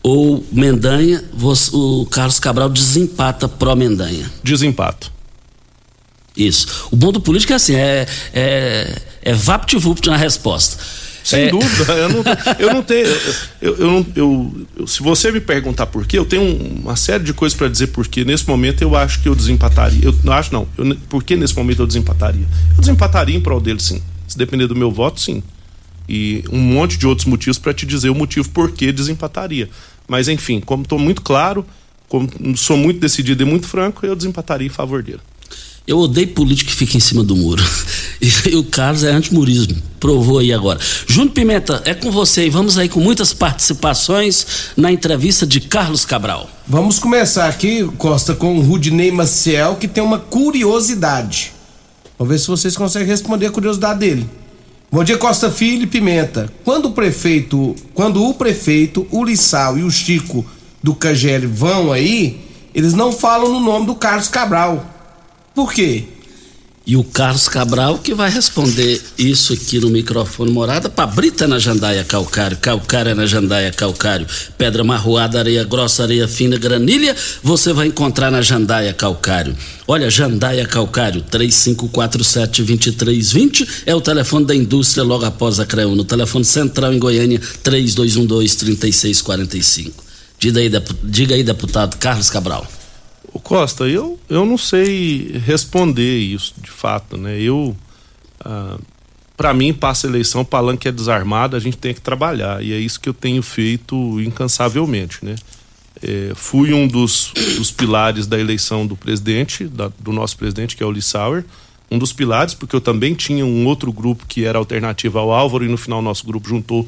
ou 0.03 0.45
Mendanha, 0.53 1.25
você, 1.33 1.71
o 1.73 2.07
Carlos 2.07 2.41
Cabral 2.41 2.69
desempata 2.69 3.49
pró 3.49 3.77
Mendanha. 3.77 4.31
Desempato. 4.43 5.13
Isso. 6.39 6.89
O 6.93 6.97
bom 6.97 7.11
do 7.11 7.21
político 7.21 7.53
é 7.53 7.57
assim, 7.57 7.75
é, 7.75 8.07
é, 8.33 9.03
é 9.23 9.33
vapt-vupt 9.35 10.09
na 10.09 10.17
resposta. 10.17 10.79
Sem 11.25 11.43
é... 11.43 11.51
dúvida, 11.51 11.93
eu 11.93 12.09
não, 12.09 12.25
eu 12.59 12.75
não 12.75 12.83
tenho. 12.83 13.07
Eu, 13.61 13.77
eu, 13.77 13.87
não, 13.87 14.07
eu, 14.17 14.67
eu, 14.79 14.87
se 14.87 15.03
você 15.03 15.31
me 15.31 15.41
perguntar 15.41 15.87
por 15.87 16.07
quê, 16.07 16.17
eu 16.17 16.25
tenho 16.25 16.57
uma 16.81 16.97
série 16.97 17.25
de 17.25 17.35
coisas 17.35 17.59
para 17.59 17.69
dizer 17.69 17.89
porque 17.89 18.25
nesse 18.25 18.49
momento 18.49 18.81
eu 18.81 18.97
acho 18.97 19.21
que 19.21 19.29
eu 19.29 19.35
desempataria. 19.35 20.03
Eu 20.03 20.15
não 20.25 20.33
acho, 20.33 20.53
não. 20.53 20.67
Eu, 20.79 20.97
por 21.09 21.23
que 21.23 21.37
nesse 21.37 21.55
momento 21.55 21.83
eu 21.83 21.87
desempataria? 21.87 22.47
Eu 22.75 22.81
desempataria 22.81 23.37
em 23.37 23.41
prol 23.41 23.61
dele, 23.61 23.83
sim. 23.83 24.01
Se 24.27 24.39
depender 24.39 24.69
do 24.69 24.77
meu 24.77 24.91
voto, 24.91 25.21
sim. 25.21 25.43
E 26.09 26.45
um 26.51 26.59
monte 26.59 26.97
de 26.97 27.07
outros 27.07 27.27
motivos 27.27 27.59
para 27.59 27.75
te 27.75 27.85
dizer 27.85 28.09
o 28.09 28.15
motivo 28.15 28.49
por 28.49 28.71
que 28.71 28.91
desempataria. 28.91 29.69
Mas 30.07 30.29
enfim, 30.29 30.61
como 30.61 30.85
estou 30.85 30.99
muito 30.99 31.21
claro, 31.21 31.67
como 32.09 32.31
sou 32.57 32.77
muito 32.77 33.01
decidido 33.01 33.43
e 33.43 33.47
muito 33.47 33.67
franco, 33.67 34.07
eu 34.07 34.17
desempataria 34.17 34.67
em 34.67 34.71
favor 34.71 35.03
dele. 35.03 35.21
Eu 35.89 35.99
odeio 36.01 36.29
político 36.29 36.69
que 36.69 36.77
fica 36.77 36.99
em 36.99 37.01
cima 37.01 37.25
do 37.25 37.35
muro. 37.35 37.65
E, 38.21 38.57
o 38.57 38.65
Carlos 38.65 39.05
é 39.05 39.13
antimurismo. 39.13 39.77
Provou 40.01 40.41
aí 40.41 40.53
agora. 40.53 40.81
Júnior 41.07 41.33
Pimenta, 41.33 41.81
é 41.85 41.95
com 41.95 42.11
você 42.11 42.47
e 42.47 42.51
vamos 42.51 42.77
aí 42.77 42.89
com 42.89 42.99
muitas 42.99 43.33
participações 43.33 44.45
na 44.77 44.91
entrevista 44.91 45.47
de 45.47 45.61
Carlos 45.61 46.05
Cabral. 46.05 46.51
Vamos 46.67 46.99
começar 46.99 47.47
aqui, 47.47 47.85
Costa, 47.97 48.35
com 48.35 48.59
o 48.59 48.61
Rudinei 48.61 49.13
Maciel, 49.13 49.77
que 49.77 49.87
tem 49.87 50.03
uma 50.03 50.19
curiosidade. 50.19 51.53
Vamos 52.19 52.33
ver 52.33 52.41
se 52.41 52.49
vocês 52.49 52.77
conseguem 52.77 53.07
responder 53.07 53.47
a 53.47 53.51
curiosidade 53.51 54.01
dele. 54.01 54.29
Bom 54.91 55.05
dia, 55.05 55.17
Costa 55.17 55.49
Filho 55.49 55.85
e 55.85 55.87
Pimenta. 55.87 56.53
Quando 56.65 56.87
o 56.87 56.93
prefeito, 56.93 57.77
quando 57.95 58.25
o 58.25 58.35
prefeito, 58.35 59.07
o 59.13 59.23
Lissau 59.23 59.79
e 59.79 59.85
o 59.85 59.91
Chico 59.93 60.45
do 60.83 60.93
Cagel 60.93 61.49
vão 61.49 61.93
aí, 61.93 62.41
eles 62.75 62.95
não 62.95 63.13
falam 63.13 63.53
no 63.53 63.61
nome 63.61 63.87
do 63.87 63.95
Carlos 63.95 64.27
Cabral. 64.27 64.98
Por 65.59 65.75
quê? 65.75 66.05
E 66.87 66.97
o 66.97 67.03
Carlos 67.03 67.49
Cabral 67.49 67.99
que 67.99 68.15
vai 68.15 68.31
responder 68.31 69.03
isso 69.19 69.53
aqui 69.53 69.81
no 69.81 69.91
microfone 69.91 70.53
morada 70.53 70.89
para 70.89 71.05
Brita 71.05 71.49
na 71.49 71.59
Jandaia 71.59 72.05
Calcário, 72.05 72.57
Calcária 72.59 73.13
na 73.13 73.27
Jandaia 73.27 73.73
Calcário, 73.73 74.25
Pedra 74.57 74.85
Marroada, 74.85 75.41
Areia 75.41 75.65
Grossa, 75.65 76.05
Areia 76.05 76.29
Fina, 76.29 76.57
Granilha, 76.57 77.17
você 77.43 77.73
vai 77.73 77.89
encontrar 77.89 78.31
na 78.31 78.41
Jandaia 78.41 78.95
Calcário. 78.95 79.57
Olha, 79.89 80.09
Jandaia 80.09 80.65
Calcário, 80.65 81.23
3547-2320 81.23 83.69
é 83.85 83.97
o 83.97 84.01
telefone 84.01 84.47
da 84.47 84.55
indústria 84.55 85.03
logo 85.03 85.25
após 85.25 85.59
a 85.59 85.67
CREU, 85.67 85.97
no 85.97 86.05
telefone 86.05 86.45
central 86.45 86.95
em 86.95 87.01
Goiânia, 87.01 87.41
3212-3645. 87.65 89.91
Diga 90.39 90.61
aí, 90.61 90.71
diga 91.03 91.35
aí, 91.35 91.43
deputado 91.43 91.97
Carlos 91.97 92.31
Cabral. 92.31 92.78
O 93.33 93.39
Costa, 93.39 93.87
eu, 93.87 94.19
eu 94.29 94.47
não 94.47 94.57
sei 94.57 95.39
responder 95.45 96.19
isso 96.19 96.55
de 96.59 96.71
fato, 96.71 97.17
né? 97.17 97.39
Eu, 97.41 97.77
ah, 98.41 98.79
para 99.37 99.53
mim, 99.53 99.73
passa 99.73 100.07
a 100.07 100.11
eleição, 100.11 100.45
palanque 100.45 100.89
é 100.89 100.93
desarmado, 100.93 101.55
a 101.55 101.61
gente 101.61 101.77
tem 101.77 101.93
que 101.93 102.01
trabalhar 102.01 102.63
e 102.63 102.73
é 102.73 102.79
isso 102.79 102.99
que 102.99 103.09
eu 103.09 103.15
tenho 103.15 103.43
feito 103.43 104.21
incansavelmente, 104.21 105.25
né? 105.25 105.37
É, 106.03 106.33
fui 106.35 106.73
um 106.73 106.87
dos, 106.87 107.33
dos, 107.57 107.71
pilares 107.73 108.27
da 108.27 108.39
eleição 108.39 108.87
do 108.87 108.97
presidente, 108.97 109.65
da, 109.65 109.91
do 109.99 110.13
nosso 110.13 110.37
presidente, 110.37 110.77
que 110.77 110.83
é 110.83 110.87
o 110.87 110.93
Lissauer, 110.93 111.45
um 111.91 111.99
dos 111.99 112.13
pilares, 112.13 112.55
porque 112.55 112.77
eu 112.77 112.81
também 112.81 113.15
tinha 113.15 113.45
um 113.45 113.67
outro 113.67 113.93
grupo 113.93 114.25
que 114.27 114.45
era 114.45 114.59
alternativa 114.59 115.19
ao 115.19 115.33
Álvaro 115.33 115.65
e 115.65 115.69
no 115.69 115.77
final 115.77 116.01
nosso 116.01 116.25
grupo 116.25 116.49
juntou 116.49 116.87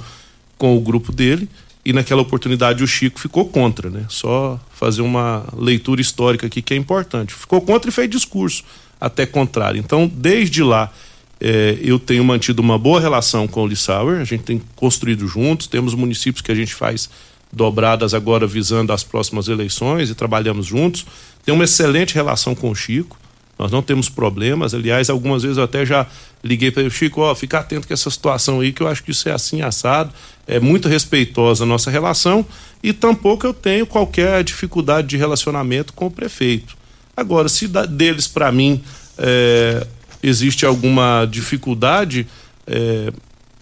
com 0.57 0.77
o 0.77 0.81
grupo 0.81 1.11
dele 1.11 1.49
e 1.85 1.93
naquela 1.93 2.23
oportunidade 2.23 2.85
o 2.85 2.87
Chico 2.87 3.19
ficou 3.19 3.49
contra, 3.49 3.89
né? 3.89 4.05
Só 4.09 4.61
fazer 4.73 5.03
uma 5.03 5.47
leitura 5.57 6.01
histórica 6.01 6.47
aqui 6.47 6.61
que 6.61 6.75
é 6.75 6.77
importante. 6.77 7.33
Ficou 7.33 7.61
contra 7.61 7.91
e 7.91 7.93
fez 7.93 8.09
discurso 8.09 8.65
até 9.01 9.25
contrário. 9.25 9.79
Então, 9.79 10.07
desde 10.07 10.63
lá, 10.63 10.93
eh, 11.41 11.79
eu 11.81 11.99
tenho 11.99 12.23
mantido 12.23 12.61
uma 12.61 12.79
boa 12.79 13.01
relação 13.01 13.49
com 13.49 13.63
o 13.63 13.67
Lissauer, 13.67 14.21
a 14.21 14.25
gente 14.25 14.43
tem 14.43 14.61
construído 14.77 15.27
juntos, 15.27 15.67
temos 15.67 15.95
municípios 15.95 16.43
que 16.43 16.53
a 16.53 16.55
gente 16.55 16.75
faz 16.75 17.09
dobradas 17.53 18.15
agora 18.15 18.47
visando 18.47 18.93
as 18.93 19.03
próximas 19.03 19.49
eleições 19.49 20.11
e 20.11 20.15
trabalhamos 20.15 20.67
juntos. 20.67 21.07
Tem 21.45 21.55
uma 21.55 21.65
excelente 21.65 22.15
relação 22.15 22.55
com 22.55 22.71
o 22.71 22.75
Chico. 22.75 23.19
Nós 23.61 23.71
não 23.71 23.83
temos 23.83 24.09
problemas. 24.09 24.73
Aliás, 24.73 25.11
algumas 25.11 25.43
vezes 25.43 25.59
eu 25.59 25.65
até 25.65 25.85
já 25.85 26.07
liguei 26.43 26.71
para 26.71 26.81
ele, 26.81 26.91
Chico, 26.91 27.21
ó, 27.21 27.35
fica 27.35 27.59
atento 27.59 27.87
com 27.87 27.93
essa 27.93 28.11
situação 28.11 28.61
aí, 28.61 28.73
que 28.73 28.83
eu 28.83 28.89
acho 28.89 29.05
que 29.05 29.11
isso 29.11 29.29
é 29.29 29.33
assim 29.33 29.61
assado. 29.61 30.11
É 30.47 30.59
muito 30.59 30.89
respeitosa 30.89 31.65
a 31.65 31.67
nossa 31.67 31.91
relação 31.91 32.47
e 32.83 32.95
tampouco 32.95 33.47
eu 33.47 33.53
tenho 33.53 33.85
qualquer 33.87 34.43
dificuldade 34.43 35.09
de 35.09 35.19
relacionamento 35.19 35.93
com 35.93 36.07
o 36.07 36.11
prefeito. 36.11 36.75
Agora, 37.15 37.51
se 37.51 37.69
deles 37.69 38.27
para 38.27 38.51
mim 38.51 38.83
é, 39.19 39.87
existe 40.23 40.65
alguma 40.65 41.27
dificuldade, 41.31 42.27
é, 42.67 43.13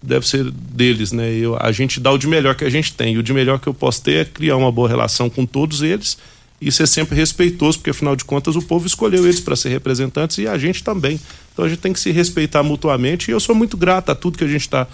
deve 0.01 0.29
ser 0.29 0.49
deles, 0.49 1.11
né? 1.11 1.29
Eu, 1.33 1.57
a 1.61 1.73
gente 1.73 1.99
dá 1.99 2.13
o 2.13 2.19
de 2.19 2.29
melhor 2.29 2.55
que 2.55 2.65
a 2.65 2.71
gente 2.71 2.93
tem. 2.95 3.15
E 3.15 3.19
o 3.19 3.23
de 3.23 3.33
melhor 3.33 3.59
que 3.59 3.67
eu 3.67 3.75
posso 3.75 4.01
ter 4.01 4.21
é 4.21 4.25
criar 4.25 4.57
uma 4.57 4.71
boa 4.71 4.89
relação 4.89 5.29
com 5.29 5.45
todos 5.45 5.83
eles 5.83 6.17
e 6.61 6.73
ser 6.73 6.87
sempre 6.89 7.15
respeitoso, 7.15 7.79
porque 7.79 7.91
afinal 7.91 8.17
de 8.17 8.25
contas 8.25 8.57
o 8.57 8.63
povo 8.63 8.87
escolheu 8.87 9.25
eles 9.25 9.41
para 9.41 9.55
ser 9.55 9.69
representantes 9.69 10.39
e 10.39 10.49
a 10.49 10.59
gente 10.59 10.83
também. 10.83 11.21
Então 11.53 11.65
a 11.65 11.69
gente 11.69 11.79
tem 11.79 11.93
que 11.93 12.01
se 12.01 12.11
respeitar 12.11 12.63
mutuamente 12.63 13.31
e 13.31 13.33
eu 13.33 13.41
sou 13.41 13.55
muito 13.55 13.77
grato 13.77 14.11
a 14.11 14.15
tudo 14.15 14.39
que 14.39 14.45
a 14.45 14.49
gente 14.49 14.63
está 14.63 14.87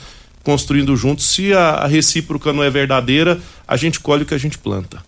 construindo 0.43 0.95
juntos. 0.97 1.27
Se 1.27 1.53
a, 1.55 1.71
a 1.71 1.87
recíproca 1.87 2.53
não 2.53 2.63
é 2.63 2.71
verdadeira, 2.71 3.41
a 3.67 3.77
gente 3.77 3.99
colhe 3.99 4.25
o 4.25 4.27
que 4.27 4.35
a 4.35 4.39
gente 4.39 4.59
planta. 4.59 5.03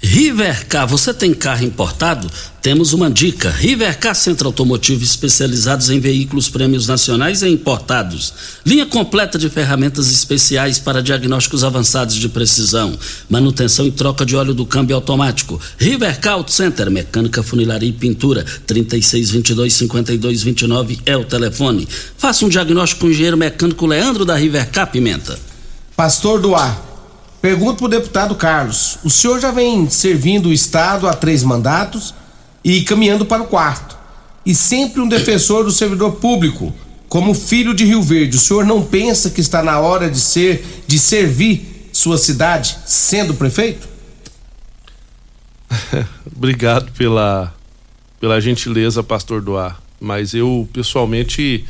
Rivercar, 0.00 0.86
você 0.86 1.12
tem 1.12 1.34
carro 1.34 1.64
importado? 1.64 2.30
Temos 2.62 2.92
uma 2.92 3.10
dica. 3.10 3.50
Rivercar 3.50 4.14
Centro 4.14 4.46
Automotivo 4.48 5.02
especializados 5.02 5.90
em 5.90 5.98
veículos 6.00 6.48
prêmios 6.48 6.86
nacionais 6.86 7.42
e 7.42 7.48
importados. 7.48 8.32
Linha 8.64 8.86
completa 8.86 9.36
de 9.38 9.48
ferramentas 9.48 10.08
especiais 10.10 10.78
para 10.78 11.02
diagnósticos 11.02 11.64
avançados 11.64 12.14
de 12.14 12.28
precisão, 12.28 12.96
manutenção 13.28 13.86
e 13.86 13.90
troca 13.90 14.24
de 14.24 14.36
óleo 14.36 14.54
do 14.54 14.66
câmbio 14.66 14.94
automático. 14.96 15.60
Rivercar 15.76 16.34
Auto 16.34 16.52
Center, 16.52 16.88
mecânica, 16.90 17.42
funilaria 17.42 17.88
e 17.88 17.92
pintura. 17.92 18.44
3622-5229 18.66 21.00
é 21.04 21.16
o 21.16 21.24
telefone. 21.24 21.88
Faça 22.16 22.44
um 22.44 22.48
diagnóstico 22.48 23.00
com 23.02 23.06
o 23.06 23.10
engenheiro 23.10 23.36
mecânico 23.36 23.86
Leandro 23.86 24.24
da 24.24 24.36
Rivercar 24.36 24.90
Pimenta. 24.90 25.38
Pastor 25.96 26.40
do 26.40 26.54
Ar. 26.54 26.87
Pergunto 27.40 27.78
para 27.78 27.86
o 27.86 27.88
deputado 27.88 28.34
Carlos: 28.34 28.98
o 29.04 29.10
senhor 29.10 29.40
já 29.40 29.50
vem 29.50 29.88
servindo 29.88 30.48
o 30.48 30.52
Estado 30.52 31.06
há 31.06 31.14
três 31.14 31.42
mandatos 31.42 32.14
e 32.64 32.82
caminhando 32.82 33.24
para 33.24 33.42
o 33.42 33.46
quarto, 33.46 33.96
e 34.44 34.54
sempre 34.54 35.00
um 35.00 35.08
defensor 35.08 35.64
do 35.64 35.70
servidor 35.70 36.12
público, 36.16 36.74
como 37.08 37.34
filho 37.34 37.72
de 37.72 37.84
Rio 37.84 38.02
Verde. 38.02 38.36
O 38.36 38.40
senhor 38.40 38.66
não 38.66 38.82
pensa 38.82 39.30
que 39.30 39.40
está 39.40 39.62
na 39.62 39.78
hora 39.78 40.10
de 40.10 40.18
ser, 40.18 40.84
de 40.86 40.98
servir 40.98 41.88
sua 41.92 42.18
cidade 42.18 42.78
sendo 42.86 43.34
prefeito? 43.34 43.88
Obrigado 46.36 46.90
pela, 46.92 47.54
pela 48.20 48.40
gentileza, 48.40 49.02
pastor 49.02 49.40
Doar. 49.40 49.80
Mas 50.00 50.34
eu, 50.34 50.68
pessoalmente, 50.72 51.64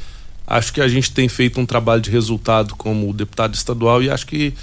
acho 0.47 0.73
que 0.73 0.81
a 0.81 0.89
gente 0.89 1.11
tem 1.13 1.29
feito 1.29 1.61
um 1.61 1.67
trabalho 1.67 2.01
de 2.01 2.11
resultado 2.11 2.75
como 2.77 3.13
deputado 3.13 3.55
estadual 3.55 4.03
e 4.03 4.11
acho 4.11 4.27
que 4.27 4.55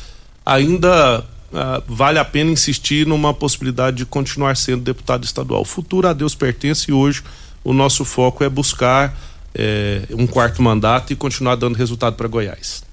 ainda 0.45 1.21
uh, 1.21 1.83
vale 1.87 2.19
a 2.19 2.25
pena 2.25 2.51
insistir 2.51 3.07
numa 3.07 3.33
possibilidade 3.33 3.97
de 3.97 4.05
continuar 4.05 4.55
sendo 4.55 4.83
deputado 4.83 5.23
estadual. 5.23 5.61
O 5.61 5.65
futuro 5.65 6.07
a 6.07 6.13
Deus 6.13 6.35
pertence 6.35 6.91
e 6.91 6.93
hoje 6.93 7.23
o 7.63 7.73
nosso 7.73 8.05
foco 8.05 8.43
é 8.43 8.49
buscar 8.49 9.17
eh, 9.55 10.03
um 10.11 10.27
quarto 10.27 10.61
mandato 10.61 11.11
e 11.11 11.15
continuar 11.15 11.55
dando 11.55 11.75
resultado 11.75 12.15
para 12.15 12.27
Goiás. 12.27 12.83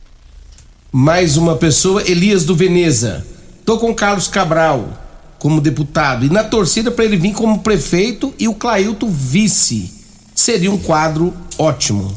Mais 0.91 1.37
uma 1.37 1.57
pessoa, 1.57 2.03
Elias 2.09 2.45
do 2.45 2.57
Veneza. 2.57 3.27
Tô 3.67 3.79
com 3.79 3.95
Carlos 3.95 4.29
Cabral 4.29 4.99
como 5.39 5.61
deputado 5.61 6.25
e 6.25 6.31
na 6.31 6.45
torcida 6.45 6.91
para 6.91 7.05
ele 7.05 7.17
vir 7.17 7.33
como 7.35 7.61
prefeito 7.61 8.33
e 8.39 8.47
o 8.49 8.55
Clailton 8.55 9.11
vice. 9.11 9.93
seria 10.35 10.71
um 10.71 10.79
quadro 10.79 11.35
ótimo. 11.59 12.15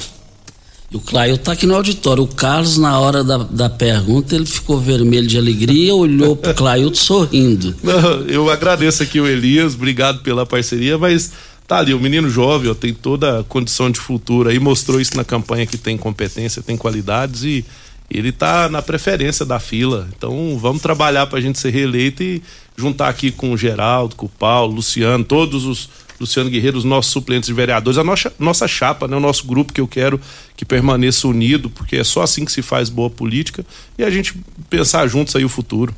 O 0.93 0.99
Claio 0.99 1.37
tá 1.37 1.51
aqui 1.51 1.65
no 1.65 1.75
auditório. 1.75 2.23
O 2.23 2.27
Carlos, 2.27 2.77
na 2.77 2.99
hora 2.99 3.23
da, 3.23 3.37
da 3.37 3.69
pergunta, 3.69 4.35
ele 4.35 4.45
ficou 4.45 4.79
vermelho 4.79 5.27
de 5.27 5.37
alegria, 5.37 5.93
olhou 5.93 6.35
pro 6.35 6.53
Clailton 6.53 6.95
sorrindo. 6.95 7.75
Não, 7.83 8.21
eu 8.27 8.49
agradeço 8.49 9.03
aqui 9.03 9.19
o 9.19 9.27
Elias, 9.27 9.73
obrigado 9.73 10.19
pela 10.21 10.45
parceria, 10.45 10.97
mas 10.97 11.33
tá 11.67 11.79
ali, 11.79 11.93
o 11.93 11.99
menino 11.99 12.29
jovem, 12.29 12.69
ó, 12.69 12.73
tem 12.73 12.93
toda 12.93 13.39
a 13.39 13.43
condição 13.43 13.89
de 13.89 13.99
futuro 13.99 14.49
aí, 14.49 14.59
mostrou 14.59 15.01
isso 15.01 15.17
na 15.17 15.23
campanha 15.23 15.65
que 15.65 15.77
tem 15.77 15.97
competência, 15.97 16.61
tem 16.61 16.77
qualidades 16.77 17.43
e 17.43 17.65
ele 18.09 18.31
tá 18.31 18.69
na 18.69 18.81
preferência 18.81 19.45
da 19.45 19.59
fila. 19.59 20.07
Então 20.15 20.57
vamos 20.59 20.81
trabalhar 20.81 21.25
para 21.27 21.39
a 21.39 21.41
gente 21.41 21.59
ser 21.59 21.71
reeleito 21.71 22.21
e 22.21 22.41
juntar 22.77 23.09
aqui 23.09 23.31
com 23.31 23.51
o 23.51 23.57
Geraldo, 23.57 24.15
com 24.15 24.27
o 24.27 24.29
Paulo, 24.29 24.75
Luciano, 24.75 25.23
todos 25.23 25.65
os 25.65 25.89
Luciano 26.19 26.49
Guerreiro, 26.49 26.77
os 26.77 26.83
nossos 26.83 27.11
suplentes 27.11 27.47
de 27.47 27.53
vereadores, 27.53 27.97
a 27.97 28.03
nossa, 28.03 28.33
nossa 28.39 28.67
chapa, 28.67 29.07
né, 29.07 29.15
o 29.15 29.19
nosso 29.19 29.45
grupo 29.45 29.73
que 29.73 29.81
eu 29.81 29.87
quero 29.87 30.19
que 30.55 30.65
permaneça 30.65 31.27
unido, 31.27 31.69
porque 31.69 31.97
é 31.97 32.03
só 32.03 32.23
assim 32.23 32.45
que 32.45 32.51
se 32.51 32.61
faz 32.61 32.89
boa 32.89 33.09
política 33.09 33.65
e 33.97 34.03
a 34.03 34.09
gente 34.09 34.33
pensar 34.69 35.07
juntos 35.07 35.35
aí 35.35 35.43
o 35.43 35.49
futuro. 35.49 35.93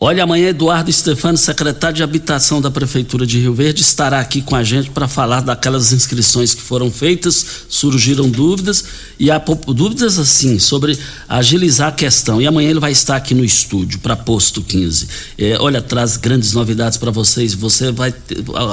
Olha, 0.00 0.22
amanhã 0.22 0.50
Eduardo 0.50 0.92
Stefano, 0.92 1.36
secretário 1.36 1.96
de 1.96 2.04
Habitação 2.04 2.60
da 2.60 2.70
Prefeitura 2.70 3.26
de 3.26 3.40
Rio 3.40 3.52
Verde, 3.52 3.82
estará 3.82 4.20
aqui 4.20 4.40
com 4.40 4.54
a 4.54 4.62
gente 4.62 4.90
para 4.90 5.08
falar 5.08 5.40
daquelas 5.40 5.92
inscrições 5.92 6.54
que 6.54 6.62
foram 6.62 6.88
feitas, 6.88 7.44
surgiram 7.68 8.30
dúvidas 8.30 8.84
e 9.18 9.28
há 9.28 9.38
dúvidas 9.38 10.16
assim 10.20 10.60
sobre 10.60 10.96
agilizar 11.28 11.88
a 11.88 11.92
questão. 11.92 12.40
E 12.40 12.46
amanhã 12.46 12.70
ele 12.70 12.78
vai 12.78 12.92
estar 12.92 13.16
aqui 13.16 13.34
no 13.34 13.44
estúdio 13.44 13.98
para 13.98 14.14
Posto 14.14 14.62
15. 14.62 15.08
É, 15.36 15.58
olha, 15.58 15.82
traz 15.82 16.16
grandes 16.16 16.52
novidades 16.52 16.96
para 16.96 17.10
vocês. 17.10 17.52
Você 17.54 17.90
vai 17.90 18.14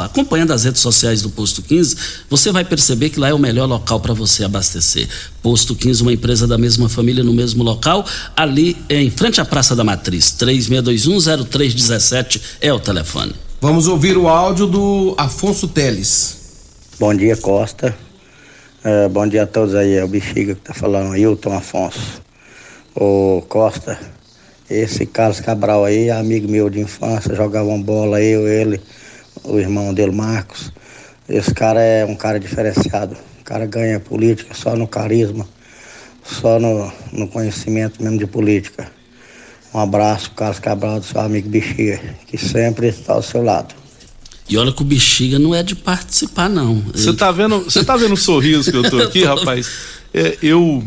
acompanhando 0.03 0.51
as 0.51 0.63
redes 0.63 0.81
sociais 0.81 1.23
do 1.23 1.31
Posto 1.31 1.63
15, 1.63 1.95
você 2.29 2.51
vai 2.51 2.63
perceber 2.63 3.09
que 3.09 3.19
lá 3.19 3.29
é 3.29 3.33
o 3.33 3.39
melhor 3.39 3.65
local 3.65 3.99
para 3.99 4.13
você 4.13 4.43
abastecer. 4.43 5.09
Posto 5.41 5.75
15, 5.75 6.01
uma 6.01 6.13
empresa 6.13 6.47
da 6.47 6.57
mesma 6.57 6.89
família 6.89 7.23
no 7.23 7.33
mesmo 7.33 7.63
local, 7.63 8.05
ali 8.35 8.77
em 8.89 9.09
frente 9.09 9.41
à 9.41 9.45
Praça 9.45 9.75
da 9.75 9.83
Matriz. 9.83 10.31
36210317 11.17 12.41
é 12.61 12.73
o 12.73 12.79
telefone. 12.79 13.33
Vamos 13.61 13.87
ouvir 13.87 14.17
o 14.17 14.27
áudio 14.27 14.67
do 14.67 15.15
Afonso 15.17 15.67
Teles. 15.67 16.37
Bom 16.99 17.13
dia, 17.13 17.35
Costa. 17.35 17.95
É, 18.83 19.07
bom 19.09 19.27
dia 19.27 19.43
a 19.43 19.47
todos 19.47 19.75
aí. 19.75 19.95
É 19.95 20.03
o 20.03 20.07
Bexiga 20.07 20.55
que 20.55 20.61
tá 20.61 20.73
falando, 20.73 21.15
Hilton 21.15 21.53
Afonso. 21.53 22.21
Ô 22.93 23.43
Costa, 23.49 23.99
esse 24.69 25.05
Carlos 25.05 25.39
Cabral 25.39 25.83
aí, 25.83 26.09
amigo 26.09 26.47
meu 26.49 26.69
de 26.69 26.79
infância, 26.79 27.35
jogavam 27.35 27.81
bola, 27.81 28.21
eu, 28.21 28.47
ele, 28.47 28.79
o 29.43 29.57
irmão 29.59 29.93
dele, 29.93 30.11
Marcos. 30.11 30.71
Esse 31.27 31.53
cara 31.53 31.81
é 31.81 32.05
um 32.05 32.15
cara 32.15 32.39
diferenciado 32.39 33.17
cara 33.45 33.67
ganha 33.67 33.99
política 33.99 34.55
só 34.55 34.75
no 34.75 34.87
carisma, 34.87 35.47
só 36.23 36.59
no, 36.59 36.91
no 37.13 37.27
conhecimento 37.27 38.01
mesmo 38.01 38.17
de 38.17 38.25
política. 38.25 38.91
Um 39.75 39.79
abraço, 39.79 40.31
Carlos 40.31 40.57
Cabral, 40.57 41.01
do 41.01 41.05
seu 41.05 41.19
amigo 41.19 41.49
Bexiga, 41.49 41.99
que 42.27 42.37
sempre 42.37 42.87
está 42.87 43.11
ao 43.11 43.21
seu 43.21 43.43
lado. 43.43 43.75
E 44.47 44.57
olha 44.57 44.71
que 44.71 44.81
o 44.81 44.85
Bexiga 44.85 45.37
não 45.37 45.53
é 45.53 45.61
de 45.63 45.75
participar, 45.75 46.47
não. 46.47 46.81
Você 46.93 47.11
tá 47.11 47.29
vendo, 47.29 47.59
você 47.59 47.83
tá 47.83 47.97
vendo 47.97 48.13
o 48.13 48.17
sorriso 48.17 48.71
que 48.71 48.77
eu 48.77 48.89
tô 48.89 48.97
aqui, 49.03 49.25
rapaz? 49.25 49.69
É, 50.13 50.37
eu 50.41 50.81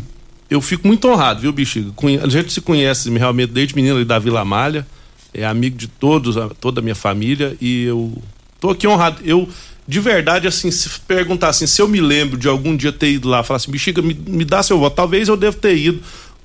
eu 0.49 0.59
fico 0.59 0.87
muito 0.87 1.07
honrado, 1.07 1.41
viu, 1.41 1.53
Bexiga? 1.53 1.91
A 2.23 2.29
gente 2.29 2.51
se 2.51 2.61
conhece 2.61 3.11
realmente 3.11 3.51
desde 3.51 3.75
menino 3.75 4.03
da 4.03 4.17
Vila 4.17 4.43
Malha, 4.43 4.87
é 5.31 5.45
amigo 5.45 5.77
de 5.77 5.87
todos, 5.87 6.35
toda 6.59 6.79
a 6.79 6.81
minha 6.81 6.95
família, 6.95 7.55
e 7.61 7.83
eu 7.83 8.11
tô 8.59 8.71
aqui 8.71 8.87
honrado. 8.87 9.21
Eu 9.23 9.47
de 9.89 9.99
verdade, 9.99 10.47
assim, 10.47 10.69
se 10.69 10.87
perguntar 10.99 11.49
assim, 11.49 11.65
se 11.65 11.81
eu 11.81 11.87
me 11.87 11.99
lembro 11.99 12.37
de 12.37 12.47
algum 12.47 12.77
dia 12.77 12.91
ter 12.91 13.09
ido 13.09 13.27
lá, 13.27 13.41
falar 13.41 13.57
assim, 13.57 13.71
bexiga, 13.71 14.03
me, 14.03 14.13
me 14.13 14.45
dá 14.45 14.61
seu 14.61 14.77
voto, 14.77 14.95
talvez 14.95 15.27
eu 15.27 15.35
devo 15.35 15.57
ter 15.57 15.75
ido, 15.75 15.99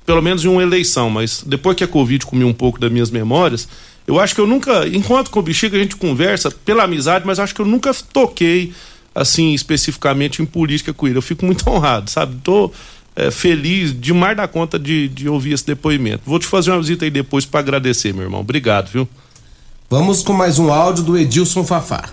pelo 0.05 0.21
menos 0.21 0.45
em 0.45 0.47
uma 0.47 0.61
eleição, 0.61 1.09
mas 1.09 1.43
depois 1.45 1.75
que 1.75 1.83
a 1.83 1.87
Covid 1.87 2.25
comiu 2.25 2.47
um 2.47 2.53
pouco 2.53 2.79
das 2.79 2.91
minhas 2.91 3.09
memórias, 3.09 3.67
eu 4.07 4.19
acho 4.19 4.35
que 4.35 4.41
eu 4.41 4.45
nunca, 4.45 4.87
enquanto 4.87 5.31
com 5.31 5.39
o 5.39 5.43
bexiga 5.43 5.77
a 5.77 5.79
gente 5.79 5.95
conversa 5.95 6.51
pela 6.51 6.83
amizade, 6.83 7.25
mas 7.25 7.39
acho 7.39 7.55
que 7.55 7.61
eu 7.61 7.65
nunca 7.65 7.91
toquei, 8.13 8.71
assim, 9.15 9.53
especificamente 9.53 10.41
em 10.41 10.45
política 10.45 10.93
com 10.93 11.07
ele. 11.07 11.17
Eu 11.17 11.23
fico 11.23 11.43
muito 11.43 11.67
honrado, 11.69 12.09
sabe? 12.09 12.37
Tô 12.43 12.71
é, 13.15 13.31
feliz 13.31 13.99
demais 13.99 14.37
da 14.37 14.47
conta 14.47 14.77
de, 14.77 15.07
de 15.07 15.27
ouvir 15.27 15.53
esse 15.53 15.65
depoimento. 15.65 16.21
Vou 16.25 16.37
te 16.37 16.45
fazer 16.45 16.71
uma 16.71 16.79
visita 16.79 17.05
aí 17.05 17.11
depois 17.11 17.45
para 17.45 17.61
agradecer, 17.61 18.13
meu 18.13 18.23
irmão. 18.23 18.41
Obrigado, 18.41 18.91
viu? 18.91 19.07
Vamos 19.89 20.21
com 20.21 20.33
mais 20.33 20.59
um 20.59 20.71
áudio 20.71 21.03
do 21.03 21.17
Edilson 21.17 21.63
Fafá. 21.63 22.09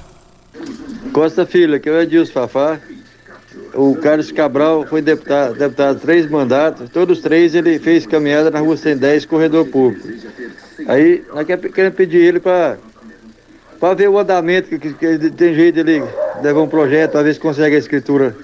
Costa 1.13 1.45
Filho, 1.45 1.75
aqui 1.75 1.91
é 1.91 1.93
o 1.93 2.01
Edilson 2.01 2.33
Fafá. 2.33 2.81
O 3.75 3.97
Carlos 3.97 4.31
Cabral 4.31 4.87
foi 4.87 5.01
deputado, 5.01 5.55
deputado 5.55 6.01
três 6.01 6.29
mandatos, 6.29 6.91
todos 6.91 7.21
três 7.21 7.55
ele 7.55 7.79
fez 7.79 8.07
caminhada 8.07 8.51
na 8.51 8.61
rua 8.61 8.77
110, 8.77 9.25
corredor 9.25 9.67
público. 9.67 10.07
Aí 10.87 11.25
nós 11.33 11.47
queremos 11.47 11.97
pedir 11.97 12.19
ele 12.19 12.41
para 12.41 12.77
para 13.81 13.95
ver 13.95 14.09
o 14.09 14.17
andamento, 14.17 14.69
que, 14.69 14.79
que, 14.79 14.95
que, 14.95 15.31
tem 15.31 15.55
jeito 15.55 15.81
ele 15.81 16.05
levar 16.41 16.61
um 16.61 16.69
projeto, 16.69 17.13
para 17.13 17.23
ver 17.23 17.35
se 17.35 17.41
consegue 17.41 17.75
a 17.75 17.79
escritura 17.81 18.37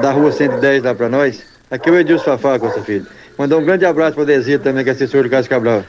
da 0.00 0.12
rua 0.12 0.30
110 0.30 0.84
lá 0.84 0.94
para 0.94 1.08
nós. 1.08 1.42
Aqui 1.68 1.88
é 1.88 1.92
o 1.92 1.98
Edilson 1.98 2.24
Fafá, 2.24 2.60
Costa 2.60 2.80
Filho. 2.80 3.04
Mandar 3.36 3.56
um 3.56 3.64
grande 3.64 3.84
abraço 3.84 4.14
para 4.14 4.22
o 4.22 4.58
também, 4.60 4.84
que 4.84 4.90
é 4.90 4.92
assessor 4.92 5.24
do 5.24 5.30
Carlos 5.30 5.48
Cabral. 5.48 5.82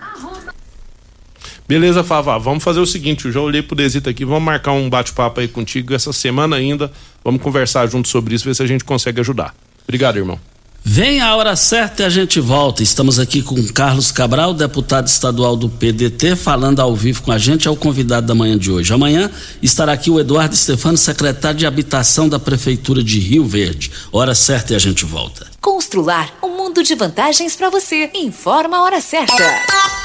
Beleza, 1.68 2.03
Favá, 2.03 2.38
vamos 2.38 2.63
fazer 2.63 2.80
o 2.80 2.86
seguinte, 2.86 3.26
eu 3.26 3.32
já 3.32 3.41
olhei 3.41 3.63
pro 3.63 3.76
Desito 3.76 4.07
aqui, 4.07 4.24
vamos 4.24 4.43
marcar 4.43 4.72
um 4.72 4.88
bate-papo 4.88 5.39
aí 5.39 5.47
contigo 5.47 5.95
essa 5.95 6.13
semana 6.13 6.55
ainda, 6.55 6.91
vamos 7.24 7.41
conversar 7.41 7.88
junto 7.88 8.07
sobre 8.07 8.36
isso, 8.36 8.45
ver 8.45 8.53
se 8.53 8.61
a 8.61 8.68
gente 8.68 8.84
consegue 8.84 9.20
ajudar. 9.20 9.55
Obrigado, 9.84 10.18
irmão. 10.18 10.39
Vem 10.88 11.20
a 11.20 11.36
hora 11.36 11.55
certa 11.55 12.03
e 12.03 12.05
a 12.05 12.09
gente 12.09 12.39
volta. 12.39 12.84
Estamos 12.84 13.18
aqui 13.18 13.41
com 13.41 13.55
Carlos 13.70 14.11
Cabral, 14.11 14.53
deputado 14.53 15.07
estadual 15.07 15.57
do 15.57 15.68
PDT, 15.68 16.36
falando 16.36 16.80
ao 16.80 16.95
vivo 16.95 17.24
com 17.24 17.32
a 17.32 17.39
gente, 17.39 17.68
é 17.68 17.72
o 17.72 17.76
convidado 17.76 18.28
da 18.28 18.36
manhã 18.36 18.55
de 18.55 18.70
hoje. 18.70 18.93
Amanhã 18.93 19.32
estará 19.63 19.93
aqui 19.93 20.11
o 20.11 20.20
Eduardo 20.20 20.55
Stefano, 20.55 20.95
secretário 20.95 21.57
de 21.57 21.66
Habitação 21.66 22.30
da 22.30 22.38
Prefeitura 22.38 23.03
de 23.03 23.20
Rio 23.20 23.45
Verde. 23.45 23.91
Hora 24.11 24.36
certa 24.36 24.74
e 24.74 24.76
a 24.76 24.80
gente 24.80 25.03
volta. 25.05 25.47
Constrular 25.59 26.32
um 26.43 26.55
mundo 26.55 26.84
de 26.84 26.93
vantagens 26.93 27.55
para 27.55 27.72
você. 27.72 28.11
Informa 28.13 28.78
a 28.78 28.84
hora 28.84 29.01
certa. 29.01 30.05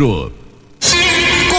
Pedro. 0.00 0.32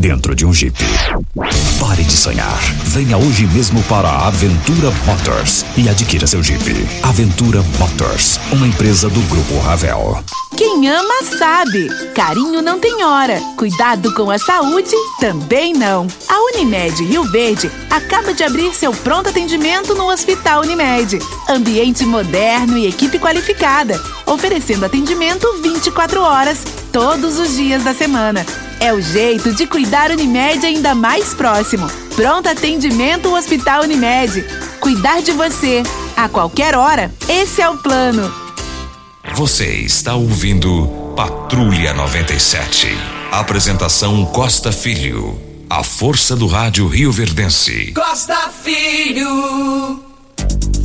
dentro 0.00 0.34
de 0.34 0.46
um 0.46 0.52
Jeep. 0.52 0.74
Pare 1.78 2.02
de 2.02 2.16
sonhar. 2.16 2.58
Venha 2.84 3.18
hoje 3.18 3.46
mesmo 3.46 3.82
para 3.82 4.08
a 4.08 4.28
Aventura 4.28 4.90
Motors 5.04 5.64
e 5.76 5.88
adquira 5.88 6.26
seu 6.26 6.42
Jeep. 6.42 6.88
Aventura 7.02 7.62
Motors, 7.78 8.40
uma 8.50 8.66
empresa 8.66 9.10
do 9.10 9.20
Grupo 9.28 9.58
Ravel. 9.58 10.24
Quem 10.56 10.88
ama 10.88 11.22
sabe. 11.38 11.88
Carinho 12.14 12.62
não 12.62 12.80
tem 12.80 13.04
hora. 13.04 13.40
Cuidado 13.56 14.12
com 14.14 14.30
a 14.30 14.38
saúde 14.38 14.96
também 15.20 15.74
não. 15.74 16.06
A 16.28 16.40
Unimed 16.54 17.04
Rio 17.04 17.24
Verde 17.24 17.70
acaba 17.90 18.32
de 18.32 18.42
abrir 18.42 18.74
seu 18.74 18.92
pronto 18.92 19.28
atendimento 19.28 19.94
no 19.94 20.10
Hospital 20.10 20.62
Unimed. 20.62 21.18
Ambiente 21.48 22.06
moderno 22.06 22.78
e 22.78 22.86
equipe 22.86 23.18
qualificada, 23.18 24.00
oferecendo 24.24 24.86
atendimento 24.86 25.46
24 25.62 26.22
horas, 26.22 26.64
todos 26.90 27.38
os 27.38 27.54
dias 27.54 27.84
da 27.84 27.92
semana. 27.94 28.46
É 28.80 28.94
o 28.94 29.00
jeito 29.00 29.52
de 29.52 29.66
cuidar 29.66 30.10
Unimed 30.10 30.64
ainda 30.64 30.94
mais 30.94 31.34
próximo. 31.34 31.86
Pronto 32.16 32.48
atendimento 32.48 33.30
Hospital 33.34 33.82
Unimed. 33.82 34.42
Cuidar 34.80 35.20
de 35.20 35.32
você 35.32 35.82
a 36.16 36.30
qualquer 36.30 36.74
hora. 36.74 37.12
Esse 37.28 37.60
é 37.60 37.68
o 37.68 37.76
plano. 37.76 38.32
Você 39.34 39.66
está 39.66 40.14
ouvindo 40.14 41.12
Patrulha 41.14 41.92
97. 41.92 42.88
Apresentação 43.30 44.24
Costa 44.24 44.72
Filho. 44.72 45.38
A 45.68 45.84
força 45.84 46.34
do 46.34 46.46
rádio 46.46 46.88
Rio 46.88 47.12
Verdense. 47.12 47.92
Costa 47.92 48.48
Filho. 48.64 50.00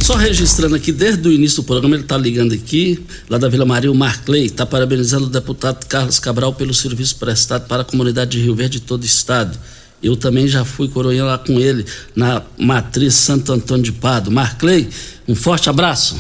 Só 0.05 0.13
registrando 0.13 0.75
aqui, 0.75 0.91
desde 0.91 1.27
o 1.27 1.31
início 1.31 1.63
do 1.63 1.65
programa, 1.65 1.95
ele 1.95 2.03
está 2.03 2.15
ligando 2.15 2.53
aqui, 2.53 3.03
lá 3.27 3.39
da 3.39 3.49
Vila 3.49 3.65
Maria, 3.65 3.91
o 3.91 3.95
Marclay, 3.95 4.45
está 4.45 4.63
parabenizando 4.63 5.25
o 5.25 5.29
deputado 5.29 5.83
Carlos 5.87 6.19
Cabral 6.19 6.53
pelo 6.53 6.75
serviço 6.75 7.15
prestado 7.15 7.67
para 7.67 7.81
a 7.81 7.83
comunidade 7.83 8.37
de 8.37 8.39
Rio 8.39 8.53
Verde 8.53 8.77
e 8.77 8.81
todo 8.81 9.01
o 9.01 9.05
estado. 9.07 9.57
Eu 10.03 10.15
também 10.15 10.47
já 10.47 10.63
fui 10.63 10.87
coroinha 10.87 11.23
lá 11.23 11.39
com 11.39 11.59
ele, 11.59 11.83
na 12.15 12.43
matriz 12.55 13.15
Santo 13.15 13.51
Antônio 13.51 13.81
de 13.81 13.93
Pado. 13.93 14.29
Marclay, 14.29 14.87
um 15.27 15.33
forte 15.33 15.71
abraço. 15.71 16.15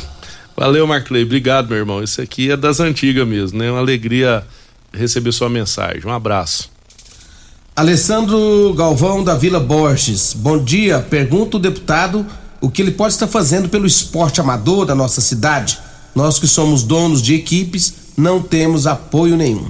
Valeu, 0.57 0.87
Marclay. 0.87 1.21
Obrigado, 1.21 1.69
meu 1.69 1.77
irmão. 1.77 2.01
Esse 2.01 2.19
aqui 2.19 2.49
é 2.49 2.57
das 2.57 2.79
antigas 2.79 3.27
mesmo, 3.27 3.59
né? 3.59 3.69
Uma 3.69 3.81
alegria 3.81 4.43
receber 4.91 5.31
sua 5.31 5.47
mensagem. 5.47 6.01
Um 6.03 6.11
abraço. 6.11 6.71
Alessandro 7.75 8.73
Galvão 8.75 9.23
da 9.23 9.35
Vila 9.35 9.59
Borges. 9.59 10.33
Bom 10.33 10.57
dia. 10.57 11.01
Pergunta 11.01 11.57
o 11.57 11.59
deputado 11.59 12.25
o 12.61 12.69
que 12.69 12.81
ele 12.81 12.91
pode 12.91 13.13
estar 13.13 13.27
fazendo 13.27 13.69
pelo 13.69 13.85
esporte 13.85 14.39
amador 14.41 14.85
da 14.85 14.95
nossa 14.95 15.21
cidade. 15.21 15.77
Nós 16.13 16.39
que 16.39 16.47
somos 16.47 16.83
donos 16.83 17.21
de 17.21 17.33
equipes 17.35 17.93
não 18.17 18.41
temos 18.41 18.87
apoio 18.87 19.35
nenhum. 19.35 19.69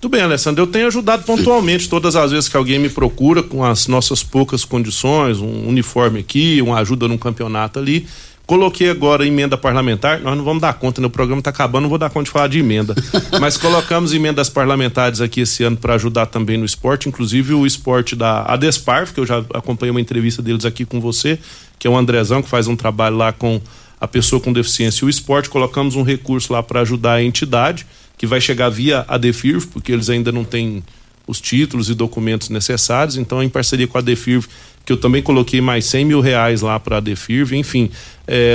Tudo 0.00 0.12
bem, 0.12 0.22
Alessandro. 0.22 0.62
Eu 0.62 0.66
tenho 0.66 0.86
ajudado 0.86 1.24
pontualmente 1.24 1.88
todas 1.88 2.14
as 2.14 2.30
vezes 2.30 2.48
que 2.48 2.56
alguém 2.56 2.78
me 2.78 2.90
procura 2.90 3.42
com 3.42 3.64
as 3.64 3.86
nossas 3.86 4.22
poucas 4.22 4.64
condições, 4.64 5.38
um 5.38 5.66
uniforme 5.66 6.20
aqui, 6.20 6.60
uma 6.60 6.78
ajuda 6.78 7.08
num 7.08 7.16
campeonato 7.16 7.78
ali. 7.78 8.06
Coloquei 8.46 8.90
agora 8.90 9.26
emenda 9.26 9.56
parlamentar, 9.56 10.20
nós 10.20 10.36
não 10.36 10.44
vamos 10.44 10.60
dar 10.60 10.74
conta, 10.74 11.00
né? 11.00 11.06
O 11.06 11.10
programa 11.10 11.40
está 11.40 11.48
acabando, 11.48 11.84
não 11.84 11.88
vou 11.88 11.96
dar 11.96 12.10
conta 12.10 12.24
de 12.24 12.30
falar 12.30 12.48
de 12.48 12.58
emenda. 12.58 12.94
Mas 13.40 13.56
colocamos 13.56 14.12
emendas 14.12 14.50
parlamentares 14.50 15.22
aqui 15.22 15.40
esse 15.40 15.64
ano 15.64 15.78
para 15.78 15.94
ajudar 15.94 16.26
também 16.26 16.58
no 16.58 16.64
esporte, 16.66 17.08
inclusive 17.08 17.54
o 17.54 17.66
esporte 17.66 18.14
da 18.14 18.42
Adespar, 18.42 19.10
que 19.12 19.18
eu 19.18 19.24
já 19.24 19.38
acompanhei 19.54 19.90
uma 19.90 20.00
entrevista 20.00 20.42
deles 20.42 20.66
aqui 20.66 20.84
com 20.84 21.00
você, 21.00 21.38
que 21.78 21.86
é 21.86 21.90
o 21.90 21.96
Andrezão, 21.96 22.42
que 22.42 22.48
faz 22.48 22.66
um 22.66 22.76
trabalho 22.76 23.16
lá 23.16 23.32
com 23.32 23.58
a 23.98 24.06
pessoa 24.06 24.38
com 24.38 24.52
deficiência 24.52 25.04
e 25.04 25.06
o 25.06 25.10
esporte. 25.10 25.48
Colocamos 25.48 25.96
um 25.96 26.02
recurso 26.02 26.52
lá 26.52 26.62
para 26.62 26.80
ajudar 26.80 27.14
a 27.14 27.22
entidade, 27.22 27.86
que 28.18 28.26
vai 28.26 28.42
chegar 28.42 28.68
via 28.68 29.06
a 29.08 29.16
Defirv, 29.16 29.68
porque 29.68 29.90
eles 29.90 30.10
ainda 30.10 30.30
não 30.30 30.44
têm 30.44 30.84
os 31.26 31.40
títulos 31.40 31.88
e 31.88 31.94
documentos 31.94 32.50
necessários, 32.50 33.16
então 33.16 33.42
em 33.42 33.48
parceria 33.48 33.86
com 33.88 33.96
a 33.96 34.02
Defirv 34.02 34.46
que 34.84 34.92
eu 34.92 34.96
também 34.96 35.22
coloquei 35.22 35.60
mais 35.60 35.86
100 35.86 36.04
mil 36.04 36.20
reais 36.20 36.60
lá 36.60 36.78
para 36.78 36.98
a 36.98 37.00
Defirv, 37.00 37.54
enfim, 37.54 37.90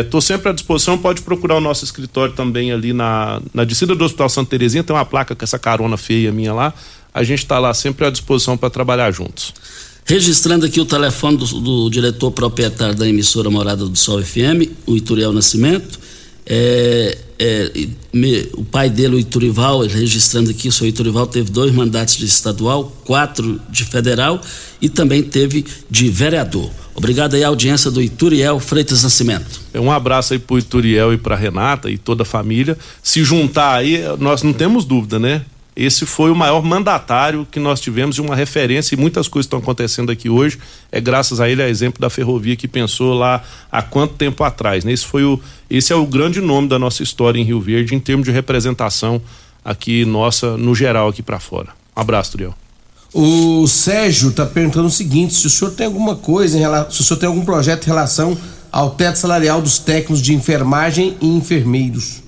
estou 0.01 0.19
é, 0.19 0.21
sempre 0.21 0.49
à 0.49 0.53
disposição, 0.53 0.97
pode 0.97 1.21
procurar 1.21 1.57
o 1.57 1.61
nosso 1.61 1.83
escritório 1.83 2.33
também 2.33 2.71
ali 2.71 2.93
na, 2.93 3.41
na 3.53 3.63
descida 3.63 3.95
do 3.95 4.03
Hospital 4.03 4.29
Santa 4.29 4.51
Terezinha, 4.51 4.83
tem 4.83 4.95
uma 4.95 5.05
placa 5.05 5.35
com 5.35 5.43
essa 5.43 5.57
carona 5.57 5.97
feia 5.97 6.31
minha 6.31 6.53
lá, 6.53 6.73
a 7.13 7.23
gente 7.23 7.39
está 7.39 7.57
lá 7.57 7.73
sempre 7.73 8.05
à 8.05 8.09
disposição 8.09 8.55
para 8.55 8.69
trabalhar 8.69 9.11
juntos. 9.11 9.53
Registrando 10.05 10.65
aqui 10.65 10.79
o 10.79 10.85
telefone 10.85 11.37
do, 11.37 11.45
do, 11.45 11.89
diretor 11.89 12.31
proprietário 12.31 12.95
da 12.95 13.07
emissora 13.07 13.49
Morada 13.49 13.85
do 13.85 13.95
Sol 13.95 14.23
FM, 14.23 14.71
o 14.87 14.95
Ituriel 14.95 15.31
Nascimento, 15.31 15.99
é, 16.49 17.17
é, 17.37 17.87
me, 18.11 18.49
o 18.53 18.63
pai 18.63 18.89
dele, 18.89 19.15
o 19.15 19.19
Iturival, 19.19 19.81
registrando 19.81 20.49
aqui, 20.49 20.67
o 20.67 20.71
seu 20.71 20.87
Iturival 20.87 21.27
teve 21.27 21.51
dois 21.51 21.71
mandatos 21.71 22.17
de 22.17 22.25
estadual, 22.25 22.91
quatro 23.05 23.61
de 23.69 23.85
federal 23.85 24.41
e 24.81 24.89
também 24.89 25.21
teve 25.21 25.63
de 25.89 26.09
vereador. 26.09 26.71
Obrigado 26.95 27.35
aí 27.35 27.43
à 27.43 27.47
audiência 27.47 27.91
do 27.91 28.01
Ituriel 28.01 28.59
Freitas 28.59 29.03
Nascimento. 29.03 29.61
É, 29.73 29.79
um 29.79 29.91
abraço 29.91 30.33
aí 30.33 30.39
pro 30.39 30.57
Ituriel 30.57 31.13
e 31.13 31.17
pra 31.17 31.35
Renata 31.35 31.89
e 31.89 31.97
toda 31.97 32.23
a 32.23 32.25
família. 32.25 32.77
Se 33.01 33.23
juntar 33.23 33.75
aí, 33.75 34.03
nós 34.17 34.43
não 34.43 34.51
temos 34.51 34.83
dúvida, 34.83 35.19
né? 35.19 35.43
Esse 35.75 36.05
foi 36.05 36.31
o 36.31 36.35
maior 36.35 36.63
mandatário 36.63 37.47
que 37.49 37.59
nós 37.59 37.79
tivemos 37.79 38.17
e 38.17 38.21
uma 38.21 38.35
referência, 38.35 38.95
e 38.95 38.97
muitas 38.97 39.27
coisas 39.27 39.45
estão 39.45 39.59
acontecendo 39.59 40.11
aqui 40.11 40.29
hoje, 40.29 40.59
é 40.91 40.99
graças 40.99 41.39
a 41.39 41.49
ele, 41.49 41.61
a 41.61 41.69
exemplo 41.69 42.01
da 42.01 42.09
ferrovia 42.09 42.55
que 42.55 42.67
pensou 42.67 43.13
lá 43.13 43.41
há 43.71 43.81
quanto 43.81 44.15
tempo 44.15 44.43
atrás. 44.43 44.83
Né? 44.83 44.91
Esse, 44.91 45.05
foi 45.05 45.23
o, 45.23 45.39
esse 45.69 45.93
é 45.93 45.95
o 45.95 46.05
grande 46.05 46.41
nome 46.41 46.67
da 46.67 46.77
nossa 46.77 47.01
história 47.03 47.39
em 47.39 47.43
Rio 47.43 47.61
Verde, 47.61 47.95
em 47.95 47.99
termos 47.99 48.25
de 48.25 48.31
representação 48.31 49.21
aqui 49.63 50.05
nossa, 50.05 50.57
no 50.57 50.75
geral, 50.75 51.09
aqui 51.09 51.21
para 51.21 51.39
fora. 51.39 51.69
Um 51.95 52.01
abraço, 52.01 52.31
Turiel. 52.31 52.55
O 53.13 53.65
Sérgio 53.67 54.29
está 54.29 54.45
perguntando 54.45 54.87
o 54.87 54.91
seguinte: 54.91 55.33
se 55.33 55.47
o 55.47 55.49
senhor 55.49 55.71
tem 55.71 55.87
alguma 55.87 56.15
coisa, 56.15 56.57
em 56.57 56.59
relação, 56.59 56.91
se 56.91 57.01
o 57.01 57.03
senhor 57.03 57.19
tem 57.19 57.27
algum 57.27 57.43
projeto 57.43 57.83
em 57.83 57.87
relação 57.87 58.37
ao 58.71 58.91
teto 58.91 59.17
salarial 59.17 59.61
dos 59.61 59.79
técnicos 59.79 60.21
de 60.21 60.33
enfermagem 60.33 61.17
e 61.19 61.27
enfermeiros. 61.27 62.21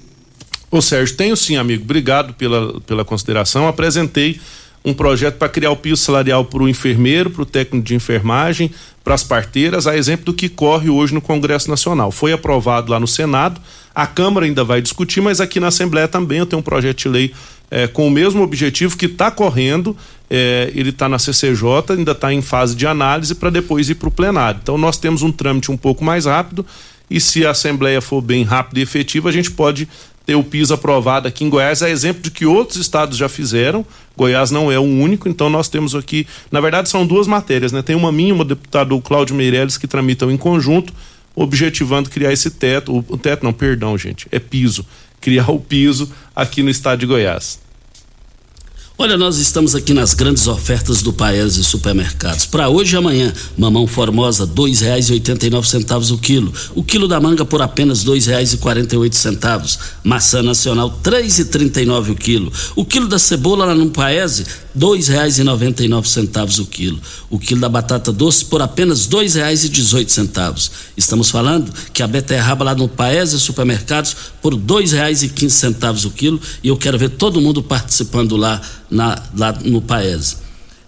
Ô 0.72 0.82
Sérgio, 0.82 1.18
tenho 1.18 1.36
sim, 1.36 1.58
amigo. 1.58 1.84
Obrigado 1.84 2.34
pela, 2.34 2.80
pela 2.82 3.04
consideração. 3.04 3.68
Apresentei 3.68 4.40
um 4.84 4.94
projeto 4.94 5.36
para 5.36 5.50
criar 5.50 5.70
o 5.70 5.76
piso 5.76 6.02
salarial 6.02 6.46
para 6.46 6.64
o 6.64 6.70
enfermeiro, 6.70 7.30
para 7.30 7.42
o 7.42 7.46
técnico 7.46 7.86
de 7.86 7.94
enfermagem, 7.94 8.72
para 9.04 9.14
as 9.14 9.24
parteiras, 9.24 9.86
a 9.86 9.96
exemplo 9.98 10.28
do 10.28 10.34
que 10.34 10.50
corre 10.50 10.90
hoje 10.90 11.14
no 11.14 11.22
Congresso 11.22 11.70
Nacional. 11.70 12.10
Foi 12.10 12.32
aprovado 12.32 12.90
lá 12.90 13.00
no 13.00 13.08
Senado, 13.08 13.62
a 13.94 14.08
Câmara 14.08 14.46
ainda 14.46 14.64
vai 14.64 14.82
discutir, 14.82 15.22
mas 15.22 15.42
aqui 15.42 15.60
na 15.60 15.68
Assembleia 15.68 16.08
também 16.08 16.40
eu 16.40 16.46
tenho 16.46 16.62
um 16.62 16.64
projeto 16.64 17.00
de 17.00 17.10
lei 17.10 17.34
é, 17.70 17.88
com 17.88 18.08
o 18.08 18.12
mesmo 18.12 18.42
objetivo 18.42 18.98
que 18.98 19.06
está 19.06 19.30
correndo, 19.30 19.96
é, 20.30 20.72
ele 20.74 20.90
está 20.90 21.08
na 21.08 21.20
CCJ, 21.20 21.94
ainda 21.98 22.14
está 22.14 22.34
em 22.34 22.42
fase 22.42 22.76
de 22.76 22.88
análise 22.88 23.36
para 23.36 23.50
depois 23.50 23.90
ir 23.90 23.96
para 23.96 24.08
o 24.08 24.12
plenário. 24.12 24.60
Então 24.64 24.78
nós 24.78 24.98
temos 24.98 25.22
um 25.22 25.32
trâmite 25.32 25.70
um 25.70 25.78
pouco 25.78 26.04
mais 26.04 26.26
rápido 26.26 26.66
e 27.10 27.20
se 27.20 27.46
a 27.46 27.52
Assembleia 27.52 28.02
for 28.02 28.22
bem 28.22 28.44
rápida 28.44 28.80
e 28.80 28.84
efetiva, 28.84 29.30
a 29.30 29.32
gente 29.32 29.52
pode 29.52 29.88
ter 30.32 30.36
o 30.36 30.44
piso 30.44 30.74
aprovado 30.74 31.28
aqui 31.28 31.44
em 31.44 31.50
Goiás 31.50 31.82
é 31.82 31.90
exemplo 31.90 32.22
de 32.24 32.32
que 32.32 32.46
outros 32.46 32.80
estados 32.80 33.18
já 33.18 33.28
fizeram. 33.28 33.86
Goiás 34.16 34.50
não 34.50 34.72
é 34.72 34.80
o 34.80 34.84
único, 34.84 35.28
então 35.28 35.50
nós 35.50 35.68
temos 35.68 35.94
aqui, 35.94 36.26
na 36.50 36.62
verdade 36.62 36.88
são 36.88 37.06
duas 37.06 37.28
matérias, 37.28 37.74
né? 37.74 37.82
Tem 37.82 37.98
uma 37.98 38.14
minha, 38.14 38.34
uma 38.34 38.46
do 38.46 38.56
deputado 38.56 39.00
Cláudio 39.02 39.36
Meirelles 39.36 39.78
que 39.78 39.88
tramitam 39.88 40.32
em 40.32 40.38
conjunto, 40.38 40.94
objetivando 41.36 42.10
criar 42.10 42.32
esse 42.32 42.50
teto, 42.50 43.04
o 43.10 43.18
teto 43.18 43.44
não, 43.44 43.52
perdão, 43.52 43.98
gente, 43.98 44.26
é 44.32 44.40
piso, 44.40 44.86
criar 45.20 45.52
o 45.52 45.60
piso 45.60 46.10
aqui 46.34 46.64
no 46.64 46.70
estado 46.70 47.00
de 47.00 47.06
Goiás. 47.06 47.60
Olha, 49.04 49.18
nós 49.18 49.40
estamos 49.40 49.74
aqui 49.74 49.96
nas 49.96 50.14
grandes 50.14 50.46
ofertas 50.48 51.02
do 51.02 51.12
Paes 51.12 51.58
e 51.58 51.64
Supermercados. 51.64 52.46
Para 52.46 52.70
hoje 52.70 52.96
e 52.96 52.98
amanhã, 53.00 53.34
mamão 53.58 53.88
formosa, 53.88 54.46
nove 55.50 55.68
centavos 55.68 56.12
o 56.12 56.20
quilo. 56.20 56.54
O 56.76 56.84
quilo 56.84 57.08
da 57.08 57.20
manga 57.20 57.44
por 57.44 57.64
apenas 57.64 58.04
oito 58.96 59.16
centavos. 59.16 59.80
Maçã 60.04 60.44
nacional, 60.44 61.00
e 61.82 61.86
nove 61.88 62.12
o 62.12 62.16
quilo. 62.16 62.54
O 62.76 62.86
quilo 62.86 63.08
da 63.08 63.18
cebola 63.18 63.66
lá 63.66 63.74
no 63.74 63.90
Paese, 63.90 64.46
nove 65.88 66.08
centavos 66.08 66.60
o 66.60 66.66
quilo. 66.68 67.00
O 67.28 67.40
quilo 67.40 67.60
da 67.60 67.68
batata 67.68 68.12
doce 68.12 68.46
por 68.46 68.62
apenas 68.62 69.08
dezoito 69.68 70.12
centavos. 70.12 70.72
Estamos 70.96 71.32
falando 71.32 71.74
que 71.92 72.04
a 72.04 72.08
beterraba 72.08 72.64
lá 72.64 72.76
no 72.76 72.88
Paese 72.88 73.40
Supermercados 73.40 74.16
por 74.44 74.56
quinze 75.30 75.56
centavos 75.56 76.06
o 76.06 76.12
quilo 76.12 76.40
e 76.64 76.68
eu 76.68 76.78
quero 76.78 77.00
ver 77.00 77.10
todo 77.10 77.42
mundo 77.42 77.64
participando 77.64 78.38
lá 78.38 78.62
na, 78.92 79.22
lá 79.36 79.58
no 79.64 79.82
Paese. 79.82 80.38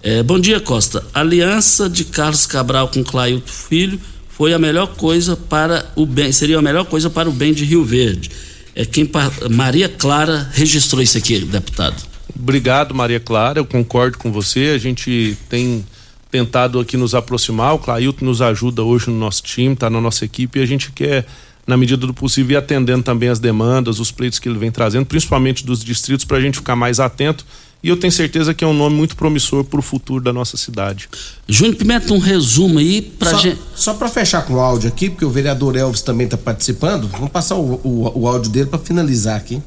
É, 0.03 0.21
bom 0.21 0.37
dia, 0.37 0.59
Costa. 0.59 1.03
A 1.13 1.21
aliança 1.21 1.89
de 1.89 2.03
Carlos 2.03 2.45
Cabral 2.45 2.89
com 2.89 3.01
Clailton 3.03 3.47
Filho 3.47 3.99
foi 4.27 4.53
a 4.53 4.59
melhor 4.59 4.87
coisa 4.87 5.37
para 5.37 5.89
o 5.95 6.05
bem, 6.05 6.31
seria 6.31 6.59
a 6.59 6.61
melhor 6.61 6.85
coisa 6.85 7.09
para 7.09 7.29
o 7.29 7.31
bem 7.31 7.53
de 7.53 7.63
Rio 7.63 7.85
Verde. 7.85 8.29
É 8.75 8.83
quem 8.83 9.09
Maria 9.49 9.87
Clara 9.87 10.49
registrou 10.51 11.01
isso 11.01 11.17
aqui, 11.17 11.39
deputado. 11.39 11.95
Obrigado, 12.35 12.93
Maria 12.93 13.19
Clara. 13.19 13.59
Eu 13.59 13.65
concordo 13.65 14.17
com 14.17 14.31
você. 14.31 14.73
A 14.75 14.77
gente 14.77 15.37
tem 15.47 15.85
tentado 16.31 16.79
aqui 16.79 16.97
nos 16.97 17.13
aproximar. 17.13 17.75
O 17.75 17.79
Clailton 17.79 18.25
nos 18.25 18.41
ajuda 18.41 18.81
hoje 18.81 19.09
no 19.09 19.17
nosso 19.17 19.43
time, 19.43 19.73
está 19.73 19.89
na 19.89 20.01
nossa 20.01 20.25
equipe 20.25 20.57
e 20.57 20.63
a 20.63 20.65
gente 20.65 20.91
quer, 20.91 21.27
na 21.67 21.77
medida 21.77 22.07
do 22.07 22.13
possível, 22.13 22.55
ir 22.55 22.57
atendendo 22.57 23.03
também 23.03 23.29
as 23.29 23.39
demandas, 23.39 23.99
os 23.99 24.11
pleitos 24.11 24.39
que 24.39 24.49
ele 24.49 24.57
vem 24.57 24.71
trazendo, 24.71 25.05
principalmente 25.05 25.63
dos 25.63 25.83
distritos, 25.83 26.25
para 26.25 26.37
a 26.37 26.41
gente 26.41 26.57
ficar 26.57 26.75
mais 26.75 26.99
atento 26.99 27.45
e 27.83 27.89
eu 27.89 27.97
tenho 27.97 28.13
certeza 28.13 28.53
que 28.53 28.63
é 28.63 28.67
um 28.67 28.73
nome 28.73 28.95
muito 28.95 29.15
promissor 29.17 29.65
para 29.65 29.77
o 29.77 29.83
futuro 29.83 30.23
da 30.23 30.31
nossa 30.31 30.55
cidade. 30.55 31.09
Júnior 31.45 31.75
Pimenta, 31.75 32.13
um 32.13 32.17
resumo 32.17 32.79
aí 32.79 33.01
para 33.01 33.31
só, 33.31 33.37
gente. 33.37 33.61
Só 33.75 33.93
para 33.93 34.07
fechar 34.07 34.45
com 34.45 34.53
o 34.53 34.59
áudio 34.61 34.87
aqui, 34.87 35.09
porque 35.09 35.25
o 35.25 35.29
vereador 35.29 35.75
Elvis 35.75 36.01
também 36.01 36.23
está 36.23 36.37
participando, 36.37 37.09
vamos 37.09 37.29
passar 37.29 37.55
o, 37.55 37.81
o, 37.83 38.21
o 38.21 38.27
áudio 38.27 38.49
dele 38.49 38.67
para 38.67 38.79
finalizar 38.79 39.35
aqui. 39.35 39.61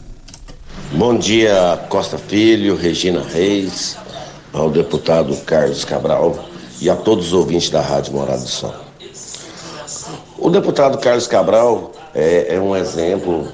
Bom 0.92 1.18
dia, 1.18 1.78
Costa 1.90 2.16
Filho, 2.16 2.74
Regina 2.74 3.22
Reis, 3.22 3.98
ao 4.50 4.70
deputado 4.70 5.36
Carlos 5.44 5.84
Cabral 5.84 6.48
e 6.80 6.88
a 6.88 6.96
todos 6.96 7.26
os 7.26 7.32
ouvintes 7.34 7.68
da 7.68 7.82
Rádio 7.82 8.14
Morada 8.14 8.40
do 8.40 8.48
Sol. 8.48 8.74
O 10.38 10.48
deputado 10.48 10.96
Carlos 10.98 11.26
Cabral 11.26 11.92
é, 12.14 12.54
é 12.54 12.60
um 12.60 12.74
exemplo 12.74 13.48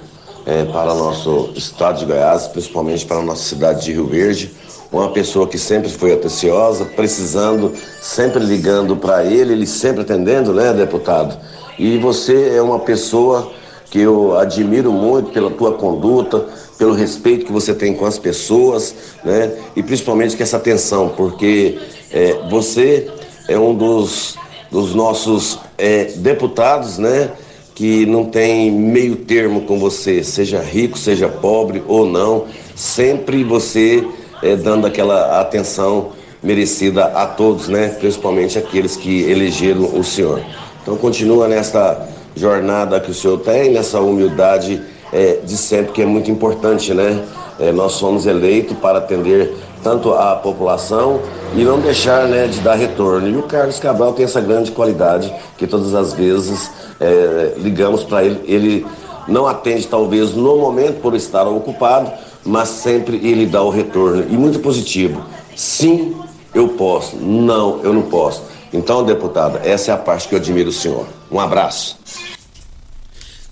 é, 0.47 0.65
para 0.65 0.93
o 0.93 0.99
nosso 0.99 1.51
estado 1.55 1.99
de 1.99 2.05
Goiás, 2.05 2.47
principalmente 2.49 3.07
para 3.07 3.19
a 3.19 3.23
nossa 3.23 3.43
cidade 3.43 3.85
de 3.85 3.93
Rio 3.93 4.07
Verde. 4.07 4.51
Uma 4.91 5.11
pessoa 5.11 5.49
que 5.49 5.57
sempre 5.57 5.89
foi 5.91 6.13
atenciosa, 6.13 6.85
precisando, 6.85 7.73
sempre 8.01 8.45
ligando 8.45 8.97
para 8.97 9.25
ele, 9.25 9.53
ele 9.53 9.67
sempre 9.67 10.03
atendendo, 10.03 10.53
né, 10.53 10.73
deputado? 10.73 11.39
E 11.79 11.97
você 11.99 12.55
é 12.57 12.61
uma 12.61 12.79
pessoa 12.79 13.51
que 13.91 14.01
eu 14.01 14.39
admiro 14.39 14.93
muito 14.93 15.31
pela 15.33 15.51
tua 15.51 15.73
conduta, 15.73 16.47
pelo 16.79 16.95
respeito 16.95 17.47
que 17.47 17.53
você 17.53 17.75
tem 17.75 17.95
com 17.95 18.07
as 18.07 18.19
pessoas, 18.19 18.95
né? 19.25 19.53
E 19.77 19.83
principalmente 19.83 20.37
com 20.37 20.43
essa 20.43 20.57
atenção, 20.57 21.11
porque 21.17 21.79
é, 22.11 22.39
você 22.51 23.11
é 23.49 23.59
um 23.59 23.75
dos, 23.75 24.37
dos 24.71 24.95
nossos 24.95 25.59
é, 25.79 26.05
deputados, 26.17 26.99
né? 26.99 27.31
Que 27.75 28.05
não 28.07 28.25
tem 28.25 28.71
meio 28.71 29.17
termo 29.17 29.63
com 29.63 29.79
você, 29.79 30.23
seja 30.23 30.61
rico, 30.61 30.99
seja 30.99 31.29
pobre 31.29 31.83
ou 31.89 32.07
não, 32.07 32.47
sempre 32.75 33.43
você 33.43 34.07
é, 34.43 34.57
dando 34.57 34.87
aquela 34.87 35.41
atenção 35.41 36.11
merecida 36.43 37.05
a 37.05 37.27
todos, 37.27 37.69
né? 37.69 37.89
Principalmente 37.89 38.59
aqueles 38.59 38.97
que 38.97 39.23
elegeram 39.23 39.85
o 39.99 40.03
senhor. 40.03 40.43
Então 40.83 40.97
continua 40.97 41.47
nessa 41.47 42.09
jornada 42.35 42.99
que 42.99 43.11
o 43.11 43.15
senhor 43.15 43.39
tem, 43.39 43.71
nessa 43.71 44.01
humildade 44.01 44.83
é, 45.13 45.39
de 45.45 45.57
sempre 45.57 45.93
que 45.93 46.03
é 46.03 46.07
muito 46.07 46.31
importante, 46.31 46.93
né? 46.93 47.25
É, 47.61 47.71
nós 47.71 47.93
somos 47.93 48.27
eleitos 48.27 48.77
para 48.79 48.99
atender 48.99 49.55
tanto 49.83 50.13
a 50.13 50.37
população 50.37 51.21
e 51.55 51.65
não 51.65 51.81
deixar 51.81 52.27
né, 52.29 52.47
de 52.47 52.61
dar 52.61 52.75
retorno. 52.75 53.29
E 53.29 53.37
o 53.37 53.43
Carlos 53.43 53.79
Cabral 53.79 54.13
tem 54.13 54.25
essa 54.25 54.41
grande 54.41 54.71
qualidade 54.71 55.33
que 55.59 55.67
todas 55.67 55.95
as 55.95 56.13
vezes 56.13 56.71
é, 57.01 57.55
ligamos 57.59 58.05
para 58.05 58.25
ele, 58.25 58.41
ele 58.45 58.87
não 59.29 59.47
atende 59.47 59.87
talvez 59.87 60.35
no 60.35 60.57
momento 60.57 61.01
por 61.01 61.15
estar 61.15 61.47
ocupado, 61.47 62.11
mas 62.45 62.69
sempre 62.69 63.17
ele 63.17 63.47
dá 63.47 63.63
o 63.63 63.71
retorno 63.71 64.25
e 64.29 64.37
muito 64.37 64.59
positivo. 64.61 65.23
Sim, 65.55 66.17
eu 66.55 66.69
posso. 66.69 67.17
Não, 67.17 67.81
eu 67.83 67.93
não 67.93 68.03
posso. 68.03 68.43
Então, 68.73 69.05
deputada, 69.05 69.61
essa 69.65 69.91
é 69.91 69.95
a 69.95 69.99
parte 69.99 70.29
que 70.29 70.35
eu 70.35 70.39
admiro 70.39 70.71
o 70.71 70.73
senhor. 70.73 71.07
Um 71.31 71.39
abraço. 71.39 72.02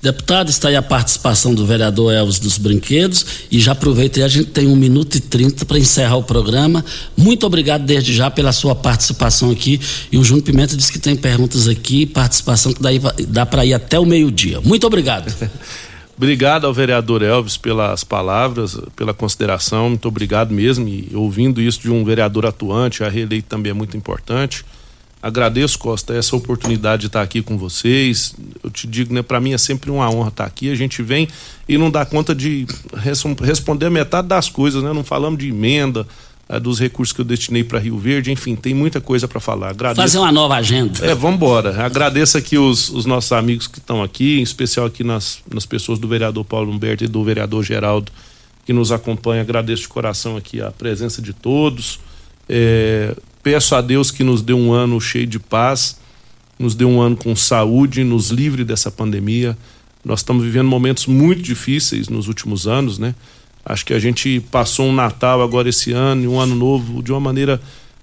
Deputado, 0.03 0.49
está 0.49 0.69
aí 0.69 0.77
a 0.77 0.83
participação 0.83 1.55
do 1.55 1.67
vereador 1.67 2.15
Elvis 2.15 2.39
dos 2.39 2.57
Brinquedos 2.57 3.27
e 3.51 3.61
já 3.61 3.73
aproveitei, 3.73 4.23
a 4.23 4.29
gente 4.29 4.47
tem 4.47 4.67
um 4.67 4.75
minuto 4.75 5.17
e 5.17 5.21
trinta 5.21 5.67
para 5.67 5.79
encerrar 5.79 6.17
o 6.17 6.23
programa. 6.23 6.83
Muito 7.15 7.47
obrigado 7.47 7.85
desde 7.85 8.15
já 8.15 8.31
pela 8.31 8.51
sua 8.51 8.75
participação 8.75 9.51
aqui. 9.51 9.79
E 10.11 10.17
o 10.17 10.25
Júnior 10.25 10.47
Pimenta 10.47 10.75
disse 10.75 10.91
que 10.91 10.99
tem 10.99 11.15
perguntas 11.15 11.69
aqui, 11.69 12.07
participação 12.07 12.73
que 12.73 12.81
dá 13.29 13.45
para 13.45 13.67
ir 13.67 13.75
até 13.75 13.99
o 13.99 14.07
meio-dia. 14.07 14.59
Muito 14.63 14.87
obrigado. 14.87 15.31
obrigado 16.17 16.67
ao 16.67 16.73
vereador 16.73 17.21
Elvis 17.21 17.59
pelas 17.59 18.03
palavras, 18.03 18.79
pela 18.97 19.13
consideração. 19.13 19.91
Muito 19.91 20.09
obrigado 20.09 20.51
mesmo. 20.51 20.89
E 20.89 21.11
ouvindo 21.13 21.61
isso 21.61 21.79
de 21.79 21.91
um 21.91 22.03
vereador 22.07 22.47
atuante, 22.47 23.05
a 23.05 23.09
reeleito 23.11 23.49
também 23.51 23.69
é 23.69 23.75
muito 23.75 23.99
importante. 23.99 24.65
Agradeço, 25.23 25.79
Costa, 25.79 26.15
essa 26.15 26.35
oportunidade 26.35 27.03
de 27.03 27.07
estar 27.09 27.21
aqui 27.21 27.43
com 27.43 27.59
vocês. 27.59 28.35
Eu 28.65 28.71
te 28.71 28.87
digo, 28.87 29.13
né, 29.13 29.23
para 29.23 29.39
mim 29.39 29.53
é 29.53 29.59
sempre 29.59 29.91
uma 29.91 30.11
honra 30.11 30.29
estar 30.29 30.47
aqui. 30.47 30.71
A 30.71 30.75
gente 30.75 31.03
vem 31.03 31.29
e 31.69 31.77
não 31.77 31.91
dá 31.91 32.07
conta 32.07 32.35
de 32.35 32.67
res 32.97 33.23
responder 33.43 33.91
metade 33.91 34.29
das 34.29 34.49
coisas, 34.49 34.83
né? 34.83 34.93
Não 34.95 35.05
falamos 35.05 35.39
de 35.39 35.49
emenda, 35.49 36.07
é, 36.49 36.59
dos 36.59 36.81
recursos 36.81 37.13
que 37.13 37.21
eu 37.21 37.25
destinei 37.25 37.63
para 37.63 37.79
Rio 37.79 37.97
Verde, 37.97 38.33
enfim, 38.33 38.57
tem 38.57 38.75
muita 38.75 39.01
coisa 39.01 39.29
para 39.29 39.39
falar. 39.39 39.69
Agradeço. 39.69 40.01
Fazer 40.01 40.19
uma 40.19 40.33
nova 40.33 40.57
agenda. 40.57 40.99
É, 41.07 41.15
vamos 41.15 41.37
embora. 41.37 41.85
Agradeço 41.85 42.37
aqui 42.37 42.59
os, 42.59 42.89
os, 42.89 43.07
nossos 43.07 43.31
amigos 43.31 43.69
que 43.69 43.79
estão 43.79 44.03
aqui, 44.03 44.41
em 44.41 44.43
especial 44.43 44.87
aqui 44.87 45.05
nas, 45.05 45.39
nas 45.53 45.65
pessoas 45.65 45.99
do 45.99 46.09
vereador 46.09 46.45
Paulo 46.45 46.73
Humberto 46.73 47.05
e 47.05 47.07
do 47.07 47.23
vereador 47.23 47.63
Geraldo 47.63 48.11
que 48.65 48.73
nos 48.73 48.91
acompanha. 48.91 49.43
Agradeço 49.43 49.83
de 49.83 49.89
coração 49.89 50.37
aqui 50.37 50.61
a 50.61 50.71
presença 50.71 51.23
de 51.23 51.33
todos. 51.33 52.01
É, 52.49 53.15
Peço 53.43 53.75
a 53.75 53.81
Deus 53.81 54.11
que 54.11 54.23
nos 54.23 54.43
dê 54.43 54.53
um 54.53 54.73
ano 54.73 55.01
cheio 55.01 55.27
de 55.27 55.39
paz, 55.39 55.99
nos 56.59 56.75
dê 56.75 56.85
um 56.85 57.01
ano 57.01 57.17
com 57.17 57.35
saúde, 57.35 58.05
nos 58.05 58.31
livre 58.31 58.65
dessa 58.65 58.91
pandemia. 58.91 59.57
Nós 60.05 60.21
estamos 60.21 60.45
vivendo 60.45 60.69
momentos 60.69 61.07
muito 61.07 61.43
difíceis 61.43 62.09
nos 62.09 62.29
últimos 62.29 62.67
anos, 62.67 62.99
né? 62.99 63.15
Acho 63.65 63.85
que 63.85 63.95
a 63.95 63.99
gente 63.99 64.41
passou 64.51 64.87
um 64.87 64.93
Natal 64.93 65.43
agora 65.43 65.69
esse 65.69 65.93
ano 65.93 66.25
e 66.25 66.29
um 66.29 66.39
ano 66.39 66.55
novo 66.55 67.03
de 67.03 67.13
uma 67.13 67.21
maneira 67.21 67.61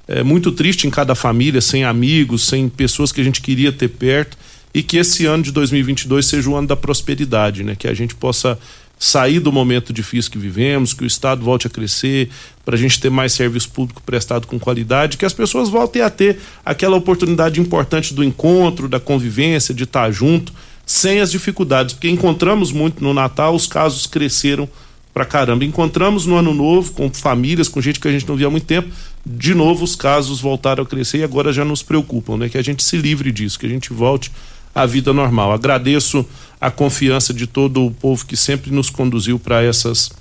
é, 0.08 0.24
muito 0.24 0.52
triste 0.52 0.88
em 0.88 0.90
cada 0.90 1.14
família, 1.14 1.62
sem 1.62 1.84
amigos, 1.84 2.48
sem 2.48 2.70
pessoas 2.70 3.12
que 3.12 3.22
a 3.22 3.24
gente 3.24 3.42
queria 3.42 3.72
ter 3.72 3.90
perto 3.90 4.38
e 4.74 4.82
que 4.82 4.98
esse 4.98 5.26
ano 5.26 5.44
de 5.44 5.52
2022 5.52 6.26
seja 6.26 6.50
o 6.50 6.56
ano 6.56 6.68
da 6.68 6.76
prosperidade, 6.76 7.64
né? 7.64 7.76
Que 7.76 7.88
a 7.88 7.94
gente 7.94 8.16
possa 8.16 8.58
sair 9.00 9.39
do 9.39 9.52
momento 9.52 9.93
difícil 9.93 10.32
que 10.32 10.38
vivemos, 10.38 10.93
que 10.93 11.04
o 11.04 11.08
Estado 11.08 11.43
volte 11.43 11.68
a 11.68 11.70
crescer, 11.70 12.30
para 12.66 12.76
a 12.76 12.78
gente 12.78 13.00
ter 13.00 13.10
mais 13.10 13.34
serviço 13.34 13.70
público 13.70 14.02
prestado 14.02 14.48
com 14.48 14.60
qualidade, 14.60 15.18
que 15.18 15.26
as 15.26 15.34
pessoas 15.34 15.70
voltem 15.70 16.02
a 16.02 16.10
ter 16.10 16.39
aquela 16.66 16.98
oportunidade 16.98 17.62
importante 17.62 18.14
do 18.14 18.24
encontro, 18.24 18.89
da 18.89 19.00
convivência, 19.00 19.74
de 19.74 19.84
estar 19.84 20.12
junto, 20.12 20.52
sem 20.86 21.20
as 21.20 21.32
dificuldades, 21.32 21.93
porque 21.93 22.10
encontramos 22.10 22.72
muito 22.72 23.04
no 23.04 23.14
Natal, 23.14 23.54
os 23.54 23.68
casos 23.68 24.08
cresceram 24.08 24.68
pra 25.14 25.26
caramba. 25.26 25.66
Encontramos 25.66 26.26
no 26.26 26.36
ano 26.36 26.54
novo, 26.54 26.93
com 26.93 27.12
famílias, 27.12 27.68
com 27.68 27.82
gente 27.82 28.00
que 28.00 28.08
a 28.08 28.12
gente 28.12 28.28
não 28.28 28.36
via 28.36 28.48
há 28.48 28.50
muito 28.50 28.66
tempo, 28.66 28.89
de 29.26 29.54
novo 29.54 29.84
os 29.84 29.95
casos 29.95 30.39
voltaram 30.39 30.84
a 30.84 30.86
crescer 30.86 31.20
e 31.20 31.24
agora 31.24 31.52
já 31.52 31.66
nos 31.66 31.84
preocupam, 31.84 32.38
né? 32.38 32.50
Que 32.50 32.58
a 32.58 32.62
gente 32.62 32.84
se 32.84 32.98
livre 32.98 33.32
disso, 33.32 33.60
que 33.60 33.66
a 33.66 33.70
gente 33.70 33.91
volte 33.91 34.32
à 34.78 34.86
vida 34.86 35.12
normal. 35.12 35.52
Agradeço 35.52 36.24
a 36.62 36.70
confiança 36.70 37.34
de 37.34 37.48
todo 37.48 37.84
o 37.84 37.92
povo 37.92 38.24
que 38.26 38.38
sempre 38.38 38.72
nos 38.72 38.92
conduziu 38.92 39.40
para 39.40 39.64
essas 39.64 40.12